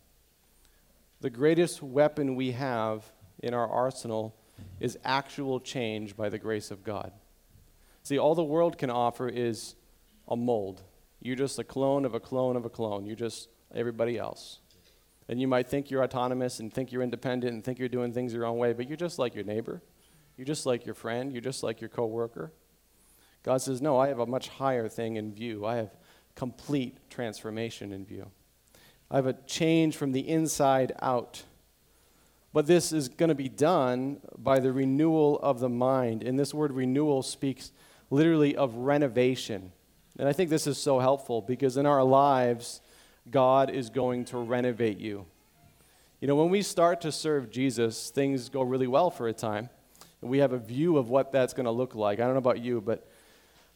The 1.22 1.30
greatest 1.30 1.82
weapon 1.82 2.36
we 2.36 2.52
have 2.52 3.04
in 3.40 3.52
our 3.52 3.68
arsenal 3.68 4.36
is 4.78 4.96
actual 5.04 5.58
change 5.58 6.16
by 6.16 6.28
the 6.28 6.38
grace 6.38 6.70
of 6.70 6.84
God. 6.84 7.10
See, 8.04 8.16
all 8.16 8.36
the 8.36 8.44
world 8.44 8.78
can 8.78 8.90
offer 8.90 9.28
is 9.28 9.74
a 10.28 10.36
mold. 10.36 10.82
You're 11.20 11.36
just 11.36 11.58
a 11.58 11.64
clone 11.64 12.04
of 12.04 12.14
a 12.14 12.20
clone 12.20 12.56
of 12.56 12.64
a 12.64 12.70
clone. 12.70 13.06
You're 13.06 13.16
just 13.16 13.48
everybody 13.74 14.18
else. 14.18 14.60
And 15.28 15.40
you 15.40 15.48
might 15.48 15.68
think 15.68 15.90
you're 15.90 16.04
autonomous 16.04 16.60
and 16.60 16.72
think 16.72 16.92
you're 16.92 17.02
independent 17.02 17.52
and 17.52 17.64
think 17.64 17.78
you're 17.78 17.88
doing 17.88 18.12
things 18.12 18.32
your 18.32 18.46
own 18.46 18.58
way, 18.58 18.72
but 18.72 18.86
you're 18.86 18.96
just 18.96 19.18
like 19.18 19.34
your 19.34 19.44
neighbor. 19.44 19.82
You're 20.36 20.44
just 20.44 20.66
like 20.66 20.86
your 20.86 20.94
friend. 20.94 21.32
You're 21.32 21.40
just 21.40 21.62
like 21.62 21.80
your 21.80 21.90
coworker. 21.90 22.52
God 23.42 23.62
says, 23.62 23.80
No, 23.80 23.98
I 23.98 24.08
have 24.08 24.18
a 24.18 24.26
much 24.26 24.48
higher 24.48 24.88
thing 24.88 25.16
in 25.16 25.32
view. 25.32 25.64
I 25.64 25.76
have 25.76 25.96
complete 26.34 26.98
transformation 27.10 27.92
in 27.92 28.04
view. 28.04 28.30
I 29.10 29.16
have 29.16 29.26
a 29.26 29.32
change 29.32 29.96
from 29.96 30.12
the 30.12 30.28
inside 30.28 30.92
out. 31.00 31.44
But 32.52 32.66
this 32.66 32.92
is 32.92 33.08
going 33.08 33.28
to 33.28 33.34
be 33.34 33.48
done 33.48 34.20
by 34.36 34.60
the 34.60 34.72
renewal 34.72 35.38
of 35.40 35.60
the 35.60 35.68
mind. 35.68 36.22
And 36.22 36.38
this 36.38 36.54
word 36.54 36.72
renewal 36.72 37.22
speaks 37.22 37.70
literally 38.10 38.56
of 38.56 38.74
renovation. 38.74 39.72
And 40.18 40.28
I 40.28 40.32
think 40.32 40.50
this 40.50 40.66
is 40.66 40.78
so 40.78 40.98
helpful 40.98 41.42
because 41.42 41.76
in 41.76 41.86
our 41.86 42.02
lives, 42.02 42.80
God 43.30 43.70
is 43.70 43.90
going 43.90 44.24
to 44.26 44.38
renovate 44.38 44.98
you. 44.98 45.26
You 46.20 46.28
know, 46.28 46.36
when 46.36 46.48
we 46.48 46.62
start 46.62 47.02
to 47.02 47.12
serve 47.12 47.50
Jesus, 47.50 48.10
things 48.10 48.48
go 48.48 48.62
really 48.62 48.86
well 48.86 49.10
for 49.10 49.28
a 49.28 49.32
time. 49.32 49.68
And 50.22 50.30
we 50.30 50.38
have 50.38 50.52
a 50.52 50.58
view 50.58 50.96
of 50.96 51.10
what 51.10 51.32
that's 51.32 51.52
going 51.52 51.66
to 51.66 51.70
look 51.70 51.94
like. 51.94 52.18
I 52.18 52.24
don't 52.24 52.32
know 52.32 52.38
about 52.38 52.60
you, 52.60 52.80
but 52.80 53.06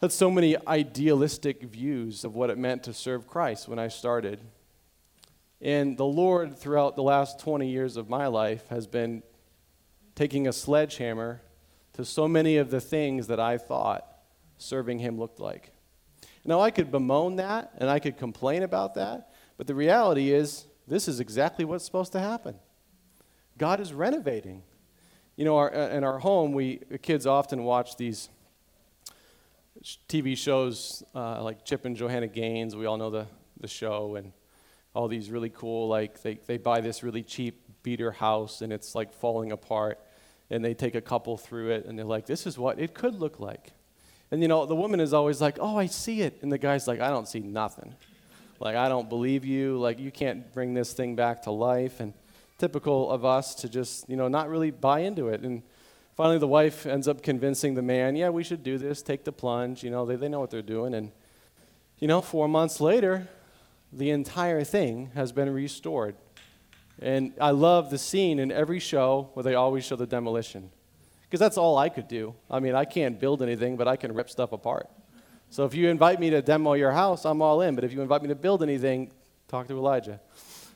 that's 0.00 0.14
so 0.14 0.30
many 0.30 0.56
idealistic 0.66 1.62
views 1.62 2.24
of 2.24 2.34
what 2.34 2.48
it 2.48 2.56
meant 2.56 2.84
to 2.84 2.94
serve 2.94 3.26
Christ 3.26 3.68
when 3.68 3.78
I 3.78 3.88
started. 3.88 4.40
And 5.60 5.98
the 5.98 6.06
Lord, 6.06 6.56
throughout 6.56 6.96
the 6.96 7.02
last 7.02 7.38
20 7.38 7.68
years 7.68 7.98
of 7.98 8.08
my 8.08 8.26
life, 8.26 8.66
has 8.68 8.86
been 8.86 9.22
taking 10.14 10.48
a 10.48 10.52
sledgehammer 10.52 11.42
to 11.92 12.04
so 12.04 12.26
many 12.26 12.56
of 12.56 12.70
the 12.70 12.80
things 12.80 13.26
that 13.26 13.38
I 13.38 13.58
thought 13.58 14.06
serving 14.56 15.00
Him 15.00 15.18
looked 15.18 15.38
like. 15.38 15.72
Now, 16.44 16.60
I 16.60 16.70
could 16.70 16.90
bemoan 16.90 17.36
that 17.36 17.72
and 17.78 17.90
I 17.90 17.98
could 17.98 18.16
complain 18.16 18.62
about 18.62 18.94
that, 18.94 19.32
but 19.56 19.66
the 19.66 19.74
reality 19.74 20.32
is, 20.32 20.66
this 20.86 21.06
is 21.06 21.20
exactly 21.20 21.64
what's 21.64 21.84
supposed 21.84 22.12
to 22.12 22.20
happen. 22.20 22.56
God 23.58 23.78
is 23.78 23.92
renovating. 23.92 24.62
You 25.36 25.44
know, 25.44 25.56
our, 25.56 25.74
uh, 25.74 25.88
in 25.90 26.02
our 26.02 26.18
home, 26.18 26.52
we 26.52 26.80
kids 27.02 27.26
often 27.26 27.62
watch 27.64 27.96
these 27.96 28.28
TV 30.08 30.36
shows 30.36 31.02
uh, 31.14 31.42
like 31.42 31.64
Chip 31.64 31.84
and 31.84 31.96
Joanna 31.96 32.26
Gaines. 32.26 32.74
We 32.74 32.86
all 32.86 32.96
know 32.96 33.10
the, 33.10 33.26
the 33.60 33.68
show, 33.68 34.16
and 34.16 34.32
all 34.94 35.08
these 35.08 35.30
really 35.30 35.50
cool, 35.50 35.88
like, 35.88 36.22
they, 36.22 36.38
they 36.46 36.56
buy 36.56 36.80
this 36.80 37.02
really 37.02 37.22
cheap 37.22 37.62
beater 37.82 38.10
house 38.10 38.62
and 38.62 38.72
it's 38.72 38.94
like 38.94 39.12
falling 39.12 39.52
apart. 39.52 40.00
And 40.50 40.64
they 40.64 40.74
take 40.74 40.94
a 40.94 41.00
couple 41.00 41.36
through 41.36 41.70
it 41.70 41.86
and 41.86 41.98
they're 41.98 42.04
like, 42.04 42.26
this 42.26 42.46
is 42.46 42.58
what 42.58 42.80
it 42.80 42.94
could 42.94 43.14
look 43.14 43.38
like. 43.38 43.72
And 44.30 44.42
you 44.42 44.48
know, 44.48 44.64
the 44.66 44.76
woman 44.76 45.00
is 45.00 45.12
always 45.12 45.40
like, 45.40 45.56
oh, 45.60 45.76
I 45.76 45.86
see 45.86 46.22
it. 46.22 46.38
And 46.42 46.52
the 46.52 46.58
guy's 46.58 46.86
like, 46.86 47.00
I 47.00 47.10
don't 47.10 47.26
see 47.26 47.40
nothing. 47.40 47.94
Like, 48.60 48.76
I 48.76 48.88
don't 48.88 49.08
believe 49.08 49.44
you. 49.44 49.78
Like, 49.78 49.98
you 49.98 50.10
can't 50.10 50.52
bring 50.52 50.74
this 50.74 50.92
thing 50.92 51.16
back 51.16 51.42
to 51.42 51.50
life. 51.50 51.98
And 51.98 52.12
typical 52.58 53.10
of 53.10 53.24
us 53.24 53.54
to 53.56 53.68
just, 53.68 54.08
you 54.08 54.16
know, 54.16 54.28
not 54.28 54.48
really 54.48 54.70
buy 54.70 55.00
into 55.00 55.28
it. 55.28 55.40
And 55.40 55.62
finally, 56.14 56.38
the 56.38 56.46
wife 56.46 56.86
ends 56.86 57.08
up 57.08 57.22
convincing 57.22 57.74
the 57.74 57.82
man, 57.82 58.14
yeah, 58.16 58.28
we 58.28 58.44
should 58.44 58.62
do 58.62 58.76
this, 58.76 59.02
take 59.02 59.24
the 59.24 59.32
plunge. 59.32 59.82
You 59.82 59.90
know, 59.90 60.04
they, 60.04 60.16
they 60.16 60.28
know 60.28 60.40
what 60.40 60.50
they're 60.50 60.62
doing. 60.62 60.94
And, 60.94 61.10
you 61.98 62.06
know, 62.06 62.20
four 62.20 62.48
months 62.48 62.80
later, 62.80 63.28
the 63.92 64.10
entire 64.10 64.62
thing 64.62 65.10
has 65.14 65.32
been 65.32 65.52
restored. 65.52 66.14
And 67.00 67.32
I 67.40 67.50
love 67.50 67.90
the 67.90 67.98
scene 67.98 68.38
in 68.38 68.52
every 68.52 68.78
show 68.78 69.30
where 69.32 69.42
they 69.42 69.54
always 69.54 69.84
show 69.84 69.96
the 69.96 70.06
demolition. 70.06 70.70
Because 71.30 71.38
that's 71.38 71.56
all 71.56 71.78
I 71.78 71.88
could 71.88 72.08
do. 72.08 72.34
I 72.50 72.58
mean, 72.58 72.74
I 72.74 72.84
can't 72.84 73.20
build 73.20 73.40
anything, 73.40 73.76
but 73.76 73.86
I 73.86 73.94
can 73.94 74.12
rip 74.12 74.28
stuff 74.28 74.50
apart. 74.50 74.90
So 75.48 75.64
if 75.64 75.76
you 75.76 75.88
invite 75.88 76.18
me 76.18 76.30
to 76.30 76.42
demo 76.42 76.72
your 76.72 76.90
house, 76.90 77.24
I'm 77.24 77.40
all 77.40 77.60
in. 77.60 77.76
But 77.76 77.84
if 77.84 77.92
you 77.92 78.02
invite 78.02 78.22
me 78.22 78.28
to 78.30 78.34
build 78.34 78.64
anything, 78.64 79.12
talk 79.46 79.68
to 79.68 79.74
Elijah. 79.74 80.20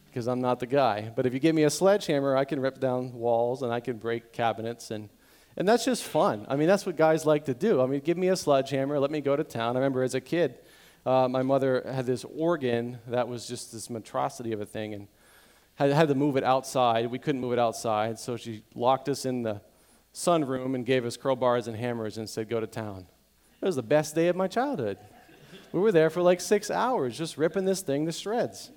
Because 0.07 0.29
I'm 0.29 0.40
not 0.40 0.61
the 0.61 0.67
guy. 0.67 1.11
But 1.17 1.27
if 1.27 1.35
you 1.35 1.40
give 1.40 1.57
me 1.57 1.64
a 1.64 1.71
sledgehammer, 1.71 2.37
I 2.37 2.45
can 2.45 2.61
rip 2.61 2.79
down 2.79 3.14
walls 3.14 3.62
and 3.62 3.73
I 3.73 3.81
can 3.81 3.97
break 3.97 4.33
cabinets. 4.33 4.93
And, 4.93 5.09
and 5.57 5.67
that's 5.67 5.85
just 5.85 6.05
fun. 6.05 6.47
I 6.49 6.55
mean, 6.55 6.69
that's 6.69 6.87
what 6.87 6.97
guys 6.97 7.27
like 7.27 7.47
to 7.47 7.55
do. 7.55 7.83
I 7.83 7.87
mean, 7.87 7.99
give 7.99 8.17
me 8.17 8.29
a 8.29 8.37
sledgehammer, 8.37 9.01
let 9.01 9.11
me 9.11 9.21
go 9.21 9.35
to 9.35 9.43
town. 9.43 9.75
I 9.75 9.81
remember 9.81 10.05
as 10.05 10.14
a 10.14 10.21
kid, 10.21 10.55
uh, 11.05 11.27
my 11.29 11.43
mother 11.43 11.83
had 11.85 12.07
this 12.07 12.25
organ 12.37 13.01
that 13.09 13.27
was 13.27 13.49
just 13.49 13.73
this 13.73 13.90
monstrosity 13.90 14.53
of 14.53 14.61
a 14.61 14.67
thing 14.67 14.95
and 14.95 15.09
had, 15.75 15.90
had 15.90 16.07
to 16.09 16.14
move 16.14 16.37
it 16.37 16.45
outside. 16.45 17.11
We 17.11 17.19
couldn't 17.19 17.40
move 17.40 17.53
it 17.53 17.59
outside, 17.59 18.21
so 18.21 18.37
she 18.37 18.62
locked 18.77 19.09
us 19.09 19.25
in 19.25 19.43
the 19.43 19.61
sunroom 20.14 20.74
and 20.74 20.87
gave 20.87 21.05
us 21.05 21.16
crowbars 21.16 21.66
and 21.66 21.77
hammers 21.77 22.16
and 22.16 22.31
said, 22.31 22.48
Go 22.48 22.61
to 22.61 22.66
town. 22.66 23.07
It 23.61 23.66
was 23.66 23.77
the 23.77 23.83
best 23.83 24.14
day 24.14 24.29
of 24.29 24.37
my 24.37 24.46
childhood. 24.46 24.96
We 25.72 25.81
were 25.81 25.92
there 25.92 26.09
for 26.09 26.22
like 26.22 26.40
six 26.40 26.70
hours 26.70 27.18
just 27.18 27.37
ripping 27.37 27.64
this 27.64 27.83
thing 27.83 28.07
to 28.07 28.12
shreds. 28.12 28.70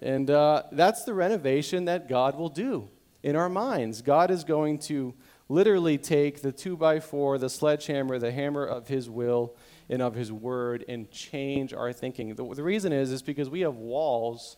And 0.00 0.28
uh, 0.28 0.64
that's 0.72 1.04
the 1.04 1.14
renovation 1.14 1.84
that 1.84 2.08
God 2.08 2.36
will 2.36 2.48
do 2.48 2.88
in 3.22 3.36
our 3.36 3.48
minds. 3.48 4.02
God 4.02 4.30
is 4.30 4.42
going 4.42 4.78
to 4.80 5.14
literally 5.48 5.98
take 5.98 6.42
the 6.42 6.50
two 6.50 6.76
by 6.76 6.98
four, 6.98 7.38
the 7.38 7.48
sledgehammer, 7.48 8.18
the 8.18 8.32
hammer 8.32 8.64
of 8.64 8.88
His 8.88 9.08
will, 9.08 9.54
and 9.88 10.02
of 10.02 10.14
His 10.14 10.32
Word 10.32 10.84
and 10.88 11.08
change 11.10 11.72
our 11.72 11.92
thinking. 11.92 12.34
The, 12.34 12.54
the 12.54 12.64
reason 12.64 12.92
is, 12.92 13.12
is 13.12 13.22
because 13.22 13.48
we 13.48 13.60
have 13.60 13.76
walls 13.76 14.56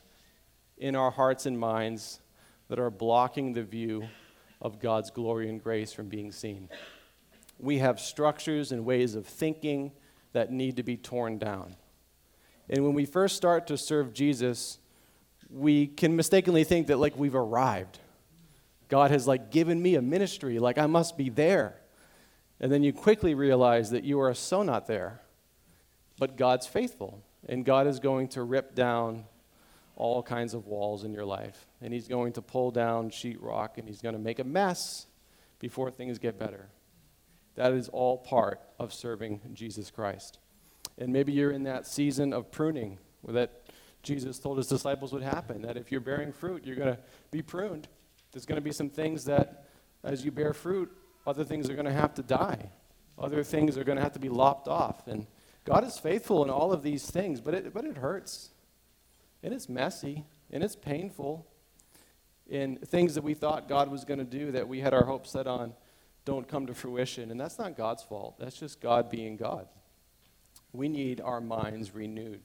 in 0.79 0.97
our 0.97 1.11
hearts 1.11 1.45
and 1.45 1.59
minds 1.59 2.21
that 2.69 2.79
are 2.79 2.91
blocking 2.91 3.53
the 3.53 3.63
view 3.63 4.09
of 4.65 4.81
God's 4.81 5.11
glory 5.11 5.49
and 5.49 5.63
grace 5.63 5.93
from 5.93 6.09
being 6.09 6.33
seen. 6.33 6.71
We 7.61 7.79
have 7.79 8.01
structures 8.01 8.73
and 8.73 8.85
ways 8.85 9.15
of 9.15 9.27
thinking 9.27 9.93
that 10.33 10.51
need 10.51 10.77
to 10.77 10.83
be 10.83 10.97
torn 10.97 11.39
down. 11.39 11.77
And 12.69 12.83
when 12.83 12.95
we 12.95 13.05
first 13.05 13.37
start 13.37 13.67
to 13.69 13.77
serve 13.77 14.15
Jesus, 14.15 14.79
we 15.51 15.87
can 15.87 16.17
mistakenly 16.17 16.65
think 16.65 16.87
that 16.87 16.99
like 16.99 17.17
we've 17.17 17.35
arrived. 17.35 17.99
God 18.89 19.11
has 19.11 19.29
like 19.29 19.51
given 19.51 19.81
me 19.81 19.95
a 19.95 20.03
ministry, 20.03 20.59
like 20.59 20.79
I 20.79 20.87
must 20.87 21.17
be 21.17 21.29
there. 21.29 21.77
And 22.59 22.73
then 22.73 22.83
you 22.83 22.93
quickly 22.93 23.35
realize 23.35 23.91
that 23.91 24.05
you 24.05 24.19
are 24.21 24.33
so 24.33 24.63
not 24.63 24.87
there. 24.87 25.21
But 26.19 26.37
God's 26.37 26.67
faithful, 26.67 27.23
and 27.49 27.65
God 27.65 27.87
is 27.87 27.99
going 27.99 28.29
to 28.29 28.43
rip 28.43 28.75
down 28.75 29.25
all 29.97 30.23
kinds 30.23 30.55
of 30.55 30.67
walls 30.67 31.05
in 31.05 31.13
your 31.13 31.25
life. 31.25 31.67
And 31.81 31.93
He's 31.93 32.09
going 32.09 32.33
to 32.35 32.43
pull 32.43 32.71
down 32.71 33.11
sheetrock, 33.11 33.79
and 33.79 33.89
He's 33.89 34.01
going 34.01 34.15
to 34.15 34.21
make 34.21 34.39
a 34.39 34.45
mess 34.45 35.07
before 35.59 35.91
things 35.91 36.19
get 36.19 36.39
better. 36.39 36.69
That 37.55 37.73
is 37.73 37.89
all 37.89 38.19
part 38.19 38.61
of 38.79 38.93
serving 38.93 39.41
Jesus 39.53 39.91
Christ. 39.91 40.39
And 40.99 41.13
maybe 41.13 41.33
you're 41.33 41.51
in 41.51 41.65
that 41.65 41.87
season 41.87 42.33
of 42.33 42.51
pruning 42.51 42.99
that 43.29 43.63
Jesus 44.03 44.39
told 44.39 44.59
his 44.59 44.67
disciples 44.67 45.13
would 45.13 45.23
happen. 45.23 45.63
That 45.63 45.77
if 45.77 45.91
you're 45.91 46.01
bearing 46.01 46.33
fruit, 46.33 46.65
you're 46.65 46.77
going 46.77 46.95
to 46.95 46.99
be 47.31 47.43
pruned. 47.43 47.89
There's 48.33 48.47
going 48.47 48.61
to 48.61 48.65
be 48.65 48.73
some 48.73 48.91
things 48.91 49.25
that, 49.25 49.69
as 50.03 50.25
you 50.25 50.31
bear 50.31 50.53
fruit, 50.53 50.91
other 51.27 51.45
things 51.45 51.71
are 51.71 51.75
going 51.75 51.87
to 51.87 51.93
have 51.93 52.15
to 52.15 52.23
die. 52.23 52.71
Other 53.19 53.43
things 53.43 53.79
are 53.79 53.85
going 53.85 53.97
to 53.97 54.03
have 54.03 54.13
to 54.13 54.19
be 54.19 54.29
lopped 54.29 54.69
off. 54.69 55.07
And 55.07 55.27
God 55.65 55.85
is 55.85 55.99
faithful 55.99 56.45
in 56.45 56.51
all 56.51 56.73
of 56.73 56.83
these 56.83 57.09
things, 57.11 57.41
but 57.41 57.55
it, 57.55 57.73
but 57.73 57.85
it 57.85 57.97
hurts. 57.97 58.51
And 59.45 59.55
it's 59.55 59.69
messy. 59.69 60.25
And 60.51 60.65
it's 60.65 60.75
painful. 60.75 61.47
in 62.49 62.77
things 62.77 63.15
that 63.15 63.25
we 63.25 63.35
thought 63.35 63.69
God 63.69 63.91
was 63.91 64.05
going 64.05 64.19
to 64.19 64.25
do 64.25 64.53
that 64.53 64.69
we 64.69 64.81
had 64.81 64.93
our 64.93 65.05
hopes 65.05 65.31
set 65.31 65.47
on 65.47 65.73
don't 66.25 66.49
come 66.49 66.67
to 66.67 66.75
fruition. 66.75 67.31
And 67.31 67.39
that's 67.39 67.59
not 67.59 67.77
God's 67.77 68.03
fault, 68.03 68.37
that's 68.39 68.59
just 68.59 68.81
God 68.81 69.11
being 69.11 69.37
God. 69.37 69.67
We 70.73 70.89
need 70.89 71.21
our 71.21 71.41
minds 71.41 71.95
renewed. 71.95 72.41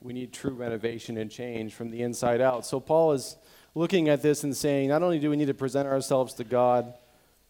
We 0.00 0.12
need 0.12 0.32
true 0.32 0.52
renovation 0.52 1.16
and 1.16 1.30
change 1.30 1.74
from 1.74 1.90
the 1.90 2.02
inside 2.02 2.40
out. 2.40 2.66
So 2.66 2.78
Paul 2.80 3.12
is 3.12 3.36
looking 3.74 4.08
at 4.08 4.22
this 4.22 4.44
and 4.44 4.56
saying, 4.56 4.88
not 4.90 5.02
only 5.02 5.18
do 5.18 5.30
we 5.30 5.36
need 5.36 5.46
to 5.46 5.54
present 5.54 5.88
ourselves 5.88 6.34
to 6.34 6.44
God, 6.44 6.94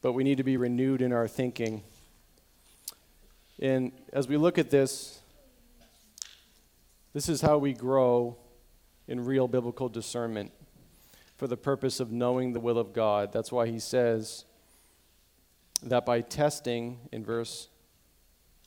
but 0.01 0.13
we 0.13 0.25
need 0.25 0.39
to 0.39 0.45
be 0.45 0.57
renewed 0.57 1.03
in 1.03 1.13
our 1.13 1.29
thinking. 1.29 1.83
And 3.59 3.93
as 4.13 4.29
we 4.29 4.37
look 4.37 4.59
at 4.59 4.71
this, 4.71 5.21
this 7.17 7.31
is 7.31 7.41
how 7.41 7.57
we 7.57 7.73
grow 7.73 8.37
in 9.09 9.25
real 9.25 9.49
biblical 9.49 9.89
discernment 9.89 10.53
for 11.39 11.47
the 11.47 11.57
purpose 11.57 11.99
of 11.99 12.13
knowing 12.13 12.53
the 12.53 12.61
will 12.61 12.77
of 12.77 12.93
God. 12.93 13.33
That's 13.33 13.51
why 13.51 13.69
he 13.69 13.79
says 13.79 14.45
that 15.83 16.05
by 16.05 16.21
testing 16.21 16.99
in 17.13 17.25
verse 17.25 17.69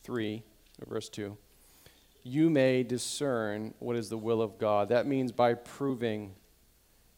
3, 0.02 0.42
or 0.82 0.92
verse 0.92 1.08
2, 1.10 1.36
you 2.24 2.50
may 2.50 2.82
discern 2.82 3.72
what 3.78 3.94
is 3.94 4.08
the 4.08 4.18
will 4.18 4.42
of 4.42 4.58
God. 4.58 4.88
That 4.88 5.06
means 5.06 5.30
by 5.30 5.54
proving, 5.54 6.34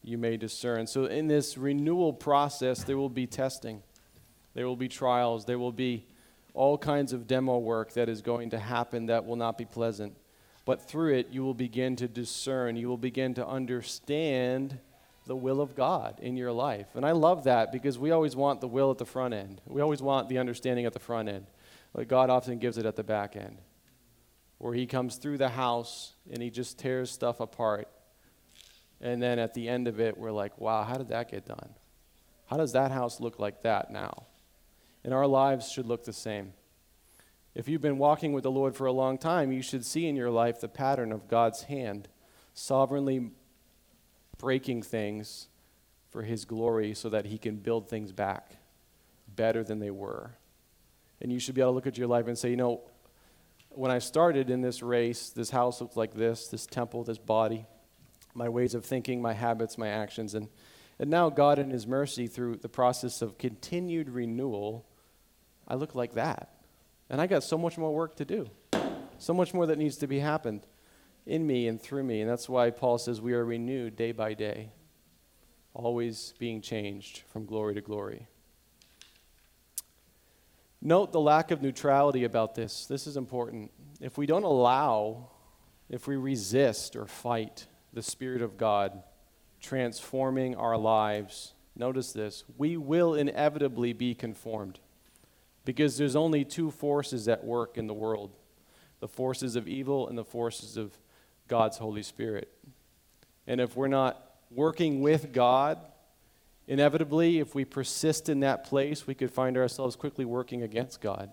you 0.03 0.18
may 0.18 0.37
discern. 0.37 0.87
So, 0.87 1.07
in 1.07 1.29
this 1.29 1.57
renewal 1.57 2.12
process, 2.12 2.85
there 2.85 2.99
will 2.99 3.09
be 3.09 3.27
testing, 3.27 3.83
there 4.53 4.66
will 4.66 4.77
be 4.77 4.88
trials, 4.88 5.47
there 5.47 5.59
will 5.59 5.73
be 5.73 6.05
all 6.53 6.77
kinds 6.77 7.14
of 7.14 7.27
demo 7.27 7.57
work 7.57 7.95
that 7.95 8.11
is 8.11 8.21
going 8.21 8.51
to 8.51 8.59
happen 8.59 9.07
that 9.07 9.25
will 9.25 9.37
not 9.37 9.57
be 9.57 9.64
pleasant. 9.64 10.14
But 10.64 10.88
through 10.88 11.14
it, 11.14 11.29
you 11.31 11.42
will 11.42 11.55
begin 11.55 11.96
to 11.96 12.09
discern, 12.09 12.77
you 12.77 12.88
will 12.88 12.96
begin 12.96 13.35
to 13.35 13.46
understand 13.46 14.79
the 15.27 15.37
will 15.37 15.61
of 15.61 15.75
God 15.75 16.18
in 16.20 16.37
your 16.37 16.53
life. 16.53 16.88
And 16.94 17.05
I 17.05 17.12
love 17.12 17.44
that 17.44 17.72
because 17.72 17.98
we 17.98 18.11
always 18.11 18.35
want 18.37 18.61
the 18.61 18.68
will 18.68 18.90
at 18.90 18.98
the 18.98 19.05
front 19.05 19.35
end. 19.35 19.61
We 19.66 19.81
always 19.81 20.03
want 20.03 20.29
the 20.29 20.38
understanding 20.38 20.87
at 20.87 20.92
the 20.92 20.98
front 20.98 21.29
end. 21.29 21.46
But 21.94 22.09
God 22.09 22.31
often 22.31 22.59
gives 22.59 22.79
it 22.79 22.87
at 22.87 22.96
the 22.96 23.03
back 23.05 23.37
end, 23.37 23.59
where 24.59 24.75
He 24.75 24.87
comes 24.87 25.16
through 25.16 25.38
the 25.38 25.51
house 25.51 26.12
and 26.33 26.42
He 26.42 26.51
just 26.51 26.79
tears 26.79 27.11
stuff 27.11 27.40
apart. 27.40 27.88
And 29.01 29.20
then 29.20 29.38
at 29.38 29.55
the 29.55 29.68
end 29.68 29.88
of 29.88 30.01
it, 30.01 30.16
we're 30.16 30.31
like, 30.31 30.59
wow, 30.61 30.85
how 30.85 30.96
did 30.96 31.09
that 31.09 31.31
get 31.31 31.44
done? 31.44 31.75
How 32.46 32.57
does 32.57 32.72
that 32.72 32.92
house 32.92 33.20
look 33.20 33.38
like 33.38 33.62
that 33.62 33.90
now? 33.90 34.25
And 35.05 35.12
our 35.12 35.27
lives 35.27 35.70
should 35.70 35.87
look 35.87 36.05
the 36.05 36.12
same. 36.12 36.53
If 37.55 37.69
you've 37.69 37.83
been 37.83 37.99
walking 37.99 38.33
with 38.33 38.45
the 38.45 38.51
Lord 38.51 38.75
for 38.75 38.87
a 38.87 38.93
long 38.93 39.19
time, 39.19 39.53
you 39.53 39.61
should 39.61 39.85
see 39.85 40.07
in 40.07 40.17
your 40.17 40.31
life 40.31 40.61
the 40.61 40.69
pattern 40.69 41.12
of 41.12 41.29
God's 41.29 41.65
hand 41.65 42.09
sovereignly 42.55 43.31
breaking 44.38 44.83
things 44.83 45.49
for 46.09 46.23
His 46.23 46.47
glory 46.47 46.95
so 46.95 47.11
that 47.11 47.27
He 47.27 47.37
can 47.37 47.57
build 47.57 47.88
things 47.88 48.11
back 48.11 48.57
better 49.29 49.62
than 49.62 49.81
they 49.81 49.91
were. 49.91 50.33
And 51.21 51.31
you 51.31 51.38
should 51.38 51.55
be 51.55 51.61
able 51.61 51.73
to 51.73 51.75
look 51.75 51.87
at 51.87 51.99
your 51.99 52.07
life 52.07 52.27
and 52.27 52.38
say, 52.38 52.51
you 52.51 52.57
know, 52.57 52.81
when 53.69 53.91
I 53.91 53.99
started 53.99 54.51
in 54.51 54.62
this 54.62 54.83
race, 54.83 55.31
this 55.31 55.51
house 55.51 55.81
looked 55.81 55.97
like 55.97 56.15
this, 56.15 56.49
this 56.49 56.67
temple, 56.67 57.05
this 57.05 57.19
body, 57.19 57.67
my 58.35 58.49
ways 58.49 58.75
of 58.75 58.85
thinking, 58.85 59.21
my 59.21 59.35
habits, 59.35 59.77
my 59.77 59.88
actions. 59.88 60.35
And, 60.35 60.49
and 60.99 61.11
now, 61.11 61.29
God, 61.29 61.59
in 61.59 61.71
His 61.71 61.87
mercy, 61.87 62.27
through 62.27 62.57
the 62.57 62.69
process 62.69 63.21
of 63.21 63.37
continued 63.37 64.09
renewal, 64.09 64.87
I 65.69 65.75
look 65.75 65.95
like 65.95 66.15
that. 66.15 66.62
And 67.12 67.20
I 67.20 67.27
got 67.27 67.44
so 67.44 67.59
much 67.59 67.77
more 67.77 67.94
work 67.94 68.16
to 68.16 68.25
do, 68.25 68.48
so 69.18 69.35
much 69.35 69.53
more 69.53 69.66
that 69.66 69.77
needs 69.77 69.98
to 69.98 70.07
be 70.07 70.18
happened 70.18 70.66
in 71.27 71.46
me 71.46 71.68
and 71.68 71.81
through 71.81 72.05
me. 72.05 72.22
And 72.22 72.31
that's 72.31 72.48
why 72.48 72.70
Paul 72.70 72.96
says 72.96 73.20
we 73.20 73.35
are 73.35 73.44
renewed 73.44 73.96
day 73.96 74.12
by 74.12 74.33
day, 74.33 74.70
always 75.75 76.33
being 76.38 76.62
changed 76.62 77.22
from 77.29 77.44
glory 77.44 77.75
to 77.75 77.83
glory. 77.83 78.29
Note 80.81 81.12
the 81.12 81.20
lack 81.20 81.51
of 81.51 81.61
neutrality 81.61 82.25
about 82.25 82.55
this. 82.55 82.87
This 82.87 83.07
is 83.07 83.18
important. 83.18 83.70
If 84.01 84.16
we 84.16 84.25
don't 84.25 84.42
allow, 84.42 85.29
if 85.90 86.09
we 86.09 86.16
resist 86.16 86.96
or 86.96 87.07
fight 87.07 87.66
the 87.92 88.03
Spirit 88.03 88.40
of 88.40 88.57
God 88.57 89.03
transforming 89.61 90.57
our 90.57 90.79
lives, 90.79 91.53
notice 91.77 92.12
this, 92.12 92.42
we 92.57 92.79
will 92.79 93.14
inevitably 93.14 93.92
be 93.92 94.14
conformed. 94.14 94.81
Because 95.64 95.96
there's 95.96 96.16
only 96.16 96.44
two 96.44 96.70
forces 96.70 97.29
at 97.29 97.44
work 97.44 97.79
in 97.79 97.87
the 97.87 97.94
world 97.94 98.31
the 99.01 99.09
forces 99.09 99.57
of 99.57 99.66
evil 99.66 100.07
and 100.07 100.16
the 100.16 100.25
forces 100.25 100.77
of 100.77 100.96
God's 101.48 101.79
Holy 101.79 102.05
Spirit. 102.05 102.53
And 103.48 103.61
if 103.61 103.77
we're 103.77 103.88
not 103.88 104.31
working 104.48 105.01
with 105.01 105.33
God, 105.33 105.79
inevitably, 106.68 107.40
if 107.40 107.53
we 107.53 107.64
persist 107.64 108.29
in 108.29 108.40
that 108.40 108.62
place, 108.62 109.05
we 109.05 109.14
could 109.14 109.33
find 109.33 109.57
ourselves 109.57 109.96
quickly 109.96 110.25
working 110.25 110.62
against 110.62 111.01
God. 111.01 111.31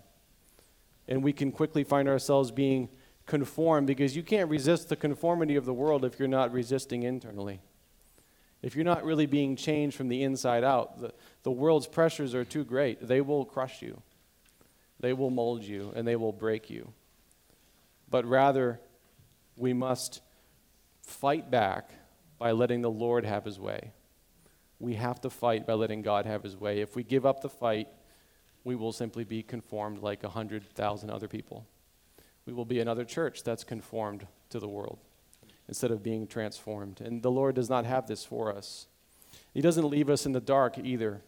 And 1.07 1.23
we 1.23 1.31
can 1.31 1.51
quickly 1.51 1.83
find 1.83 2.09
ourselves 2.09 2.49
being 2.49 2.89
conformed 3.27 3.85
because 3.85 4.15
you 4.15 4.23
can't 4.23 4.49
resist 4.49 4.89
the 4.89 4.95
conformity 4.95 5.55
of 5.55 5.65
the 5.65 5.73
world 5.73 6.03
if 6.03 6.17
you're 6.17 6.27
not 6.27 6.51
resisting 6.51 7.03
internally. 7.03 7.61
If 8.61 8.75
you're 8.75 8.83
not 8.83 9.05
really 9.05 9.25
being 9.25 9.55
changed 9.55 9.95
from 9.95 10.09
the 10.09 10.23
inside 10.23 10.63
out, 10.63 10.99
the, 10.99 11.13
the 11.43 11.51
world's 11.51 11.87
pressures 11.87 12.33
are 12.33 12.43
too 12.43 12.63
great. 12.63 13.07
They 13.07 13.21
will 13.21 13.45
crush 13.45 13.81
you. 13.81 14.01
They 14.99 15.13
will 15.13 15.29
mold 15.29 15.63
you 15.63 15.93
and 15.95 16.07
they 16.07 16.15
will 16.15 16.33
break 16.33 16.69
you. 16.69 16.93
But 18.09 18.25
rather, 18.25 18.79
we 19.55 19.73
must 19.73 20.21
fight 21.01 21.49
back 21.49 21.91
by 22.37 22.51
letting 22.51 22.81
the 22.81 22.91
Lord 22.91 23.25
have 23.25 23.45
his 23.45 23.59
way. 23.59 23.91
We 24.79 24.95
have 24.95 25.19
to 25.21 25.29
fight 25.29 25.67
by 25.67 25.73
letting 25.73 26.01
God 26.01 26.25
have 26.25 26.43
his 26.43 26.55
way. 26.55 26.79
If 26.81 26.95
we 26.95 27.03
give 27.03 27.25
up 27.25 27.41
the 27.41 27.49
fight, 27.49 27.87
we 28.63 28.75
will 28.75 28.93
simply 28.93 29.23
be 29.23 29.43
conformed 29.43 29.99
like 29.99 30.23
100,000 30.23 31.09
other 31.09 31.27
people. 31.27 31.65
We 32.45 32.53
will 32.53 32.65
be 32.65 32.79
another 32.79 33.05
church 33.05 33.43
that's 33.43 33.63
conformed 33.63 34.25
to 34.49 34.59
the 34.59 34.67
world 34.67 34.99
instead 35.67 35.91
of 35.91 36.01
being 36.01 36.25
transformed. 36.27 37.01
And 37.01 37.21
the 37.21 37.31
Lord 37.31 37.55
does 37.55 37.69
not 37.69 37.85
have 37.85 38.07
this 38.07 38.25
for 38.25 38.53
us. 38.55 38.87
He 39.53 39.61
doesn't 39.61 39.89
leave 39.89 40.09
us 40.09 40.25
in 40.25 40.31
the 40.31 40.39
dark 40.39 40.77
either 40.77 41.21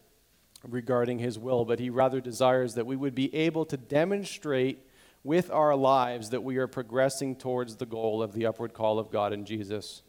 regarding 0.68 1.18
His 1.18 1.38
will, 1.38 1.64
but 1.64 1.78
He 1.78 1.90
rather 1.90 2.20
desires 2.20 2.74
that 2.74 2.86
we 2.86 2.96
would 2.96 3.14
be 3.14 3.34
able 3.34 3.64
to 3.66 3.76
demonstrate 3.76 4.86
with 5.24 5.50
our 5.50 5.74
lives 5.76 6.30
that 6.30 6.42
we 6.42 6.56
are 6.56 6.66
progressing 6.66 7.36
towards 7.36 7.76
the 7.76 7.86
goal 7.86 8.22
of 8.22 8.32
the 8.32 8.46
upward 8.46 8.72
call 8.72 8.98
of 8.98 9.10
God 9.10 9.32
in 9.32 9.44
Jesus. 9.44 10.02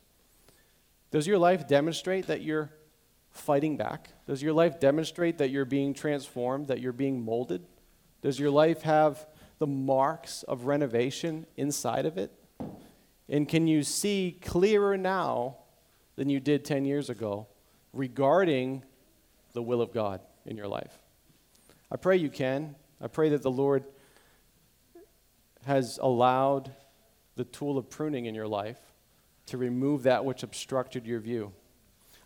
Does 1.11 1.27
your 1.27 1.37
life 1.37 1.67
demonstrate 1.67 2.27
that 2.27 2.41
you're 2.41 2.71
fighting 3.29 3.77
back? 3.77 4.09
Does 4.25 4.41
your 4.41 4.53
life 4.53 4.79
demonstrate 4.79 5.37
that 5.37 5.49
you're 5.49 5.65
being 5.65 5.93
transformed, 5.93 6.67
that 6.67 6.79
you're 6.79 6.91
being 6.91 7.23
molded? 7.23 7.63
Does 8.21 8.39
your 8.39 8.49
life 8.49 8.81
have 8.83 9.27
the 9.59 9.67
marks 9.67 10.43
of 10.43 10.65
renovation 10.65 11.45
inside 11.57 12.05
of 12.05 12.17
it? 12.17 12.31
And 13.29 13.47
can 13.47 13.67
you 13.67 13.83
see 13.83 14.39
clearer 14.41 14.97
now 14.97 15.57
than 16.15 16.29
you 16.29 16.39
did 16.39 16.65
10 16.65 16.85
years 16.85 17.09
ago 17.09 17.47
regarding 17.91 18.83
the 19.53 19.61
will 19.61 19.81
of 19.81 19.93
God? 19.93 20.21
In 20.45 20.58
your 20.58 20.67
life. 20.67 20.99
I 21.91 21.97
pray 21.97 22.17
you 22.17 22.29
can. 22.29 22.75
I 23.01 23.08
pray 23.08 23.29
that 23.29 23.41
the 23.41 23.51
Lord 23.51 23.84
has 25.65 25.99
allowed 26.01 26.71
the 27.36 27.43
tool 27.45 27.77
of 27.77 27.89
pruning 27.89 28.25
in 28.25 28.36
your 28.36 28.47
life 28.47 28.79
to 29.47 29.58
remove 29.58 30.03
that 30.03 30.25
which 30.25 30.43
obstructed 30.43 31.06
your 31.06 31.19
view. 31.19 31.51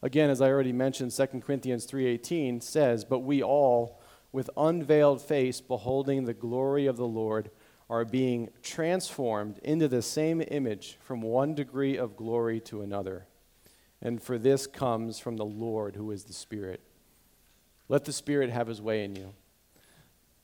Again, 0.01 0.30
as 0.30 0.41
I 0.41 0.49
already 0.49 0.73
mentioned, 0.73 1.12
2 1.12 1.41
Corinthians 1.41 1.86
3:18 1.86 2.62
says, 2.62 3.03
"But 3.03 3.19
we 3.19 3.41
all 3.41 3.99
with 4.32 4.49
unveiled 4.56 5.21
face 5.21 5.62
beholding 5.62 6.25
the 6.25 6.34
glory 6.34 6.86
of 6.86 6.97
the 6.97 7.08
Lord 7.08 7.49
are 7.89 8.06
being 8.06 8.49
transformed 8.62 9.60
into 9.60 9.88
the 9.88 10.01
same 10.01 10.43
image 10.49 10.97
from 10.99 11.21
one 11.21 11.56
degree 11.56 11.97
of 11.97 12.15
glory 12.15 12.60
to 12.62 12.82
another." 12.82 13.27
And 14.01 14.21
for 14.21 14.38
this 14.38 14.67
comes 14.67 15.17
from 15.17 15.38
the 15.38 15.45
Lord 15.45 15.95
who 15.95 16.12
is 16.12 16.26
the 16.26 16.34
Spirit. 16.34 16.82
Let 17.89 18.05
the 18.05 18.13
Spirit 18.13 18.49
have 18.49 18.67
his 18.67 18.81
way 18.81 19.03
in 19.03 19.15
you. 19.15 19.33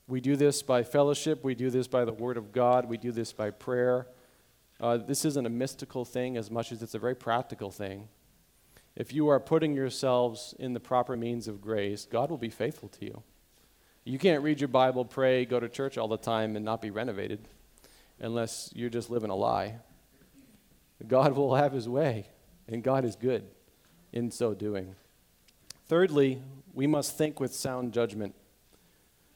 We 0.07 0.21
do 0.21 0.35
this 0.35 0.61
by 0.61 0.83
fellowship, 0.83 1.43
we 1.43 1.55
do 1.55 1.69
this 1.69 1.87
by 1.87 2.05
the 2.05 2.13
Word 2.13 2.37
of 2.37 2.51
God, 2.51 2.89
we 2.89 2.97
do 2.97 3.11
this 3.11 3.31
by 3.31 3.51
prayer. 3.51 4.07
Uh, 4.79 4.97
this 4.97 5.23
isn't 5.23 5.45
a 5.45 5.49
mystical 5.49 6.03
thing 6.03 6.35
as 6.35 6.51
much 6.51 6.71
as 6.71 6.81
it's 6.81 6.93
a 6.93 6.99
very 6.99 7.15
practical 7.15 7.71
thing. 7.71 8.09
If 8.95 9.13
you 9.13 9.29
are 9.29 9.39
putting 9.39 9.73
yourselves 9.73 10.53
in 10.59 10.73
the 10.73 10.79
proper 10.79 11.15
means 11.15 11.47
of 11.47 11.61
grace, 11.61 12.05
God 12.05 12.29
will 12.29 12.37
be 12.37 12.49
faithful 12.49 12.89
to 12.89 13.05
you. 13.05 13.23
You 14.03 14.19
can't 14.19 14.43
read 14.43 14.59
your 14.59 14.67
Bible, 14.67 15.05
pray, 15.05 15.45
go 15.45 15.59
to 15.59 15.69
church 15.69 15.97
all 15.97 16.09
the 16.09 16.17
time, 16.17 16.55
and 16.55 16.65
not 16.65 16.81
be 16.81 16.91
renovated 16.91 17.47
unless 18.19 18.71
you're 18.75 18.89
just 18.89 19.09
living 19.09 19.29
a 19.29 19.35
lie. 19.35 19.75
God 21.07 21.33
will 21.33 21.55
have 21.55 21.71
his 21.71 21.87
way, 21.87 22.27
and 22.67 22.83
God 22.83 23.05
is 23.05 23.15
good 23.15 23.45
in 24.11 24.31
so 24.31 24.53
doing. 24.53 24.95
Thirdly, 25.87 26.41
we 26.73 26.87
must 26.87 27.17
think 27.17 27.39
with 27.39 27.53
sound 27.53 27.93
judgment. 27.93 28.35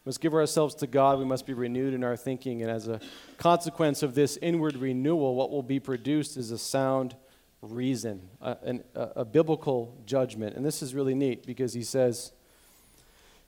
We 0.04 0.10
must 0.10 0.22
give 0.22 0.34
ourselves 0.34 0.76
to 0.76 0.88
God. 0.88 1.20
We 1.20 1.26
must 1.26 1.46
be 1.46 1.54
renewed 1.54 1.94
in 1.94 2.04
our 2.04 2.18
thinking. 2.18 2.62
And 2.62 2.72
as 2.72 2.88
a 2.88 3.00
consequence 3.38 4.04
of 4.04 4.16
this 4.16 4.38
inward 4.42 4.76
renewal, 4.76 5.36
what 5.36 5.52
will 5.52 5.64
be 5.64 5.80
produced 5.80 6.38
is 6.38 6.52
a 6.52 6.58
sound 6.58 7.16
reason, 7.62 8.30
a, 8.42 8.58
an, 8.64 8.84
a, 8.96 9.02
a 9.18 9.26
biblical 9.26 9.96
judgment. 10.06 10.56
And 10.56 10.66
this 10.66 10.82
is 10.82 10.96
really 10.96 11.16
neat 11.16 11.46
because 11.46 11.74
he 11.74 11.84
says, 11.84 12.32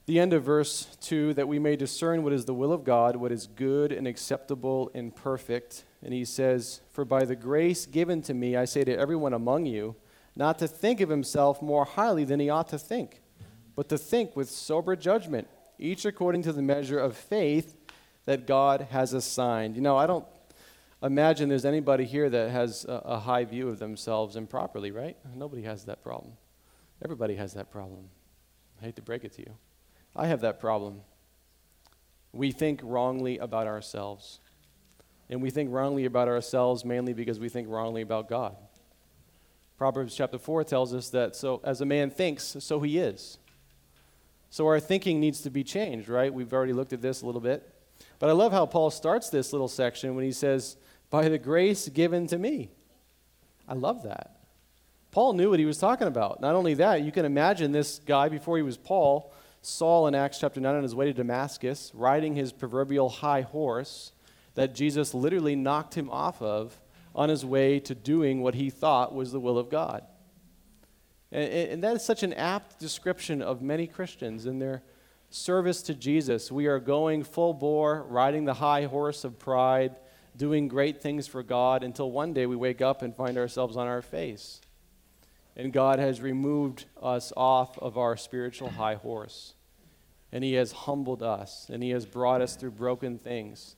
the 0.09 0.19
end 0.19 0.33
of 0.33 0.43
verse 0.43 0.97
2 1.01 1.35
that 1.35 1.47
we 1.47 1.59
may 1.59 1.75
discern 1.75 2.23
what 2.23 2.33
is 2.33 2.45
the 2.45 2.53
will 2.53 2.73
of 2.73 2.83
God, 2.83 3.15
what 3.15 3.31
is 3.31 3.45
good 3.45 3.91
and 3.91 4.07
acceptable 4.07 4.89
and 4.95 5.15
perfect. 5.15 5.83
And 6.01 6.13
he 6.13 6.25
says, 6.25 6.81
For 6.89 7.05
by 7.05 7.25
the 7.25 7.35
grace 7.35 7.85
given 7.85 8.23
to 8.23 8.33
me, 8.33 8.55
I 8.55 8.65
say 8.65 8.83
to 8.83 8.97
everyone 8.97 9.33
among 9.33 9.67
you, 9.67 9.95
not 10.35 10.57
to 10.59 10.67
think 10.67 10.99
of 10.99 11.09
himself 11.09 11.61
more 11.61 11.85
highly 11.85 12.23
than 12.23 12.39
he 12.39 12.49
ought 12.49 12.69
to 12.69 12.79
think, 12.79 13.18
but 13.79 13.87
to 13.87 13.97
think 13.97 14.35
with 14.35 14.49
sober 14.49 14.93
judgment, 14.93 15.47
each 15.77 16.03
according 16.03 16.41
to 16.41 16.51
the 16.51 16.61
measure 16.61 16.99
of 16.99 17.15
faith 17.15 17.77
that 18.25 18.45
God 18.45 18.89
has 18.91 19.13
assigned. 19.13 19.77
You 19.77 19.81
know, 19.81 19.95
I 19.95 20.05
don't 20.05 20.25
imagine 21.01 21.47
there's 21.47 21.63
anybody 21.63 22.03
here 22.03 22.29
that 22.29 22.51
has 22.51 22.83
a, 22.83 23.01
a 23.05 23.19
high 23.19 23.45
view 23.45 23.69
of 23.69 23.79
themselves 23.79 24.35
improperly, 24.35 24.91
right? 24.91 25.15
Nobody 25.33 25.61
has 25.61 25.85
that 25.85 26.03
problem. 26.03 26.33
Everybody 27.05 27.35
has 27.35 27.53
that 27.53 27.71
problem. 27.71 28.09
I 28.81 28.85
hate 28.87 28.97
to 28.97 29.01
break 29.01 29.23
it 29.23 29.31
to 29.35 29.43
you. 29.43 29.53
I 30.13 30.27
have 30.27 30.41
that 30.41 30.59
problem. 30.59 30.99
We 32.33 32.51
think 32.51 32.81
wrongly 32.83 33.37
about 33.37 33.65
ourselves. 33.65 34.41
And 35.29 35.41
we 35.41 35.51
think 35.51 35.71
wrongly 35.71 36.03
about 36.03 36.27
ourselves 36.27 36.83
mainly 36.83 37.13
because 37.13 37.39
we 37.39 37.47
think 37.47 37.69
wrongly 37.69 38.01
about 38.01 38.27
God. 38.27 38.57
Proverbs 39.77 40.15
chapter 40.17 40.37
4 40.37 40.65
tells 40.65 40.93
us 40.93 41.07
that 41.11 41.33
so 41.33 41.61
as 41.63 41.79
a 41.79 41.85
man 41.85 42.09
thinks, 42.09 42.57
so 42.59 42.81
he 42.81 42.97
is. 42.97 43.37
So 44.49 44.65
our 44.67 44.79
thinking 44.79 45.19
needs 45.19 45.41
to 45.41 45.49
be 45.49 45.63
changed, 45.63 46.09
right? 46.09 46.33
We've 46.33 46.53
already 46.53 46.73
looked 46.73 46.93
at 46.93 47.01
this 47.01 47.21
a 47.21 47.25
little 47.25 47.41
bit. 47.41 47.67
But 48.17 48.29
I 48.29 48.33
love 48.33 48.51
how 48.51 48.65
Paul 48.65 48.89
starts 48.91 49.29
this 49.29 49.53
little 49.53 49.67
section 49.67 50.15
when 50.15 50.25
he 50.25 50.31
says, 50.31 50.77
By 51.09 51.29
the 51.29 51.37
grace 51.37 51.87
given 51.89 52.27
to 52.27 52.37
me. 52.37 52.71
I 53.67 53.73
love 53.73 54.03
that. 54.03 54.37
Paul 55.11 55.33
knew 55.33 55.49
what 55.49 55.59
he 55.59 55.65
was 55.65 55.77
talking 55.77 56.07
about. 56.07 56.41
Not 56.41 56.55
only 56.55 56.75
that, 56.75 57.01
you 57.01 57.11
can 57.11 57.25
imagine 57.25 57.71
this 57.71 57.99
guy 57.99 58.29
before 58.29 58.57
he 58.57 58.63
was 58.63 58.77
Paul 58.77 59.31
Saul 59.61 60.07
in 60.07 60.15
Acts 60.15 60.39
chapter 60.39 60.61
9 60.61 60.75
on 60.75 60.83
his 60.83 60.95
way 60.95 61.05
to 61.05 61.13
Damascus, 61.13 61.91
riding 61.93 62.35
his 62.35 62.53
proverbial 62.53 63.09
high 63.09 63.41
horse 63.41 64.13
that 64.55 64.73
Jesus 64.73 65.13
literally 65.13 65.55
knocked 65.55 65.95
him 65.95 66.09
off 66.09 66.41
of 66.41 66.79
on 67.13 67.29
his 67.29 67.45
way 67.45 67.79
to 67.81 67.93
doing 67.93 68.41
what 68.41 68.55
he 68.55 68.69
thought 68.69 69.13
was 69.13 69.31
the 69.31 69.39
will 69.39 69.57
of 69.57 69.69
God. 69.69 70.03
And, 71.31 71.51
and 71.51 71.83
that 71.83 71.95
is 71.95 72.03
such 72.03 72.23
an 72.23 72.33
apt 72.33 72.79
description 72.79 73.41
of 73.41 73.61
many 73.61 73.87
Christians 73.87 74.45
in 74.45 74.59
their 74.59 74.83
service 75.29 75.81
to 75.83 75.93
Jesus. 75.93 76.51
We 76.51 76.67
are 76.67 76.79
going 76.79 77.23
full 77.23 77.53
bore, 77.53 78.03
riding 78.03 78.45
the 78.45 78.55
high 78.55 78.85
horse 78.85 79.23
of 79.23 79.37
pride, 79.37 79.95
doing 80.35 80.67
great 80.67 81.01
things 81.01 81.27
for 81.27 81.43
God 81.43 81.83
until 81.83 82.11
one 82.11 82.33
day 82.33 82.45
we 82.45 82.55
wake 82.55 82.81
up 82.81 83.01
and 83.01 83.15
find 83.15 83.37
ourselves 83.37 83.77
on 83.77 83.87
our 83.87 84.01
face 84.01 84.61
and 85.59 85.73
God 85.73 85.99
has 85.99 86.21
removed 86.21 86.85
us 87.01 87.33
off 87.35 87.77
of 87.79 87.97
our 87.97 88.15
spiritual 88.15 88.69
high 88.69 88.95
horse. 88.95 89.55
And 90.31 90.41
He 90.41 90.53
has 90.53 90.71
humbled 90.71 91.21
us, 91.21 91.67
and 91.69 91.83
He 91.83 91.89
has 91.89 92.05
brought 92.05 92.39
us 92.39 92.55
through 92.55 92.71
broken 92.71 93.17
things. 93.17 93.75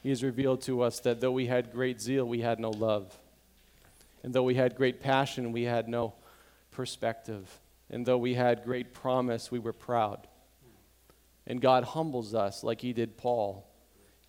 He 0.00 0.10
has 0.10 0.22
revealed 0.22 0.60
to 0.62 0.82
us 0.82 1.00
that 1.00 1.20
though 1.20 1.32
we 1.32 1.46
had 1.46 1.72
great 1.72 2.00
zeal, 2.00 2.24
we 2.24 2.42
had 2.42 2.60
no 2.60 2.70
love. 2.70 3.18
And 4.22 4.32
though 4.32 4.44
we 4.44 4.54
had 4.54 4.76
great 4.76 5.00
passion, 5.00 5.50
we 5.50 5.64
had 5.64 5.88
no 5.88 6.14
perspective. 6.74 7.60
And 7.88 8.04
though 8.04 8.18
we 8.18 8.34
had 8.34 8.64
great 8.64 8.92
promise, 8.92 9.50
we 9.50 9.58
were 9.58 9.72
proud. 9.72 10.26
And 11.46 11.60
God 11.60 11.84
humbles 11.84 12.34
us 12.34 12.62
like 12.62 12.80
He 12.80 12.92
did 12.92 13.16
Paul. 13.16 13.66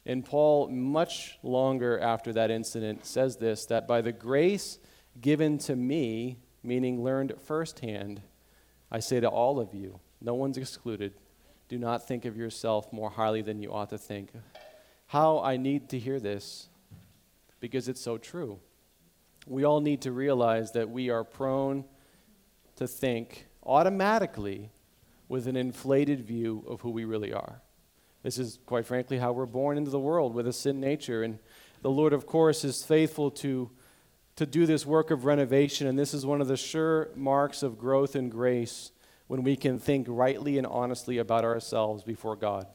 And 0.06 0.24
Paul, 0.24 0.70
much 0.70 1.38
longer 1.42 2.00
after 2.00 2.32
that 2.34 2.52
incident, 2.52 3.06
says 3.06 3.38
this 3.38 3.66
that 3.66 3.88
by 3.88 4.02
the 4.02 4.12
grace 4.12 4.80
given 5.20 5.58
to 5.60 5.76
me, 5.76 6.38
meaning 6.64 7.04
learned 7.04 7.34
firsthand, 7.46 8.22
I 8.92 9.00
say 9.00 9.20
to 9.20 9.28
all 9.28 9.60
of 9.60 9.74
you, 9.74 10.00
no 10.22 10.36
one's 10.36 10.58
excluded, 10.58 11.14
do 11.68 11.78
not 11.78 12.08
think 12.08 12.26
of 12.26 12.38
yourself 12.38 12.92
more 12.94 13.10
highly 13.10 13.42
than 13.42 13.60
you 13.60 13.74
ought 13.74 13.90
to 13.90 13.98
think. 13.98 14.32
How 15.08 15.40
I 15.40 15.58
need 15.58 15.90
to 15.90 16.00
hear 16.00 16.20
this 16.20 16.70
because 17.60 17.88
it's 17.88 18.02
so 18.02 18.18
true. 18.18 18.60
We 19.48 19.64
all 19.64 19.82
need 19.82 20.02
to 20.02 20.12
realize 20.12 20.72
that 20.74 20.90
we 20.90 21.10
are 21.10 21.24
prone 21.24 21.86
to 22.76 22.88
think 22.88 23.48
automatically 23.64 24.72
with 25.28 25.48
an 25.48 25.56
inflated 25.56 26.22
view 26.22 26.64
of 26.68 26.82
who 26.82 26.90
we 26.90 27.06
really 27.06 27.34
are. 27.34 27.62
This 28.24 28.38
is, 28.38 28.60
quite 28.66 28.86
frankly, 28.86 29.18
how 29.18 29.32
we're 29.32 29.46
born 29.46 29.78
into 29.78 29.92
the 29.92 30.00
world 30.00 30.34
with 30.34 30.48
a 30.48 30.54
sin 30.54 30.80
nature. 30.80 31.24
And 31.24 31.40
the 31.82 31.92
Lord, 31.92 32.14
of 32.14 32.26
course, 32.26 32.64
is 32.64 32.84
faithful 32.84 33.32
to 33.32 33.70
to 34.36 34.46
do 34.46 34.66
this 34.66 34.86
work 34.86 35.12
of 35.12 35.24
renovation, 35.24 35.88
and 35.88 35.98
this 35.98 36.14
is 36.14 36.26
one 36.26 36.42
of 36.42 36.48
the 36.48 36.58
sure 36.58 37.10
marks 37.16 37.64
of 37.64 37.78
growth 37.78 38.16
and 38.16 38.30
grace 38.30 38.92
when 39.28 39.44
we 39.44 39.56
can 39.56 39.80
think 39.80 40.08
rightly 40.10 40.58
and 40.58 40.68
honestly 40.68 41.18
about 41.18 41.46
ourselves 41.46 42.04
before 42.04 42.36
God. 42.36 42.68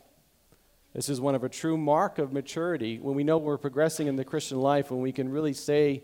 This 0.94 1.08
is 1.08 1.20
one 1.20 1.34
of 1.34 1.44
a 1.44 1.48
true 1.48 1.76
mark 1.76 2.18
of 2.18 2.32
maturity 2.32 2.98
when 2.98 3.14
we 3.14 3.24
know 3.24 3.38
we're 3.38 3.58
progressing 3.58 4.06
in 4.06 4.16
the 4.16 4.24
Christian 4.24 4.58
life, 4.58 4.90
when 4.90 5.00
we 5.00 5.12
can 5.12 5.28
really 5.30 5.52
say 5.52 6.02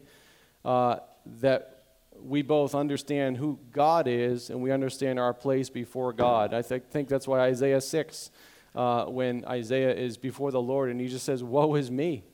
uh, 0.65 0.99
that 1.41 1.76
we 2.23 2.43
both 2.43 2.75
understand 2.75 3.37
who 3.37 3.59
God 3.73 4.07
is 4.09 4.51
and 4.51 4.63
we 4.63 4.71
understand 4.71 5.19
our 5.19 5.35
place 5.35 5.71
before 5.71 6.13
God. 6.13 6.55
I 6.55 6.63
th- 6.63 6.85
think 6.91 7.09
that's 7.09 7.29
why 7.29 7.41
Isaiah 7.41 7.81
6, 7.81 8.31
uh, 8.75 9.05
when 9.07 9.45
Isaiah 9.45 9.95
is 9.95 10.17
before 10.17 10.51
the 10.51 10.61
Lord 10.61 10.91
and 10.91 11.01
he 11.01 11.09
just 11.09 11.25
says, 11.25 11.43
Woe 11.43 11.75
is 11.75 11.91
me 11.91 12.25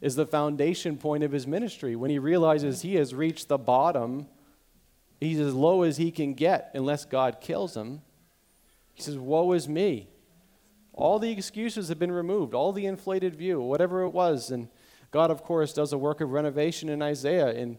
is 0.00 0.16
the 0.16 0.26
foundation 0.26 0.96
point 0.96 1.22
of 1.22 1.32
his 1.32 1.46
ministry. 1.46 1.94
When 1.94 2.10
he 2.10 2.18
realizes 2.18 2.82
he 2.82 2.94
has 2.94 3.14
reached 3.14 3.48
the 3.48 3.58
bottom, 3.58 4.26
he's 5.20 5.38
as 5.38 5.54
low 5.54 5.82
as 5.82 5.98
he 5.98 6.10
can 6.10 6.34
get 6.34 6.70
unless 6.74 7.04
God 7.04 7.40
kills 7.40 7.76
him. 7.76 8.00
He 8.94 9.02
says, 9.02 9.18
Woe 9.18 9.52
is 9.52 9.68
me. 9.68 10.08
All 10.92 11.18
the 11.18 11.30
excuses 11.30 11.88
have 11.88 11.98
been 11.98 12.12
removed, 12.12 12.54
all 12.54 12.72
the 12.72 12.86
inflated 12.86 13.36
view, 13.36 13.60
whatever 13.60 14.02
it 14.02 14.10
was. 14.10 14.50
And 14.50 14.68
God, 15.10 15.30
of 15.30 15.42
course, 15.42 15.72
does 15.72 15.92
a 15.92 15.98
work 15.98 16.20
of 16.20 16.30
renovation 16.30 16.88
in 16.88 17.00
Isaiah 17.00 17.52
in 17.52 17.78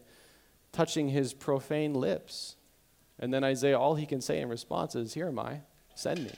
touching 0.71 1.09
his 1.09 1.33
profane 1.33 1.93
lips. 1.93 2.55
And 3.19 3.33
then 3.33 3.43
Isaiah, 3.43 3.77
all 3.77 3.95
he 3.95 4.05
can 4.05 4.21
say 4.21 4.39
in 4.41 4.49
response 4.49 4.95
is, 4.95 5.13
Here 5.13 5.27
am 5.27 5.39
I, 5.39 5.61
send 5.95 6.23
me. 6.23 6.31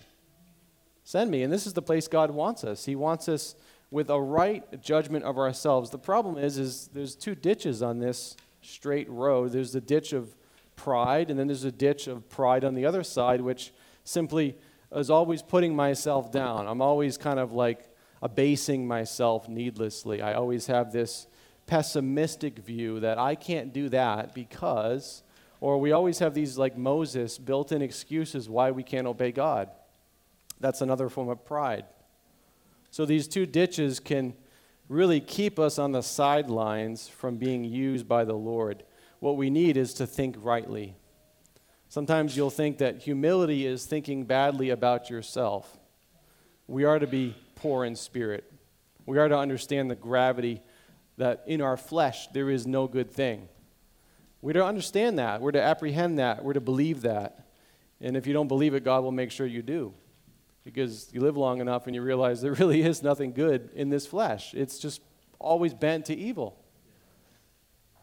Send 1.03 1.31
me. 1.31 1.43
And 1.43 1.51
this 1.51 1.67
is 1.67 1.73
the 1.73 1.81
place 1.81 2.07
God 2.07 2.31
wants 2.31 2.63
us. 2.63 2.85
He 2.85 2.95
wants 2.95 3.27
us 3.27 3.55
with 3.91 4.09
a 4.09 4.19
right 4.19 4.81
judgment 4.81 5.23
of 5.23 5.37
ourselves. 5.37 5.89
The 5.89 5.99
problem 5.99 6.37
is, 6.37 6.57
is 6.57 6.89
there's 6.93 7.15
two 7.15 7.35
ditches 7.35 7.81
on 7.81 7.99
this 7.99 8.35
straight 8.61 9.09
road. 9.09 9.51
There's 9.51 9.73
the 9.73 9.81
ditch 9.81 10.13
of 10.13 10.35
pride, 10.75 11.29
and 11.29 11.39
then 11.39 11.47
there's 11.47 11.63
a 11.63 11.71
ditch 11.71 12.07
of 12.07 12.27
pride 12.29 12.63
on 12.63 12.73
the 12.73 12.85
other 12.85 13.03
side, 13.03 13.41
which 13.41 13.71
simply 14.03 14.55
is 14.91 15.09
always 15.09 15.41
putting 15.41 15.75
myself 15.75 16.31
down. 16.31 16.67
I'm 16.67 16.81
always 16.81 17.17
kind 17.17 17.39
of 17.39 17.51
like 17.51 17.87
abasing 18.21 18.87
myself 18.87 19.47
needlessly. 19.47 20.21
I 20.21 20.33
always 20.33 20.67
have 20.67 20.91
this 20.91 21.27
pessimistic 21.65 22.59
view 22.59 22.99
that 22.99 23.17
I 23.17 23.35
can't 23.35 23.73
do 23.73 23.89
that 23.89 24.33
because, 24.33 25.23
or 25.59 25.79
we 25.79 25.91
always 25.91 26.19
have 26.19 26.33
these 26.33 26.57
like 26.57 26.77
Moses 26.77 27.37
built 27.37 27.71
in 27.71 27.81
excuses 27.81 28.49
why 28.49 28.71
we 28.71 28.83
can't 28.83 29.07
obey 29.07 29.31
God. 29.31 29.69
That's 30.59 30.81
another 30.81 31.09
form 31.09 31.29
of 31.29 31.45
pride. 31.45 31.85
So 32.91 33.05
these 33.05 33.27
two 33.27 33.45
ditches 33.45 33.99
can 33.99 34.33
really 34.87 35.19
keep 35.19 35.57
us 35.57 35.79
on 35.79 35.91
the 35.91 36.03
sidelines 36.03 37.07
from 37.07 37.37
being 37.37 37.63
used 37.63 38.07
by 38.07 38.23
the 38.23 38.35
Lord. 38.35 38.83
What 39.19 39.37
we 39.37 39.49
need 39.49 39.77
is 39.77 39.93
to 39.95 40.05
think 40.05 40.35
rightly. 40.39 40.95
Sometimes 41.89 42.35
you'll 42.35 42.49
think 42.49 42.79
that 42.79 43.03
humility 43.03 43.65
is 43.65 43.85
thinking 43.85 44.25
badly 44.25 44.69
about 44.69 45.09
yourself. 45.09 45.77
We 46.67 46.83
are 46.83 46.99
to 46.99 47.07
be 47.07 47.35
poor 47.55 47.85
in 47.85 47.95
spirit. 47.95 48.51
We 49.05 49.17
are 49.17 49.27
to 49.27 49.37
understand 49.37 49.91
the 49.91 49.95
gravity 49.95 50.61
that 51.17 51.43
in 51.47 51.61
our 51.61 51.77
flesh 51.77 52.27
there 52.27 52.49
is 52.49 52.65
no 52.65 52.87
good 52.87 53.11
thing. 53.11 53.47
We're 54.41 54.53
to 54.53 54.65
understand 54.65 55.19
that. 55.19 55.41
We're 55.41 55.51
to 55.51 55.61
apprehend 55.61 56.19
that. 56.19 56.43
We're 56.43 56.53
to 56.53 56.61
believe 56.61 57.01
that. 57.03 57.47
And 58.01 58.17
if 58.17 58.27
you 58.27 58.33
don't 58.33 58.49
believe 58.49 58.73
it, 58.73 58.83
God 58.83 59.03
will 59.03 59.11
make 59.11 59.31
sure 59.31 59.45
you 59.45 59.61
do 59.61 59.93
because 60.63 61.09
you 61.13 61.21
live 61.21 61.37
long 61.37 61.61
enough 61.61 61.87
and 61.87 61.95
you 61.95 62.01
realize 62.01 62.41
there 62.41 62.53
really 62.59 62.81
is 62.81 63.01
nothing 63.01 63.31
good 63.31 63.69
in 63.73 63.89
this 63.89 64.05
flesh. 64.05 64.53
It's 64.53 64.79
just 64.79 65.01
always 65.39 65.73
bent 65.73 66.05
to 66.05 66.15
evil. 66.15 66.57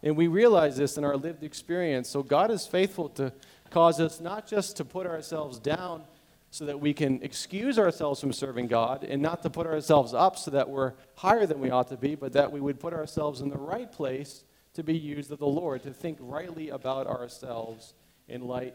And 0.02 0.16
we 0.16 0.28
realize 0.28 0.76
this 0.76 0.96
in 0.96 1.04
our 1.04 1.16
lived 1.16 1.42
experience. 1.42 2.08
So 2.08 2.22
God 2.22 2.50
is 2.50 2.66
faithful 2.66 3.10
to 3.10 3.32
cause 3.68 4.00
us 4.00 4.20
not 4.20 4.46
just 4.46 4.76
to 4.78 4.84
put 4.84 5.06
ourselves 5.06 5.58
down 5.58 6.04
so 6.50 6.64
that 6.66 6.80
we 6.80 6.92
can 6.92 7.22
excuse 7.22 7.78
ourselves 7.78 8.20
from 8.20 8.32
serving 8.32 8.66
God 8.66 9.04
and 9.04 9.22
not 9.22 9.42
to 9.42 9.50
put 9.50 9.66
ourselves 9.66 10.12
up 10.12 10.36
so 10.36 10.50
that 10.50 10.68
we're 10.68 10.94
higher 11.14 11.46
than 11.46 11.60
we 11.60 11.70
ought 11.70 11.88
to 11.88 11.96
be, 11.96 12.16
but 12.16 12.32
that 12.32 12.50
we 12.50 12.60
would 12.60 12.80
put 12.80 12.92
ourselves 12.92 13.40
in 13.40 13.48
the 13.48 13.58
right 13.58 13.90
place 13.90 14.44
to 14.74 14.82
be 14.82 14.96
used 14.96 15.30
of 15.30 15.38
the 15.38 15.46
Lord, 15.46 15.82
to 15.84 15.92
think 15.92 16.18
rightly 16.20 16.70
about 16.70 17.06
ourselves 17.06 17.94
in 18.28 18.42
light, 18.42 18.74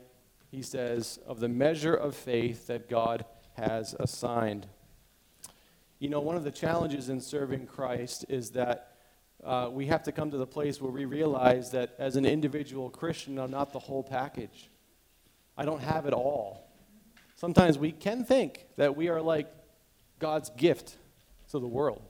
he 0.51 0.61
says, 0.61 1.19
of 1.27 1.39
the 1.39 1.49
measure 1.49 1.93
of 1.93 2.15
faith 2.15 2.67
that 2.67 2.89
God 2.89 3.25
has 3.53 3.93
assigned. 3.99 4.67
You 5.99 6.09
know, 6.09 6.19
one 6.19 6.35
of 6.35 6.43
the 6.43 6.51
challenges 6.51 7.09
in 7.09 7.19
serving 7.19 7.67
Christ 7.67 8.25
is 8.29 8.51
that 8.51 8.91
uh, 9.43 9.69
we 9.71 9.87
have 9.87 10.03
to 10.03 10.11
come 10.11 10.31
to 10.31 10.37
the 10.37 10.47
place 10.47 10.81
where 10.81 10.91
we 10.91 11.05
realize 11.05 11.71
that 11.71 11.93
as 11.97 12.15
an 12.15 12.25
individual 12.25 12.89
Christian, 12.89 13.37
I'm 13.37 13.51
not 13.51 13.73
the 13.73 13.79
whole 13.79 14.03
package. 14.03 14.69
I 15.57 15.65
don't 15.65 15.81
have 15.81 16.05
it 16.05 16.13
all. 16.13 16.64
Sometimes 17.35 17.77
we 17.77 17.91
can 17.91 18.23
think 18.23 18.65
that 18.77 18.95
we 18.95 19.09
are 19.09 19.21
like 19.21 19.51
God's 20.19 20.49
gift 20.51 20.97
to 21.51 21.59
the 21.59 21.67
world. 21.67 22.01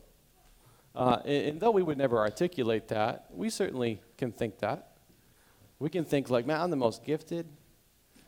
Uh, 0.95 1.17
and, 1.26 1.47
and 1.47 1.59
though 1.59 1.71
we 1.71 1.84
would 1.84 1.97
never 1.97 2.19
articulate 2.19 2.88
that, 2.89 3.26
we 3.32 3.49
certainly 3.49 4.01
can 4.17 4.32
think 4.32 4.59
that. 4.59 4.91
We 5.80 5.89
can 5.89 6.05
think 6.05 6.30
like, 6.30 6.45
man, 6.45 6.61
I'm 6.61 6.69
the 6.69 6.78
most 6.78 7.03
gifted. 7.03 7.47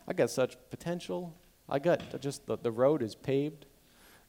I 0.06 0.12
got 0.12 0.30
such 0.30 0.56
potential. 0.70 1.34
I 1.68 1.78
got 1.78 2.20
just 2.20 2.46
the, 2.46 2.58
the 2.58 2.70
road 2.70 3.02
is 3.02 3.14
paved. 3.14 3.66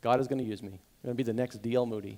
God 0.01 0.19
is 0.19 0.27
going 0.27 0.39
to 0.39 0.45
use 0.45 0.61
me. 0.61 0.79
I'm 1.03 1.07
going 1.07 1.17
to 1.17 1.17
be 1.17 1.23
the 1.23 1.33
next 1.33 1.61
D.L. 1.61 1.85
Moody. 1.85 2.17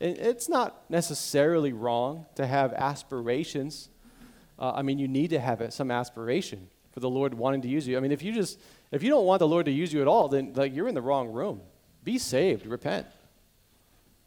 And 0.00 0.16
it's 0.16 0.48
not 0.48 0.84
necessarily 0.90 1.72
wrong 1.72 2.26
to 2.36 2.46
have 2.46 2.72
aspirations. 2.72 3.88
Uh, 4.58 4.72
I 4.72 4.82
mean, 4.82 4.98
you 4.98 5.08
need 5.08 5.30
to 5.30 5.40
have 5.40 5.72
some 5.72 5.90
aspiration 5.90 6.68
for 6.92 7.00
the 7.00 7.10
Lord 7.10 7.34
wanting 7.34 7.62
to 7.62 7.68
use 7.68 7.86
you. 7.86 7.96
I 7.96 8.00
mean, 8.00 8.12
if 8.12 8.22
you 8.22 8.32
just 8.32 8.58
if 8.90 9.02
you 9.02 9.10
don't 9.10 9.26
want 9.26 9.40
the 9.40 9.48
Lord 9.48 9.66
to 9.66 9.72
use 9.72 9.92
you 9.92 10.00
at 10.00 10.08
all, 10.08 10.28
then 10.28 10.52
like 10.54 10.74
you're 10.74 10.88
in 10.88 10.94
the 10.94 11.02
wrong 11.02 11.32
room. 11.32 11.60
Be 12.04 12.18
saved, 12.18 12.66
repent. 12.66 13.06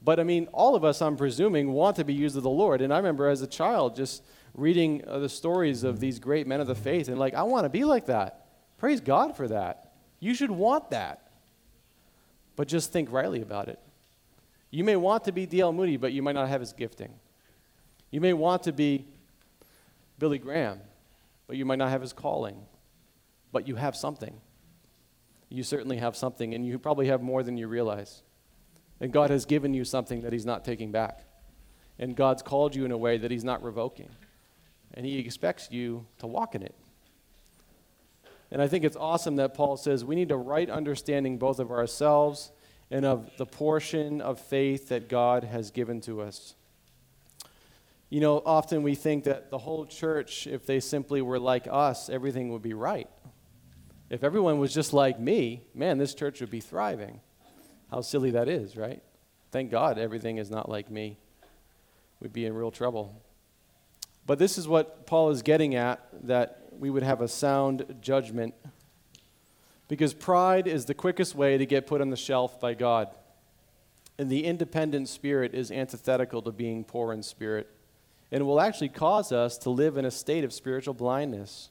But 0.01 0.19
I 0.19 0.23
mean, 0.23 0.47
all 0.53 0.75
of 0.75 0.83
us, 0.83 1.01
I'm 1.01 1.17
presuming, 1.17 1.71
want 1.71 1.97
to 1.97 2.03
be 2.03 2.13
used 2.13 2.37
of 2.37 2.43
the 2.43 2.49
Lord. 2.49 2.81
And 2.81 2.93
I 2.93 2.97
remember 2.97 3.27
as 3.27 3.41
a 3.41 3.47
child 3.47 3.95
just 3.95 4.23
reading 4.53 5.03
uh, 5.07 5.19
the 5.19 5.29
stories 5.29 5.83
of 5.83 5.99
these 5.99 6.19
great 6.19 6.47
men 6.47 6.61
of 6.61 6.67
the 6.67 6.75
faith, 6.75 7.07
and 7.07 7.17
like, 7.17 7.33
I 7.33 7.43
want 7.43 7.65
to 7.65 7.69
be 7.69 7.83
like 7.83 8.05
that. 8.07 8.45
Praise 8.77 9.01
God 9.01 9.35
for 9.35 9.47
that. 9.49 9.93
You 10.19 10.33
should 10.33 10.51
want 10.51 10.91
that. 10.91 11.31
But 12.55 12.67
just 12.67 12.91
think 12.91 13.11
rightly 13.11 13.41
about 13.41 13.67
it. 13.69 13.79
You 14.71 14.83
may 14.83 14.95
want 14.95 15.23
to 15.25 15.31
be 15.31 15.45
D.L. 15.45 15.73
Moody, 15.73 15.97
but 15.97 16.13
you 16.13 16.21
might 16.21 16.35
not 16.35 16.49
have 16.49 16.61
his 16.61 16.73
gifting. 16.73 17.13
You 18.11 18.21
may 18.21 18.33
want 18.33 18.63
to 18.63 18.71
be 18.71 19.05
Billy 20.17 20.37
Graham, 20.37 20.79
but 21.47 21.57
you 21.57 21.65
might 21.65 21.77
not 21.77 21.89
have 21.89 22.01
his 22.01 22.13
calling. 22.13 22.57
But 23.51 23.67
you 23.67 23.75
have 23.75 23.95
something. 23.95 24.35
You 25.49 25.63
certainly 25.63 25.97
have 25.97 26.15
something, 26.15 26.53
and 26.53 26.65
you 26.65 26.77
probably 26.77 27.07
have 27.07 27.21
more 27.21 27.43
than 27.43 27.57
you 27.57 27.67
realize. 27.67 28.21
And 29.01 29.11
God 29.11 29.29
has 29.29 29.45
given 29.45 29.73
you 29.73 29.83
something 29.83 30.21
that 30.21 30.31
He's 30.31 30.45
not 30.45 30.63
taking 30.63 30.91
back. 30.91 31.21
And 31.97 32.15
God's 32.15 32.41
called 32.41 32.75
you 32.75 32.85
in 32.85 32.91
a 32.91 32.97
way 32.97 33.17
that 33.17 33.31
He's 33.31 33.43
not 33.43 33.63
revoking. 33.63 34.09
And 34.93 35.05
He 35.05 35.17
expects 35.17 35.69
you 35.71 36.05
to 36.19 36.27
walk 36.27 36.55
in 36.55 36.61
it. 36.61 36.75
And 38.51 38.61
I 38.61 38.67
think 38.67 38.83
it's 38.83 38.97
awesome 38.97 39.35
that 39.37 39.53
Paul 39.53 39.77
says 39.77 40.03
we 40.03 40.15
need 40.15 40.31
a 40.31 40.37
right 40.37 40.69
understanding 40.69 41.37
both 41.37 41.59
of 41.59 41.71
ourselves 41.71 42.51
and 42.91 43.05
of 43.05 43.29
the 43.37 43.45
portion 43.45 44.21
of 44.21 44.39
faith 44.39 44.89
that 44.89 45.09
God 45.09 45.43
has 45.43 45.71
given 45.71 46.01
to 46.01 46.21
us. 46.21 46.55
You 48.09 48.21
know, 48.21 48.41
often 48.43 48.81
we 48.81 48.95
think 48.95 49.25
that 49.25 49.51
the 49.51 49.59
whole 49.59 49.85
church, 49.85 50.47
if 50.47 50.65
they 50.65 50.79
simply 50.79 51.21
were 51.21 51.37
like 51.37 51.67
us, 51.69 52.09
everything 52.09 52.51
would 52.51 52.63
be 52.63 52.73
right. 52.73 53.07
If 54.09 54.23
everyone 54.23 54.57
was 54.57 54.73
just 54.73 54.91
like 54.91 55.19
me, 55.19 55.61
man, 55.73 55.97
this 55.97 56.15
church 56.15 56.41
would 56.41 56.49
be 56.49 56.61
thriving. 56.61 57.21
How 57.91 58.01
silly 58.01 58.31
that 58.31 58.47
is, 58.47 58.75
right? 58.75 59.01
Thank 59.51 59.71
God 59.71 59.97
everything 59.97 60.37
is 60.37 60.49
not 60.49 60.69
like 60.69 60.89
me. 60.89 61.17
We'd 62.19 62.33
be 62.33 62.45
in 62.45 62.53
real 62.53 62.71
trouble. 62.71 63.21
But 64.25 64.39
this 64.39 64.57
is 64.57 64.67
what 64.67 65.07
Paul 65.07 65.29
is 65.29 65.41
getting 65.41 65.75
at 65.75 66.07
that 66.27 66.63
we 66.71 66.89
would 66.89 67.03
have 67.03 67.21
a 67.21 67.27
sound 67.27 67.97
judgment. 68.01 68.53
Because 69.87 70.13
pride 70.13 70.67
is 70.67 70.85
the 70.85 70.93
quickest 70.93 71.33
way 71.33 71.57
to 71.57 71.65
get 71.65 71.87
put 71.87 72.01
on 72.01 72.09
the 72.09 72.17
shelf 72.17 72.59
by 72.59 72.75
God. 72.75 73.09
And 74.19 74.29
the 74.29 74.43
independent 74.43 75.07
spirit 75.07 75.55
is 75.55 75.71
antithetical 75.71 76.41
to 76.43 76.51
being 76.51 76.83
poor 76.83 77.11
in 77.13 77.23
spirit. 77.23 77.69
And 78.31 78.45
will 78.45 78.61
actually 78.61 78.89
cause 78.89 79.31
us 79.31 79.57
to 79.59 79.71
live 79.71 79.97
in 79.97 80.05
a 80.05 80.11
state 80.11 80.43
of 80.43 80.53
spiritual 80.53 80.93
blindness. 80.93 81.69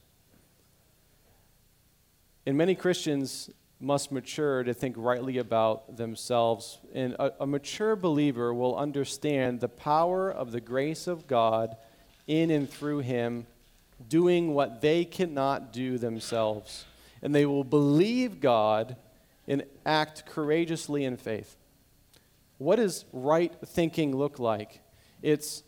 And 2.48 2.56
many 2.56 2.74
Christians 2.74 3.50
must 3.78 4.10
mature 4.10 4.62
to 4.62 4.72
think 4.72 4.94
rightly 4.96 5.36
about 5.36 5.98
themselves. 5.98 6.78
And 6.94 7.12
a, 7.18 7.42
a, 7.42 7.46
mature 7.46 7.94
believer 7.94 8.54
will 8.54 8.74
understand 8.74 9.60
the 9.60 9.68
power 9.68 10.30
of 10.30 10.50
the 10.50 10.60
grace 10.62 11.06
of 11.06 11.26
God 11.26 11.76
in 12.26 12.50
and 12.50 12.66
through 12.66 13.00
him, 13.00 13.46
doing 14.08 14.54
what 14.54 14.80
they 14.80 15.04
cannot 15.04 15.74
do 15.74 15.98
themselves. 15.98 16.86
And 17.20 17.34
they 17.34 17.44
will 17.44 17.64
believe 17.64 18.40
God 18.40 18.96
and 19.46 19.62
act 19.84 20.24
courageously 20.24 21.04
in 21.04 21.18
faith. 21.18 21.54
What 22.56 22.76
does 22.76 23.04
right 23.12 23.52
thinking 23.62 24.16
look 24.16 24.38
like? 24.38 24.80
It's 25.20 25.64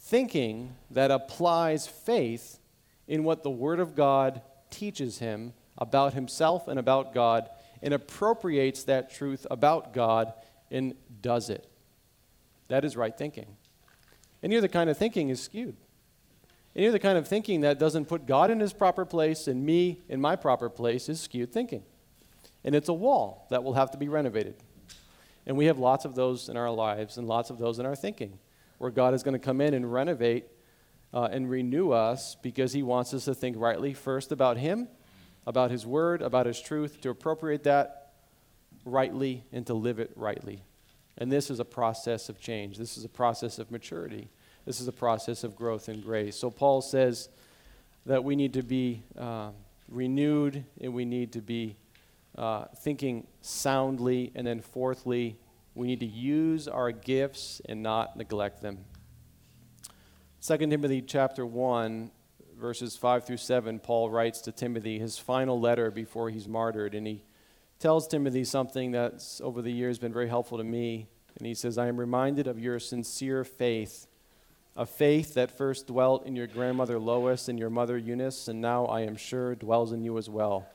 thinking 0.00 0.74
that 0.90 1.12
applies 1.12 1.86
faith 1.86 2.58
in 3.06 3.22
what 3.22 3.44
the 3.44 3.50
Word 3.50 3.78
of 3.78 3.94
God 3.94 4.42
teaches 4.74 5.18
him 5.18 5.52
about 5.78 6.14
himself 6.14 6.68
and 6.68 6.78
about 6.78 7.14
God 7.14 7.48
and 7.82 7.94
appropriates 7.94 8.84
that 8.84 9.14
truth 9.14 9.46
about 9.50 9.92
God 9.92 10.32
and 10.70 10.94
does 11.20 11.50
it. 11.50 11.66
That 12.68 12.84
is 12.84 12.96
right 12.96 13.16
thinking. 13.16 13.56
Any 14.42 14.56
other 14.56 14.68
kind 14.68 14.90
of 14.90 14.98
thinking 14.98 15.28
is 15.28 15.42
skewed. 15.42 15.76
Any 16.74 16.88
other 16.88 16.98
kind 16.98 17.16
of 17.16 17.28
thinking 17.28 17.60
that 17.60 17.78
doesn't 17.78 18.06
put 18.06 18.26
God 18.26 18.50
in 18.50 18.58
his 18.58 18.72
proper 18.72 19.04
place 19.04 19.46
and 19.46 19.64
me 19.64 20.00
in 20.08 20.20
my 20.20 20.34
proper 20.34 20.68
place 20.68 21.08
is 21.08 21.20
skewed 21.20 21.52
thinking. 21.52 21.84
And 22.64 22.74
it's 22.74 22.88
a 22.88 22.94
wall 22.94 23.46
that 23.50 23.62
will 23.62 23.74
have 23.74 23.90
to 23.92 23.98
be 23.98 24.08
renovated. 24.08 24.56
And 25.46 25.56
we 25.56 25.66
have 25.66 25.78
lots 25.78 26.04
of 26.04 26.14
those 26.14 26.48
in 26.48 26.56
our 26.56 26.70
lives 26.70 27.16
and 27.16 27.28
lots 27.28 27.50
of 27.50 27.58
those 27.58 27.78
in 27.78 27.86
our 27.86 27.94
thinking, 27.94 28.38
where 28.78 28.90
God 28.90 29.14
is 29.14 29.22
going 29.22 29.34
to 29.34 29.38
come 29.38 29.60
in 29.60 29.74
and 29.74 29.92
renovate 29.92 30.46
uh, 31.14 31.28
and 31.30 31.48
renew 31.48 31.92
us 31.92 32.36
because 32.42 32.74
he 32.74 32.82
wants 32.82 33.14
us 33.14 33.24
to 33.24 33.34
think 33.34 33.56
rightly 33.58 33.94
first 33.94 34.32
about 34.32 34.58
him 34.58 34.88
about 35.46 35.70
His 35.70 35.86
Word, 35.86 36.22
about 36.22 36.46
His 36.46 36.60
truth, 36.60 37.00
to 37.02 37.10
appropriate 37.10 37.64
that 37.64 38.12
rightly 38.84 39.44
and 39.52 39.66
to 39.66 39.74
live 39.74 39.98
it 39.98 40.12
rightly. 40.16 40.62
And 41.16 41.30
this 41.30 41.50
is 41.50 41.60
a 41.60 41.64
process 41.64 42.28
of 42.28 42.40
change. 42.40 42.76
This 42.78 42.96
is 42.96 43.04
a 43.04 43.08
process 43.08 43.58
of 43.58 43.70
maturity. 43.70 44.30
This 44.64 44.80
is 44.80 44.88
a 44.88 44.92
process 44.92 45.44
of 45.44 45.54
growth 45.54 45.88
and 45.88 46.02
grace. 46.02 46.36
So 46.36 46.50
Paul 46.50 46.80
says 46.80 47.28
that 48.06 48.24
we 48.24 48.36
need 48.36 48.54
to 48.54 48.62
be 48.62 49.02
uh, 49.18 49.50
renewed 49.88 50.64
and 50.80 50.92
we 50.92 51.04
need 51.04 51.32
to 51.32 51.40
be 51.40 51.76
uh, 52.36 52.64
thinking 52.78 53.26
soundly. 53.42 54.32
And 54.34 54.46
then, 54.46 54.60
fourthly, 54.60 55.36
we 55.74 55.86
need 55.86 56.00
to 56.00 56.06
use 56.06 56.66
our 56.66 56.90
gifts 56.90 57.60
and 57.68 57.82
not 57.82 58.16
neglect 58.16 58.60
them. 58.60 58.78
2 60.46 60.58
Timothy 60.58 61.00
chapter 61.00 61.46
1 61.46 62.10
verses 62.58 62.98
5 62.98 63.26
through 63.26 63.38
7, 63.38 63.78
Paul 63.78 64.10
writes 64.10 64.42
to 64.42 64.52
Timothy 64.52 64.98
his 64.98 65.16
final 65.16 65.58
letter 65.58 65.90
before 65.90 66.28
he's 66.28 66.46
martyred. 66.46 66.94
And 66.94 67.06
he 67.06 67.24
tells 67.78 68.06
Timothy 68.06 68.44
something 68.44 68.90
that's 68.90 69.40
over 69.40 69.62
the 69.62 69.72
years 69.72 69.98
been 69.98 70.12
very 70.12 70.28
helpful 70.28 70.58
to 70.58 70.64
me. 70.64 71.08
And 71.38 71.46
he 71.46 71.54
says, 71.54 71.78
I 71.78 71.86
am 71.86 71.98
reminded 71.98 72.46
of 72.46 72.58
your 72.58 72.78
sincere 72.78 73.42
faith, 73.42 74.06
a 74.76 74.84
faith 74.84 75.32
that 75.32 75.56
first 75.56 75.86
dwelt 75.86 76.26
in 76.26 76.36
your 76.36 76.46
grandmother 76.46 76.98
Lois 76.98 77.48
and 77.48 77.58
your 77.58 77.70
mother 77.70 77.96
Eunice, 77.96 78.46
and 78.46 78.60
now 78.60 78.84
I 78.84 79.00
am 79.00 79.16
sure 79.16 79.54
dwells 79.54 79.92
in 79.92 80.02
you 80.02 80.18
as 80.18 80.28
well. 80.28 80.66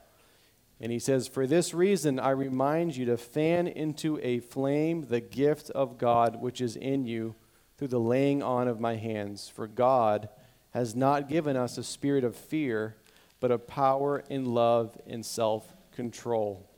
And 0.82 0.92
he 0.92 0.98
says, 0.98 1.28
For 1.28 1.46
this 1.46 1.76
reason, 1.76 2.20
I 2.20 2.32
remind 2.32 2.98
you 2.98 3.06
to 3.06 3.18
fan 3.18 3.68
into 3.68 4.20
a 4.24 4.40
flame 4.40 5.06
the 5.10 5.22
gift 5.22 5.70
of 5.70 6.00
God 6.00 6.42
which 6.42 6.60
is 6.60 6.76
in 6.76 7.06
you 7.06 7.36
through 7.80 7.88
the 7.88 8.00
laying 8.00 8.44
on 8.44 8.68
of 8.68 8.82
my 8.82 8.98
hands. 8.98 9.48
For 9.48 9.66
God, 9.66 10.28
has 10.72 10.96
not 10.96 11.30
given 11.30 11.56
us 11.56 11.78
a 11.78 11.84
spirit 11.84 12.26
of 12.26 12.36
fear, 12.36 12.98
but 13.40 13.52
of 13.52 13.68
power 13.68 14.22
and 14.30 14.48
love 14.48 14.98
and 15.08 15.26
self 15.26 15.74
control. 15.94 16.70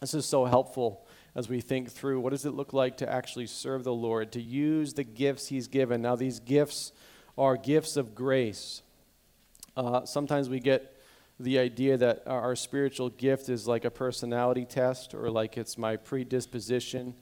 This 0.00 0.14
is 0.14 0.24
so 0.26 0.44
helpful 0.44 1.06
as 1.34 1.48
we 1.48 1.60
think 1.60 1.90
through 1.90 2.20
what 2.20 2.30
does 2.30 2.46
it 2.46 2.54
look 2.54 2.72
like 2.72 2.96
to 2.98 3.12
actually 3.12 3.48
serve 3.48 3.82
the 3.82 3.92
Lord, 3.92 4.30
to 4.32 4.40
use 4.40 4.94
the 4.94 5.02
gifts 5.02 5.48
He's 5.48 5.66
given. 5.66 6.00
Now, 6.00 6.14
these 6.14 6.38
gifts 6.38 6.92
are 7.36 7.56
gifts 7.56 7.96
of 7.96 8.14
grace. 8.14 8.82
Uh, 9.76 10.04
sometimes 10.04 10.48
we 10.48 10.60
get 10.60 10.96
the 11.40 11.58
idea 11.58 11.96
that 11.96 12.22
our 12.28 12.54
spiritual 12.54 13.10
gift 13.10 13.48
is 13.48 13.66
like 13.66 13.84
a 13.84 13.90
personality 13.90 14.64
test 14.64 15.14
or 15.14 15.32
like 15.32 15.58
it's 15.58 15.76
my 15.76 15.96
predisposition, 15.96 17.14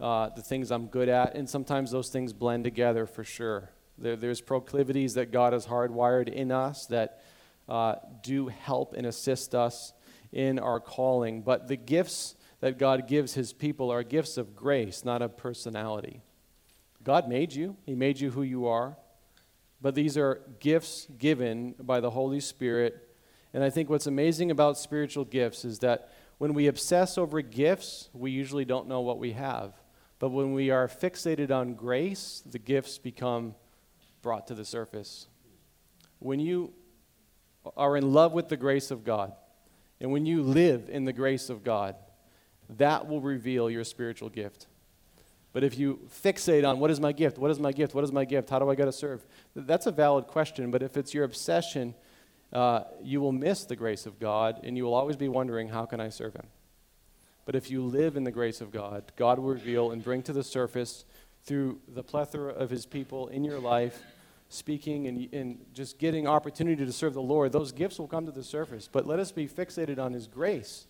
uh, 0.00 0.30
the 0.30 0.42
things 0.42 0.70
I'm 0.70 0.86
good 0.86 1.08
at, 1.08 1.34
and 1.34 1.48
sometimes 1.48 1.90
those 1.90 2.10
things 2.10 2.32
blend 2.32 2.64
together 2.64 3.06
for 3.06 3.24
sure. 3.24 3.70
There, 3.98 4.16
there's 4.16 4.40
proclivities 4.40 5.14
that 5.14 5.32
God 5.32 5.52
has 5.52 5.66
hardwired 5.66 6.28
in 6.28 6.52
us 6.52 6.86
that 6.86 7.22
uh, 7.68 7.96
do 8.22 8.48
help 8.48 8.94
and 8.94 9.06
assist 9.06 9.54
us 9.54 9.92
in 10.32 10.58
our 10.58 10.80
calling. 10.80 11.42
But 11.42 11.68
the 11.68 11.76
gifts 11.76 12.36
that 12.60 12.78
God 12.78 13.08
gives 13.08 13.34
his 13.34 13.52
people 13.52 13.90
are 13.90 14.02
gifts 14.02 14.36
of 14.36 14.54
grace, 14.54 15.04
not 15.04 15.22
of 15.22 15.36
personality. 15.36 16.22
God 17.02 17.28
made 17.28 17.54
you, 17.54 17.76
he 17.84 17.94
made 17.94 18.20
you 18.20 18.30
who 18.30 18.42
you 18.42 18.66
are. 18.66 18.96
But 19.80 19.94
these 19.94 20.16
are 20.16 20.40
gifts 20.58 21.06
given 21.18 21.74
by 21.78 22.00
the 22.00 22.10
Holy 22.10 22.40
Spirit. 22.40 23.08
And 23.54 23.62
I 23.62 23.70
think 23.70 23.88
what's 23.88 24.06
amazing 24.06 24.50
about 24.50 24.78
spiritual 24.78 25.24
gifts 25.24 25.64
is 25.64 25.78
that 25.80 26.10
when 26.38 26.54
we 26.54 26.66
obsess 26.66 27.16
over 27.16 27.40
gifts, 27.40 28.10
we 28.12 28.30
usually 28.30 28.64
don't 28.64 28.88
know 28.88 29.00
what 29.00 29.18
we 29.18 29.32
have. 29.32 29.72
But 30.18 30.30
when 30.30 30.52
we 30.52 30.70
are 30.70 30.88
fixated 30.88 31.50
on 31.50 31.74
grace, 31.74 32.42
the 32.46 32.58
gifts 32.58 32.98
become 32.98 33.54
brought 34.22 34.46
to 34.46 34.54
the 34.54 34.64
surface. 34.64 35.26
When 36.18 36.40
you 36.40 36.72
are 37.76 37.96
in 37.96 38.12
love 38.12 38.32
with 38.32 38.48
the 38.48 38.56
grace 38.56 38.90
of 38.90 39.04
God, 39.04 39.32
and 40.00 40.12
when 40.12 40.26
you 40.26 40.42
live 40.42 40.88
in 40.88 41.04
the 41.04 41.12
grace 41.12 41.50
of 41.50 41.64
God, 41.64 41.96
that 42.70 43.06
will 43.06 43.20
reveal 43.20 43.70
your 43.70 43.84
spiritual 43.84 44.28
gift. 44.28 44.66
But 45.52 45.64
if 45.64 45.78
you 45.78 46.00
fixate 46.22 46.68
on 46.68 46.80
what 46.80 46.90
is 46.90 47.00
my 47.00 47.12
gift, 47.12 47.38
what 47.38 47.50
is 47.50 47.58
my 47.58 47.72
gift, 47.72 47.94
what 47.94 48.04
is 48.04 48.12
my 48.12 48.24
gift, 48.24 48.50
how 48.50 48.58
do 48.58 48.68
I 48.68 48.74
got 48.74 48.86
to 48.86 48.92
serve, 48.92 49.24
that's 49.54 49.86
a 49.86 49.90
valid 49.90 50.26
question. 50.26 50.70
But 50.70 50.82
if 50.82 50.96
it's 50.96 51.14
your 51.14 51.24
obsession, 51.24 51.94
uh, 52.52 52.84
you 53.02 53.20
will 53.20 53.32
miss 53.32 53.64
the 53.64 53.76
grace 53.76 54.06
of 54.06 54.18
God 54.20 54.60
and 54.64 54.76
you 54.76 54.84
will 54.84 54.94
always 54.94 55.16
be 55.16 55.28
wondering, 55.28 55.68
how 55.68 55.86
can 55.86 56.00
I 56.00 56.10
serve 56.10 56.34
Him? 56.34 56.46
But 57.46 57.54
if 57.54 57.70
you 57.70 57.82
live 57.82 58.16
in 58.16 58.24
the 58.24 58.30
grace 58.30 58.60
of 58.60 58.70
God, 58.70 59.12
God 59.16 59.38
will 59.38 59.54
reveal 59.54 59.92
and 59.92 60.04
bring 60.04 60.22
to 60.24 60.34
the 60.34 60.44
surface 60.44 61.06
through 61.44 61.78
the 61.88 62.02
plethora 62.02 62.52
of 62.52 62.68
His 62.68 62.84
people 62.84 63.28
in 63.28 63.44
your 63.44 63.60
life, 63.60 64.02
speaking 64.50 65.06
and, 65.06 65.32
and 65.32 65.64
just 65.72 65.98
getting 65.98 66.26
opportunity 66.26 66.84
to 66.84 66.92
serve 66.92 67.14
the 67.14 67.22
Lord, 67.22 67.52
those 67.52 67.72
gifts 67.72 67.98
will 67.98 68.08
come 68.08 68.26
to 68.26 68.32
the 68.32 68.42
surface. 68.42 68.88
But 68.90 69.06
let 69.06 69.18
us 69.18 69.32
be 69.32 69.48
fixated 69.48 69.98
on 69.98 70.12
His 70.12 70.26
grace. 70.26 70.86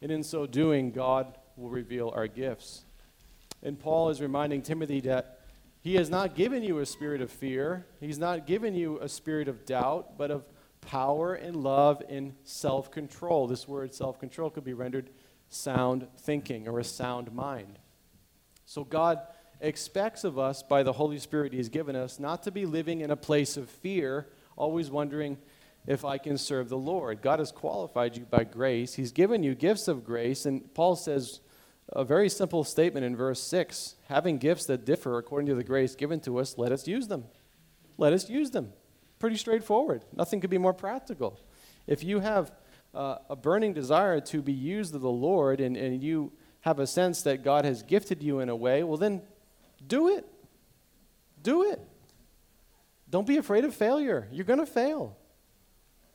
And 0.00 0.12
in 0.12 0.22
so 0.22 0.46
doing, 0.46 0.92
God 0.92 1.36
will 1.56 1.70
reveal 1.70 2.12
our 2.14 2.28
gifts. 2.28 2.84
And 3.62 3.78
Paul 3.78 4.10
is 4.10 4.20
reminding 4.20 4.62
Timothy 4.62 5.00
that 5.00 5.40
he 5.82 5.96
has 5.96 6.08
not 6.08 6.36
given 6.36 6.62
you 6.62 6.78
a 6.78 6.86
spirit 6.86 7.20
of 7.20 7.30
fear, 7.30 7.86
he's 8.00 8.18
not 8.18 8.46
given 8.46 8.74
you 8.74 8.98
a 9.00 9.08
spirit 9.08 9.48
of 9.48 9.66
doubt, 9.66 10.16
but 10.16 10.30
of 10.30 10.44
power 10.80 11.34
and 11.34 11.56
love 11.56 12.02
and 12.08 12.34
self 12.44 12.90
control. 12.90 13.48
This 13.48 13.66
word 13.66 13.92
self 13.92 14.20
control 14.20 14.50
could 14.50 14.64
be 14.64 14.74
rendered 14.74 15.10
sound 15.52 16.08
thinking 16.18 16.68
or 16.68 16.78
a 16.78 16.84
sound 16.84 17.32
mind. 17.32 17.78
So 18.64 18.84
God 18.84 19.20
expects 19.60 20.24
of 20.24 20.38
us 20.38 20.62
by 20.62 20.82
the 20.82 20.92
Holy 20.92 21.18
Spirit 21.18 21.52
He's 21.52 21.68
given 21.68 21.94
us 21.94 22.18
not 22.18 22.42
to 22.44 22.50
be 22.50 22.66
living 22.66 23.00
in 23.00 23.10
a 23.10 23.16
place 23.16 23.56
of 23.56 23.68
fear, 23.68 24.28
always 24.56 24.90
wondering 24.90 25.38
if 25.86 26.04
I 26.04 26.18
can 26.18 26.38
serve 26.38 26.68
the 26.68 26.78
Lord. 26.78 27.22
God 27.22 27.38
has 27.38 27.52
qualified 27.52 28.16
you 28.16 28.24
by 28.24 28.44
grace, 28.44 28.94
He's 28.94 29.12
given 29.12 29.42
you 29.42 29.54
gifts 29.54 29.88
of 29.88 30.04
grace, 30.04 30.46
and 30.46 30.72
Paul 30.74 30.96
says 30.96 31.40
a 31.88 32.04
very 32.04 32.28
simple 32.28 32.64
statement 32.64 33.04
in 33.04 33.16
verse 33.16 33.40
6 33.42 33.96
having 34.08 34.38
gifts 34.38 34.66
that 34.66 34.84
differ 34.84 35.18
according 35.18 35.48
to 35.48 35.54
the 35.54 35.64
grace 35.64 35.94
given 35.94 36.20
to 36.20 36.38
us, 36.38 36.56
let 36.56 36.72
us 36.72 36.86
use 36.86 37.08
them. 37.08 37.24
Let 37.98 38.12
us 38.12 38.30
use 38.30 38.50
them. 38.50 38.72
Pretty 39.18 39.36
straightforward. 39.36 40.04
Nothing 40.16 40.40
could 40.40 40.50
be 40.50 40.58
more 40.58 40.72
practical. 40.72 41.38
If 41.86 42.02
you 42.02 42.20
have 42.20 42.52
uh, 42.94 43.16
a 43.30 43.36
burning 43.36 43.72
desire 43.72 44.20
to 44.20 44.42
be 44.42 44.52
used 44.52 44.94
of 44.94 45.00
the 45.00 45.10
Lord 45.10 45.60
and, 45.60 45.76
and 45.76 46.02
you 46.02 46.32
have 46.62 46.78
a 46.78 46.86
sense 46.86 47.22
that 47.22 47.42
God 47.42 47.64
has 47.64 47.82
gifted 47.82 48.22
you 48.22 48.40
in 48.40 48.48
a 48.48 48.56
way, 48.56 48.82
well, 48.82 48.96
then 48.96 49.22
do 49.86 50.08
it. 50.08 50.26
Do 51.42 51.70
it. 51.70 51.80
Don't 53.10 53.26
be 53.26 53.36
afraid 53.36 53.64
of 53.64 53.74
failure. 53.74 54.28
You're 54.30 54.44
going 54.44 54.60
to 54.60 54.66
fail. 54.66 55.16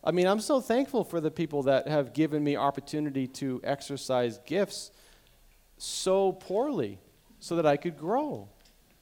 I 0.04 0.12
mean, 0.12 0.26
I'm 0.26 0.40
so 0.40 0.62
thankful 0.62 1.04
for 1.04 1.20
the 1.20 1.30
people 1.30 1.64
that 1.64 1.88
have 1.88 2.14
given 2.14 2.44
me 2.44 2.56
opportunity 2.56 3.28
to 3.28 3.60
exercise 3.64 4.40
gifts 4.46 4.92
so 5.78 6.32
poorly 6.32 7.00
so 7.40 7.58
that 7.58 7.66
I 7.66 7.76
could 7.76 7.98
grow. 7.98 8.48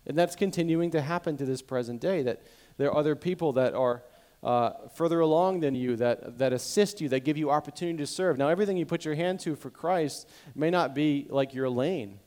And 0.08 0.18
that's 0.18 0.36
continuing 0.36 0.92
to 0.92 1.02
happen 1.02 1.38
to 1.38 1.46
this 1.46 1.62
present 1.62 2.02
day 2.02 2.24
that 2.24 2.42
there 2.78 2.90
are 2.90 2.98
other 2.98 3.16
people 3.16 3.54
that 3.54 3.74
are 3.74 4.04
uh, 4.46 4.88
further 4.94 5.22
along 5.22 5.62
than 5.62 5.74
you, 5.74 5.96
that, 5.96 6.38
that 6.38 6.54
assist 6.54 7.02
you, 7.02 7.10
that 7.10 7.22
give 7.22 7.36
you 7.36 7.50
opportunity 7.50 7.98
to 7.98 8.06
serve. 8.06 8.38
Now, 8.38 8.48
everything 8.48 8.78
you 8.78 8.86
put 8.86 9.04
your 9.04 9.16
hand 9.16 9.40
to 9.40 9.56
for 9.56 9.72
Christ 9.72 10.30
may 10.54 10.70
not 10.70 10.94
be 10.94 11.26
like 11.32 11.56
your 11.56 11.68
lane. 11.68 12.20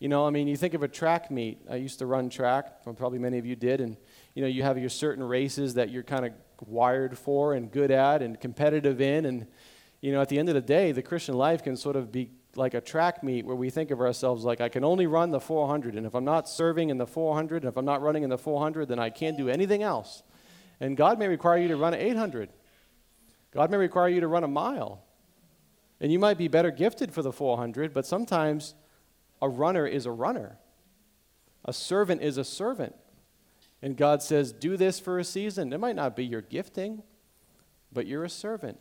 You 0.00 0.08
know, 0.08 0.26
I 0.26 0.30
mean, 0.30 0.48
you 0.48 0.56
think 0.56 0.74
of 0.74 0.82
a 0.82 0.88
track 0.88 1.30
meet. 1.30 1.60
I 1.70 1.76
used 1.76 2.00
to 2.00 2.06
run 2.06 2.30
track, 2.30 2.82
probably 2.82 3.20
many 3.20 3.38
of 3.38 3.46
you 3.46 3.54
did, 3.54 3.80
and 3.80 3.96
you 4.34 4.42
know, 4.42 4.48
you 4.48 4.64
have 4.64 4.76
your 4.76 4.88
certain 4.88 5.22
races 5.22 5.74
that 5.74 5.90
you're 5.90 6.02
kind 6.02 6.26
of 6.26 6.32
wired 6.66 7.16
for 7.16 7.54
and 7.54 7.70
good 7.70 7.92
at 7.92 8.22
and 8.22 8.40
competitive 8.40 9.00
in, 9.00 9.24
and 9.24 9.46
you 10.00 10.10
know, 10.10 10.20
at 10.20 10.30
the 10.30 10.38
end 10.38 10.48
of 10.48 10.56
the 10.56 10.60
day, 10.60 10.90
the 10.90 11.02
Christian 11.02 11.36
life 11.36 11.62
can 11.62 11.76
sort 11.76 11.94
of 11.94 12.10
be 12.10 12.30
like 12.56 12.74
a 12.74 12.80
track 12.80 13.22
meet 13.22 13.46
where 13.46 13.54
we 13.54 13.70
think 13.70 13.92
of 13.92 14.00
ourselves 14.00 14.42
like 14.42 14.60
I 14.60 14.68
can 14.68 14.82
only 14.82 15.06
run 15.06 15.30
the 15.30 15.38
400, 15.38 15.94
and 15.94 16.06
if 16.06 16.14
I'm 16.16 16.24
not 16.24 16.48
serving 16.48 16.90
in 16.90 16.98
the 16.98 17.06
400, 17.06 17.62
and 17.62 17.70
if 17.70 17.76
I'm 17.76 17.84
not 17.84 18.02
running 18.02 18.24
in 18.24 18.30
the 18.30 18.38
400, 18.38 18.88
then 18.88 18.98
I 18.98 19.10
can't 19.10 19.36
do 19.36 19.48
anything 19.48 19.84
else. 19.84 20.24
And 20.80 20.96
God 20.96 21.18
may 21.18 21.28
require 21.28 21.58
you 21.58 21.68
to 21.68 21.76
run 21.76 21.94
800. 21.94 22.48
God 23.52 23.70
may 23.70 23.76
require 23.76 24.08
you 24.08 24.20
to 24.20 24.28
run 24.28 24.44
a 24.44 24.48
mile. 24.48 25.02
And 26.00 26.10
you 26.10 26.18
might 26.18 26.38
be 26.38 26.48
better 26.48 26.70
gifted 26.70 27.12
for 27.12 27.22
the 27.22 27.32
400, 27.32 27.92
but 27.92 28.06
sometimes 28.06 28.74
a 29.42 29.48
runner 29.48 29.86
is 29.86 30.06
a 30.06 30.10
runner. 30.10 30.58
A 31.64 31.72
servant 31.72 32.22
is 32.22 32.38
a 32.38 32.44
servant. 32.44 32.94
And 33.82 33.96
God 33.96 34.22
says, 34.22 34.52
do 34.52 34.76
this 34.76 34.98
for 34.98 35.18
a 35.18 35.24
season. 35.24 35.72
It 35.72 35.80
might 35.80 35.96
not 35.96 36.16
be 36.16 36.24
your 36.24 36.42
gifting, 36.42 37.02
but 37.92 38.06
you're 38.06 38.24
a 38.24 38.30
servant. 38.30 38.78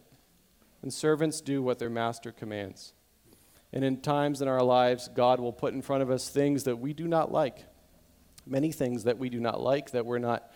And 0.82 0.94
servants 0.94 1.42
do 1.42 1.62
what 1.62 1.80
their 1.80 1.90
master 1.90 2.32
commands. 2.32 2.94
And 3.74 3.84
in 3.84 4.02
times 4.02 4.42
in 4.42 4.48
our 4.48 4.64
lives, 4.64 5.10
God 5.10 5.40
will 5.40 5.54
put 5.54 5.74
in 5.74 5.82
front 5.82 6.04
of 6.04 6.10
us 6.10 6.30
things 6.30 6.64
that 6.64 6.78
we 6.78 6.94
do 6.94 7.08
not 7.08 7.32
like. 7.32 7.66
Many 8.46 8.72
things 8.72 9.04
that 9.04 9.18
we 9.18 9.30
do 9.30 9.40
not 9.40 9.62
like, 9.62 9.92
that 9.92 10.06
we're 10.06 10.20
not 10.20 10.52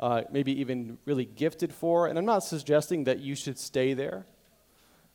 uh, 0.00 0.22
maybe 0.30 0.60
even 0.60 0.98
really 1.04 1.24
gifted 1.24 1.72
for. 1.72 2.06
And 2.06 2.18
I'm 2.18 2.24
not 2.24 2.44
suggesting 2.44 3.04
that 3.04 3.20
you 3.20 3.34
should 3.34 3.58
stay 3.58 3.94
there. 3.94 4.26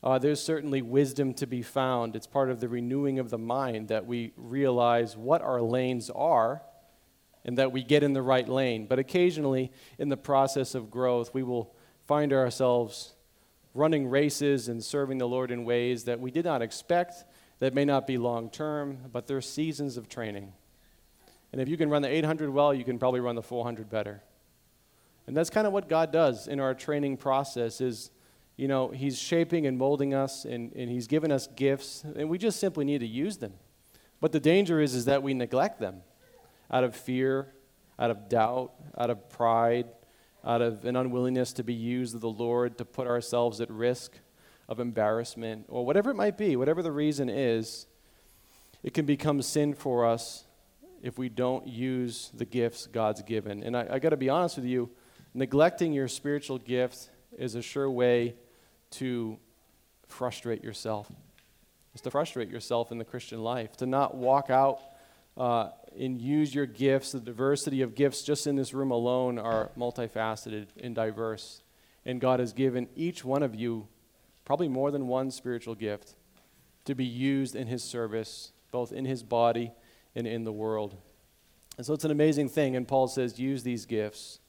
Uh, 0.04 0.20
there's 0.20 0.44
certainly 0.44 0.82
wisdom 0.82 1.34
to 1.34 1.48
be 1.48 1.62
found. 1.62 2.16
It's 2.16 2.28
part 2.28 2.50
of 2.50 2.60
the 2.60 2.68
renewing 2.68 3.20
of 3.20 3.30
the 3.30 3.38
mind 3.38 3.88
that 3.88 4.06
we 4.06 4.34
realize 4.36 5.16
what 5.16 5.42
our 5.42 5.62
lanes 5.62 6.10
are 6.10 6.62
and 7.46 7.58
that 7.58 7.72
we 7.72 7.84
get 7.84 8.04
in 8.04 8.14
the 8.14 8.22
right 8.22 8.48
lane. 8.48 8.86
But 8.86 9.00
occasionally, 9.00 9.72
in 9.98 10.10
the 10.10 10.18
process 10.18 10.76
of 10.76 10.92
growth, 10.92 11.34
we 11.34 11.44
will 11.44 11.74
find 12.06 12.34
ourselves 12.34 13.14
running 13.74 14.08
races 14.08 14.68
and 14.68 14.84
serving 14.84 15.18
the 15.18 15.28
Lord 15.28 15.52
in 15.52 15.66
ways 15.66 16.04
that 16.04 16.20
we 16.20 16.32
did 16.32 16.46
not 16.46 16.62
expect, 16.62 17.24
that 17.60 17.74
may 17.74 17.86
not 17.86 18.06
be 18.06 18.18
long 18.18 18.50
term, 18.50 18.98
but 19.12 19.28
they're 19.28 19.42
seasons 19.42 19.98
of 19.98 20.10
training. 20.10 20.54
And 21.52 21.62
if 21.62 21.70
you 21.70 21.78
can 21.78 21.90
run 21.90 22.02
the 22.02 22.10
800 22.10 22.50
well, 22.50 22.74
you 22.74 22.84
can 22.84 23.00
probably 23.00 23.20
run 23.20 23.36
the 23.36 23.42
400 23.42 23.90
better. 23.90 24.22
And 25.28 25.36
that's 25.36 25.50
kind 25.50 25.66
of 25.66 25.74
what 25.74 25.88
God 25.88 26.12
does 26.12 26.48
in 26.48 26.60
our 26.60 26.74
training 26.74 27.18
process 27.18 27.80
is, 27.82 28.12
you 28.58 28.68
know, 28.68 28.90
he's 28.90 29.18
shaping 29.18 29.66
and 29.66 29.78
molding 29.78 30.14
us 30.14 30.46
and, 30.46 30.74
and 30.74 30.90
he's 30.90 31.08
given 31.08 31.32
us 31.32 31.48
gifts 31.48 32.04
and 32.16 32.30
we 32.30 32.38
just 32.38 32.60
simply 32.60 32.86
need 32.86 33.00
to 33.00 33.08
use 33.08 33.38
them. 33.38 33.54
But 34.20 34.32
the 34.32 34.40
danger 34.40 34.80
is, 34.80 34.96
is 34.96 35.06
that 35.06 35.24
we 35.24 35.34
neglect 35.34 35.80
them 35.80 36.02
out 36.72 36.84
of 36.84 36.96
fear, 36.96 37.54
out 38.00 38.10
of 38.10 38.30
doubt, 38.30 38.72
out 38.98 39.10
of 39.10 39.30
pride, 39.30 39.88
out 40.46 40.62
of 40.62 40.86
an 40.86 40.96
unwillingness 40.96 41.54
to 41.54 41.64
be 41.64 41.74
used 41.74 42.16
of 42.16 42.22
the 42.22 42.30
Lord, 42.30 42.78
to 42.78 42.86
put 42.86 43.08
ourselves 43.08 43.62
at 43.62 43.70
risk 43.70 44.18
of 44.68 44.80
embarrassment, 44.80 45.66
or 45.68 45.86
whatever 45.86 46.12
it 46.12 46.16
might 46.16 46.38
be, 46.38 46.56
whatever 46.56 46.82
the 46.82 46.92
reason 46.92 47.30
is, 47.30 47.86
it 48.82 48.94
can 48.94 49.06
become 49.06 49.42
sin 49.42 49.74
for 49.74 50.06
us 50.06 50.46
if 51.02 51.18
we 51.18 51.30
don't 51.30 51.68
use 51.68 52.32
the 52.34 52.46
gifts 52.46 52.88
God's 52.88 53.22
given. 53.22 53.62
And 53.64 53.76
I, 53.76 53.88
I 53.92 54.00
got 54.00 54.10
to 54.10 54.18
be 54.18 54.30
honest 54.30 54.56
with 54.56 54.66
you, 54.66 54.90
neglecting 55.34 55.94
your 55.94 56.08
spiritual 56.08 56.58
gift 56.58 57.10
is 57.38 57.56
a 57.56 57.62
sure 57.62 57.90
way 57.90 58.36
to 58.92 59.38
frustrate 60.08 60.64
yourself. 60.64 61.12
Is 61.94 62.02
to 62.02 62.12
frustrate 62.12 62.50
yourself 62.50 62.92
in 62.92 62.98
the 62.98 63.06
Christian 63.06 63.44
life, 63.44 63.78
to 63.78 63.86
not 63.86 64.16
walk 64.16 64.50
out 64.50 64.80
uh, 65.38 65.70
and 65.98 66.20
use 66.20 66.54
your 66.54 66.66
gifts. 66.66 67.12
The 67.12 67.20
diversity 67.20 67.82
of 67.82 67.96
gifts 67.96 68.24
just 68.24 68.48
in 68.48 68.56
this 68.56 68.74
room 68.74 68.92
alone 68.92 69.38
are 69.38 69.70
multifaceted 69.78 70.68
and 70.82 70.96
diverse. 70.96 71.62
And 72.06 72.20
God 72.20 72.40
has 72.40 72.54
given 72.54 72.88
each 72.96 73.24
one 73.24 73.44
of 73.44 73.56
you 73.56 73.88
probably 74.46 74.68
more 74.68 74.92
than 74.92 75.08
one 75.08 75.32
spiritual 75.32 75.76
gift 75.76 76.16
to 76.86 76.96
be 76.96 77.06
used 77.06 77.56
in 77.56 77.68
His 77.68 77.84
service, 77.84 78.52
both 78.72 78.92
in 78.92 79.06
His 79.06 79.24
body 79.24 79.72
and 80.16 80.28
in 80.28 80.44
the 80.44 80.52
world. 80.52 80.96
And 81.78 81.86
so 81.86 81.94
it's 81.94 82.06
an 82.06 82.12
amazing 82.12 82.50
thing. 82.50 82.76
And 82.76 82.88
Paul 82.88 83.08
says, 83.08 83.40
use 83.40 83.64
these 83.64 83.86
gifts 83.86 84.40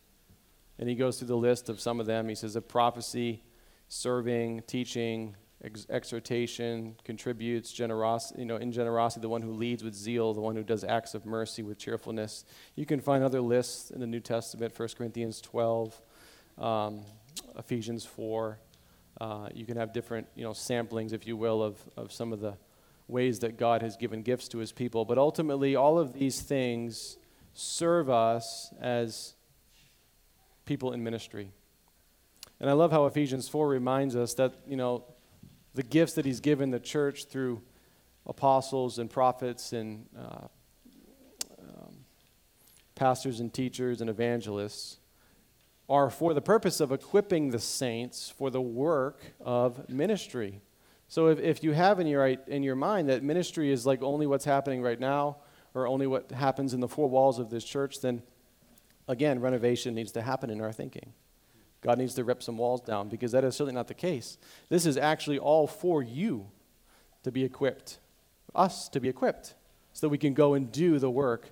and 0.79 0.89
he 0.89 0.95
goes 0.95 1.19
through 1.19 1.29
the 1.29 1.37
list 1.37 1.69
of 1.69 1.81
some 1.81 2.01
of 2.01 2.07
them. 2.07 2.29
He 2.29 2.35
says, 2.35 2.57
of 2.57 2.69
prophecy, 2.69 3.43
serving, 3.89 4.63
teaching, 4.67 5.37
ex- 5.63 5.87
exhortation, 5.89 6.97
contributes, 7.05 7.73
generosity, 7.73 8.41
you 8.41 8.47
know, 8.47 8.57
in 8.57 8.73
generosity, 8.73 9.21
the 9.21 9.29
one 9.29 9.43
who 9.43 9.53
leads 9.53 9.85
with 9.85 9.95
zeal, 9.95 10.35
the 10.35 10.41
one 10.41 10.57
who 10.57 10.63
does 10.63 10.85
acts 10.85 11.15
of 11.15 11.25
mercy 11.25 11.63
with 11.63 11.79
cheerfulness. 11.79 12.45
You 12.75 12.87
can 12.87 13.01
find 13.01 13.23
other 13.23 13.41
lists 13.41 13.91
in 13.91 14.01
the 14.01 14.07
New 14.07 14.21
Testament, 14.21 14.79
1 14.79 14.89
Corinthians 14.97 15.41
12, 15.41 16.01
um, 16.59 17.03
Ephesians 17.59 18.05
4. 18.05 18.59
Uh, 19.21 19.49
you 19.55 19.65
can 19.65 19.77
have 19.77 19.93
different, 19.93 20.27
you 20.35 20.43
know, 20.43 20.51
samplings, 20.51 21.13
if 21.13 21.27
you 21.27 21.37
will, 21.37 21.63
of, 21.63 21.79
of 21.97 22.13
some 22.13 22.33
of 22.33 22.41
the 22.41 22.57
ways 23.07 23.41
that 23.41 23.57
God 23.57 23.83
has 23.83 23.97
given 23.97 24.23
gifts 24.23 24.49
to 24.49 24.59
his 24.59 24.73
people. 24.73 25.05
But 25.05 25.19
ultimately, 25.19 25.77
all 25.77 25.99
of 25.99 26.15
these 26.15 26.41
things 26.41 27.17
serve 27.53 28.11
us 28.11 28.73
as 28.81 29.35
people 30.65 30.93
in 30.93 31.03
ministry. 31.03 31.51
And 32.61 32.71
I 32.71 32.73
love 32.73 32.93
how 32.93 33.07
Ephesians 33.07 33.49
4 33.49 33.69
reminds 33.69 34.17
us 34.17 34.35
that, 34.35 34.55
you 34.67 34.77
know, 34.77 35.05
the 35.75 35.83
gifts 35.83 36.15
that 36.15 36.25
he's 36.25 36.41
given 36.41 36.71
the 36.71 36.81
church 36.81 37.25
through 37.27 37.61
apostles 38.27 38.99
and 38.99 39.11
prophets 39.11 39.73
and 39.73 40.07
uh, 40.17 40.47
um, 41.59 41.97
pastors 42.95 43.41
and 43.41 43.53
teachers 43.53 44.01
and 44.01 44.09
evangelists 44.09 44.99
are 45.89 46.09
for 46.09 46.33
the 46.33 46.41
purpose 46.41 46.81
of 46.81 46.93
equipping 46.93 47.51
the 47.51 47.59
saints 47.59 48.33
for 48.35 48.51
the 48.51 48.61
work 48.61 49.21
of 49.41 49.89
ministry. 49.91 50.61
So 51.09 51.29
if, 51.29 51.39
if 51.39 51.63
you 51.63 51.73
have 51.73 52.01
in 52.01 52.07
your, 52.07 52.27
in 52.27 52.63
your 52.63 52.77
mind 52.77 53.09
that 53.11 53.23
ministry 53.23 53.71
is 53.71 53.85
like 53.85 54.03
only 54.03 54.27
what's 54.27 54.47
happening 54.47 54.81
right 54.81 54.99
now 54.99 55.37
or 55.75 55.87
only 55.87 56.07
what 56.07 56.31
happens 56.31 56.73
in 56.73 56.81
the 56.81 56.89
four 56.89 57.11
walls 57.11 57.39
of 57.39 57.51
this 57.51 57.65
church, 57.65 58.01
then 58.01 58.23
again, 59.09 59.41
renovation 59.41 59.95
needs 59.95 60.13
to 60.13 60.23
happen 60.23 60.51
in 60.51 60.61
our 60.61 60.73
thinking. 60.73 61.13
God 61.81 61.99
needs 61.99 62.15
to 62.15 62.25
rip 62.25 62.43
some 62.43 62.57
walls 62.57 62.81
down 62.81 63.09
because 63.09 63.33
that 63.33 63.45
is 63.45 63.55
certainly 63.55 63.75
not 63.75 63.89
the 63.89 63.95
case. 63.95 64.39
This 64.71 64.87
is 64.87 64.97
actually 64.97 65.39
all 65.39 65.67
for 65.67 66.03
you 66.03 66.47
to 67.23 67.31
be 67.31 67.45
equipped, 67.45 67.99
us 68.55 68.89
to 68.89 69.01
be 69.01 69.09
equipped, 69.09 69.55
so 69.93 70.07
that 70.07 70.11
we 70.11 70.19
can 70.19 70.35
go 70.35 70.55
and 70.55 70.73
do 70.73 70.99
the 70.99 71.11
work 71.11 71.51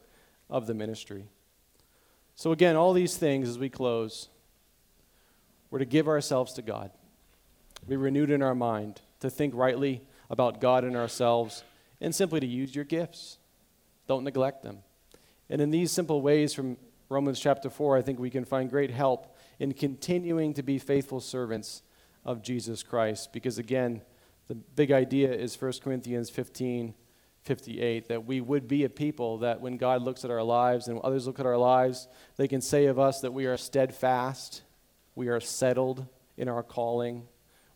of 0.48 0.66
the 0.66 0.74
ministry. 0.74 1.26
So, 2.34 2.50
again, 2.50 2.76
all 2.76 2.92
these 2.92 3.16
things 3.16 3.48
as 3.48 3.58
we 3.58 3.68
close, 3.68 4.28
we're 5.70 5.78
to 5.80 5.84
give 5.84 6.08
ourselves 6.08 6.54
to 6.54 6.62
God, 6.62 6.90
be 7.86 7.96
renewed 7.96 8.30
in 8.30 8.42
our 8.42 8.54
mind, 8.54 9.00
to 9.20 9.30
think 9.30 9.54
rightly 9.54 10.02
about 10.30 10.60
God 10.60 10.84
and 10.84 10.96
ourselves, 10.96 11.62
and 12.00 12.14
simply 12.14 12.40
to 12.40 12.46
use 12.46 12.74
your 12.74 12.84
gifts. 12.84 13.38
Don't 14.08 14.24
neglect 14.24 14.62
them. 14.62 14.78
And 15.50 15.60
in 15.60 15.70
these 15.70 15.92
simple 15.92 16.22
ways 16.22 16.54
from 16.54 16.78
Romans 17.12 17.38
chapter 17.38 17.68
4, 17.68 17.98
I 17.98 18.02
think 18.02 18.18
we 18.18 18.30
can 18.30 18.46
find 18.46 18.70
great 18.70 18.90
help 18.90 19.36
in 19.58 19.74
continuing 19.74 20.54
to 20.54 20.62
be 20.62 20.78
faithful 20.78 21.20
servants 21.20 21.82
of 22.24 22.42
Jesus 22.42 22.82
Christ. 22.82 23.34
Because 23.34 23.58
again, 23.58 24.00
the 24.48 24.54
big 24.54 24.90
idea 24.90 25.30
is 25.30 25.60
1 25.60 25.74
Corinthians 25.84 26.30
15 26.30 26.94
58 27.42 28.06
that 28.06 28.24
we 28.24 28.40
would 28.40 28.68
be 28.68 28.84
a 28.84 28.88
people 28.88 29.38
that 29.38 29.60
when 29.60 29.76
God 29.76 30.00
looks 30.00 30.24
at 30.24 30.30
our 30.30 30.44
lives 30.44 30.86
and 30.86 31.00
others 31.00 31.26
look 31.26 31.40
at 31.40 31.44
our 31.44 31.58
lives, 31.58 32.06
they 32.36 32.46
can 32.46 32.60
say 32.60 32.86
of 32.86 33.00
us 33.00 33.20
that 33.20 33.32
we 33.32 33.46
are 33.46 33.56
steadfast, 33.56 34.62
we 35.16 35.26
are 35.28 35.40
settled 35.40 36.06
in 36.36 36.48
our 36.48 36.62
calling, 36.62 37.26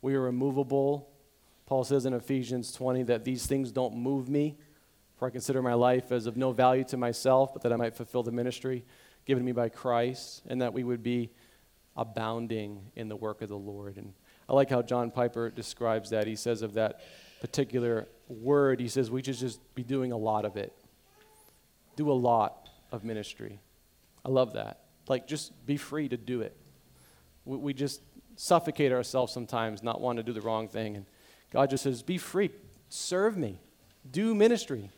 we 0.00 0.14
are 0.14 0.28
immovable. 0.28 1.10
Paul 1.66 1.82
says 1.82 2.06
in 2.06 2.14
Ephesians 2.14 2.72
20 2.72 3.02
that 3.02 3.24
these 3.24 3.44
things 3.44 3.72
don't 3.72 3.96
move 3.96 4.28
me, 4.28 4.56
for 5.16 5.26
I 5.26 5.30
consider 5.30 5.60
my 5.60 5.74
life 5.74 6.12
as 6.12 6.26
of 6.26 6.36
no 6.36 6.52
value 6.52 6.84
to 6.84 6.96
myself, 6.96 7.52
but 7.52 7.62
that 7.62 7.72
I 7.72 7.76
might 7.76 7.96
fulfill 7.96 8.22
the 8.22 8.30
ministry 8.30 8.84
given 9.26 9.44
me 9.44 9.52
by 9.52 9.68
Christ, 9.68 10.42
and 10.46 10.62
that 10.62 10.72
we 10.72 10.84
would 10.84 11.02
be 11.02 11.30
abounding 11.96 12.80
in 12.94 13.08
the 13.08 13.16
work 13.16 13.42
of 13.42 13.48
the 13.48 13.56
Lord. 13.56 13.96
And 13.96 14.12
I 14.48 14.54
like 14.54 14.70
how 14.70 14.82
John 14.82 15.10
Piper 15.10 15.50
describes 15.50 16.10
that. 16.10 16.26
He 16.26 16.36
says 16.36 16.62
of 16.62 16.74
that 16.74 17.00
particular 17.40 18.08
word, 18.28 18.80
he 18.80 18.88
says 18.88 19.10
we 19.10 19.22
should 19.22 19.36
just 19.36 19.60
be 19.74 19.82
doing 19.82 20.12
a 20.12 20.16
lot 20.16 20.44
of 20.44 20.56
it. 20.56 20.72
Do 21.96 22.10
a 22.10 22.14
lot 22.14 22.68
of 22.92 23.04
ministry. 23.04 23.60
I 24.24 24.28
love 24.28 24.52
that. 24.54 24.80
Like, 25.08 25.26
just 25.26 25.66
be 25.66 25.76
free 25.76 26.08
to 26.08 26.16
do 26.16 26.40
it. 26.42 26.56
We, 27.44 27.56
we 27.56 27.74
just 27.74 28.02
suffocate 28.36 28.92
ourselves 28.92 29.32
sometimes, 29.32 29.82
not 29.82 30.00
want 30.00 30.18
to 30.18 30.22
do 30.22 30.32
the 30.32 30.40
wrong 30.40 30.68
thing. 30.68 30.96
And 30.96 31.06
God 31.52 31.70
just 31.70 31.84
says, 31.84 32.02
be 32.02 32.18
free. 32.18 32.50
Serve 32.88 33.36
me. 33.36 33.60
Do 34.10 34.34
ministry. 34.34 34.90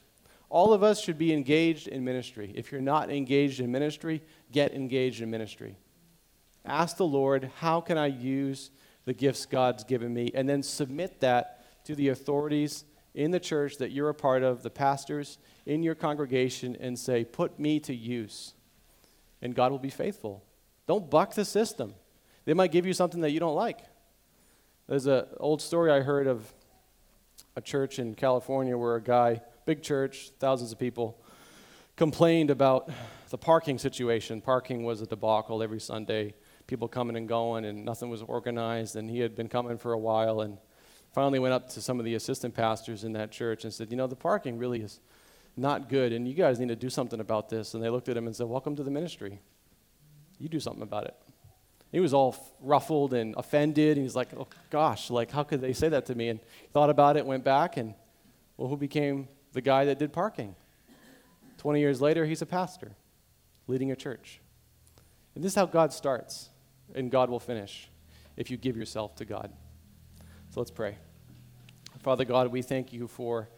All 0.51 0.73
of 0.73 0.83
us 0.83 1.03
should 1.03 1.19
be 1.19 1.33
engaged 1.33 1.89
in 1.89 2.05
ministry. 2.05 2.53
If 2.55 2.73
you're 2.73 2.81
not 2.81 3.11
engaged 3.11 3.61
in 3.61 3.71
ministry, 3.71 4.23
get 4.51 4.73
engaged 4.73 5.21
in 5.21 5.31
ministry. 5.31 5.77
Ask 6.65 6.97
the 6.97 7.07
Lord, 7.07 7.51
how 7.59 7.81
can 7.81 7.99
I 7.99 8.07
use 8.07 8.71
the 9.05 9.13
gifts 9.13 9.47
God's 9.47 9.85
given 9.85 10.13
me? 10.13 10.31
And 10.35 10.49
then 10.49 10.63
submit 10.63 11.21
that 11.21 11.85
to 11.85 11.95
the 11.95 12.09
authorities 12.09 12.85
in 13.15 13.31
the 13.31 13.41
church 13.41 13.79
that 13.79 13.91
you're 13.91 14.09
a 14.09 14.15
part 14.15 14.43
of, 14.43 14.63
the 14.63 14.71
pastors 14.71 15.39
in 15.67 15.83
your 15.83 15.95
congregation, 15.95 16.77
and 16.81 16.99
say, 16.99 17.25
put 17.25 17.59
me 17.59 17.81
to 17.81 17.95
use. 17.95 18.55
And 19.43 19.55
God 19.55 19.71
will 19.71 19.79
be 19.79 19.91
faithful. 19.91 20.45
Don't 20.87 21.11
buck 21.11 21.35
the 21.35 21.45
system. 21.45 21.95
They 22.45 22.55
might 22.55 22.73
give 22.73 22.87
you 22.87 22.93
something 22.93 23.21
that 23.21 23.31
you 23.31 23.41
don't 23.41 23.55
like. 23.55 23.81
There's 24.89 25.07
an 25.07 25.27
old 25.39 25.61
story 25.61 25.93
I 25.93 26.01
heard 26.01 26.27
of 26.27 26.51
a 27.57 27.61
church 27.61 27.99
in 27.99 28.15
California 28.15 28.77
where 28.77 28.97
a 28.97 29.03
guy, 29.03 29.43
big 29.69 29.83
church, 29.83 30.31
thousands 30.39 30.73
of 30.73 30.79
people, 30.79 31.21
complained 31.95 32.49
about 32.51 32.91
the 33.29 33.37
parking 33.37 33.77
situation. 33.77 34.41
Parking 34.41 34.83
was 34.83 35.03
a 35.03 35.07
debacle 35.07 35.63
every 35.63 35.79
Sunday 35.79 36.33
people 36.67 36.89
coming 36.89 37.17
and 37.19 37.29
going, 37.29 37.67
and 37.67 37.85
nothing 37.85 38.09
was 38.09 38.23
organized. 38.23 38.97
And 38.97 39.11
he 39.11 39.19
had 39.19 39.37
been 39.37 39.47
coming 39.47 39.77
for 39.77 39.93
a 39.93 39.99
while, 39.99 40.41
and 40.41 40.57
finally 41.13 41.39
went 41.39 41.53
up 41.53 41.69
to 41.69 41.83
some 41.83 41.99
of 41.99 42.07
the 42.07 42.15
assistant 42.15 42.55
pastors 42.55 43.05
in 43.05 43.13
that 43.13 43.31
church 43.31 43.65
and 43.65 43.73
said, 43.73 43.91
You 43.91 43.99
know, 43.99 44.07
the 44.07 44.17
parking 44.17 44.57
really 44.57 44.81
is 44.81 45.01
not 45.55 45.91
good, 45.91 46.15
and 46.15 46.27
you 46.27 46.33
guys 46.33 46.59
need 46.59 46.69
to 46.69 46.77
do 46.77 46.89
something 46.89 47.21
about 47.21 47.51
this. 47.51 47.75
And 47.75 47.85
they 47.85 47.91
looked 47.91 48.09
at 48.09 48.17
him 48.17 48.27
and 48.27 48.35
said, 48.35 48.47
Welcome 48.47 48.75
to 48.77 48.83
the 48.83 48.91
ministry. 48.91 49.39
You 50.39 50.49
do 50.49 50.61
something 50.61 50.83
about 50.83 51.05
it. 51.05 51.15
He 51.93 52.01
was 52.01 52.15
all 52.15 52.35
ruffled 52.63 53.13
and 53.13 53.35
offended, 53.37 53.99
and 53.99 54.07
he's 54.07 54.17
like, 54.17 54.29
Oh 54.35 54.49
gosh, 54.71 55.11
like, 55.11 55.31
how 55.31 55.43
could 55.43 55.61
they 55.61 55.75
say 55.75 55.91
that 55.91 56.07
to 56.07 56.15
me? 56.15 56.31
And 56.31 56.41
thought 56.73 56.89
about 56.89 57.19
it, 57.19 57.27
went 57.27 57.45
back, 57.45 57.77
and 57.77 57.93
well, 58.57 58.69
who 58.69 58.77
became 58.79 59.29
the 59.59 59.63
guy 59.63 59.85
that 59.87 59.99
did 59.99 60.13
parking? 60.13 60.55
20 61.57 61.81
years 61.81 62.01
later, 62.01 62.25
he's 62.25 62.43
a 62.43 62.47
pastor 62.47 62.93
leading 63.67 63.91
a 63.91 63.97
church. 63.97 64.41
And 65.35 65.43
this 65.43 65.51
is 65.51 65.57
how 65.57 65.67
God 65.67 65.93
starts 65.93 66.49
and 66.95 67.11
God 67.11 67.29
will 67.29 67.41
finish 67.41 67.91
if 68.37 68.53
you 68.53 68.57
give 68.57 68.77
yourself 68.77 69.17
to 69.17 69.25
God. 69.25 69.51
So 70.51 70.61
let's 70.61 70.71
pray. 70.71 70.97
Father 72.05 72.25
God, 72.25 72.53
we 72.53 72.63
thank 72.63 72.93
you 72.93 73.09
for 73.09 73.49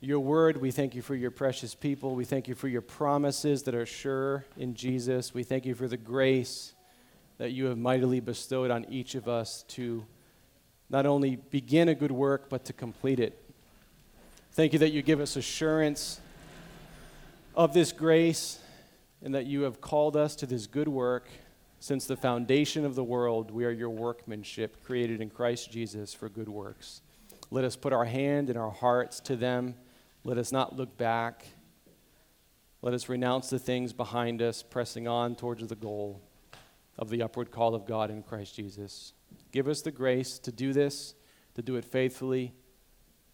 your 0.00 0.20
word. 0.20 0.58
We 0.58 0.70
thank 0.70 0.94
you 0.94 1.00
for 1.00 1.14
your 1.14 1.30
precious 1.30 1.74
people. 1.74 2.14
We 2.14 2.26
thank 2.26 2.46
you 2.46 2.54
for 2.54 2.68
your 2.68 2.82
promises 2.82 3.62
that 3.62 3.74
are 3.74 3.86
sure 3.86 4.44
in 4.58 4.74
Jesus. 4.74 5.32
We 5.32 5.44
thank 5.44 5.64
you 5.64 5.74
for 5.74 5.88
the 5.88 5.96
grace 5.96 6.74
that 7.38 7.52
you 7.52 7.64
have 7.66 7.78
mightily 7.78 8.20
bestowed 8.20 8.70
on 8.70 8.84
each 8.90 9.14
of 9.14 9.28
us 9.28 9.62
to 9.68 10.04
not 10.90 11.06
only 11.06 11.36
begin 11.36 11.88
a 11.88 11.94
good 11.94 12.12
work, 12.12 12.50
but 12.50 12.66
to 12.66 12.74
complete 12.74 13.18
it. 13.18 13.41
Thank 14.54 14.74
you 14.74 14.78
that 14.80 14.92
you 14.92 15.00
give 15.00 15.18
us 15.18 15.36
assurance 15.36 16.20
of 17.54 17.72
this 17.72 17.90
grace 17.90 18.58
and 19.22 19.34
that 19.34 19.46
you 19.46 19.62
have 19.62 19.80
called 19.80 20.14
us 20.14 20.36
to 20.36 20.46
this 20.46 20.66
good 20.66 20.88
work 20.88 21.26
since 21.80 22.04
the 22.04 22.18
foundation 22.18 22.84
of 22.84 22.94
the 22.94 23.02
world, 23.02 23.50
we 23.50 23.64
are 23.64 23.70
your 23.70 23.88
workmanship, 23.88 24.84
created 24.84 25.22
in 25.22 25.30
Christ 25.30 25.72
Jesus 25.72 26.12
for 26.12 26.28
good 26.28 26.50
works. 26.50 27.00
Let 27.50 27.64
us 27.64 27.76
put 27.76 27.94
our 27.94 28.04
hand 28.04 28.50
and 28.50 28.58
our 28.58 28.70
hearts 28.70 29.20
to 29.20 29.36
them. 29.36 29.74
Let 30.22 30.36
us 30.36 30.52
not 30.52 30.76
look 30.76 30.98
back. 30.98 31.46
Let 32.82 32.92
us 32.92 33.08
renounce 33.08 33.48
the 33.48 33.58
things 33.58 33.94
behind 33.94 34.42
us, 34.42 34.62
pressing 34.62 35.08
on 35.08 35.34
towards 35.34 35.66
the 35.66 35.76
goal 35.76 36.20
of 36.98 37.08
the 37.08 37.22
upward 37.22 37.50
call 37.50 37.74
of 37.74 37.86
God 37.86 38.10
in 38.10 38.22
Christ 38.22 38.54
Jesus. 38.54 39.14
Give 39.50 39.66
us 39.66 39.80
the 39.80 39.90
grace 39.90 40.38
to 40.40 40.52
do 40.52 40.74
this, 40.74 41.14
to 41.54 41.62
do 41.62 41.76
it 41.76 41.86
faithfully, 41.86 42.52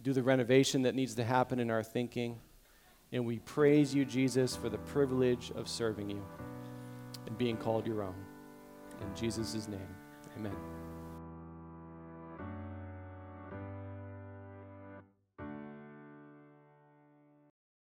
do 0.02 0.12
the 0.12 0.22
renovation 0.22 0.82
that 0.82 0.94
needs 0.94 1.14
to 1.16 1.24
happen 1.24 1.58
in 1.58 1.70
our 1.70 1.82
thinking. 1.82 2.38
And 3.12 3.26
we 3.26 3.38
praise 3.40 3.94
you, 3.94 4.04
Jesus, 4.04 4.54
for 4.54 4.68
the 4.68 4.78
privilege 4.78 5.50
of 5.56 5.68
serving 5.68 6.10
you 6.10 6.24
and 7.26 7.36
being 7.36 7.56
called 7.56 7.86
your 7.86 8.02
own. 8.02 8.14
In 9.00 9.14
Jesus' 9.16 9.68
name, 9.68 9.94
amen. 10.36 10.77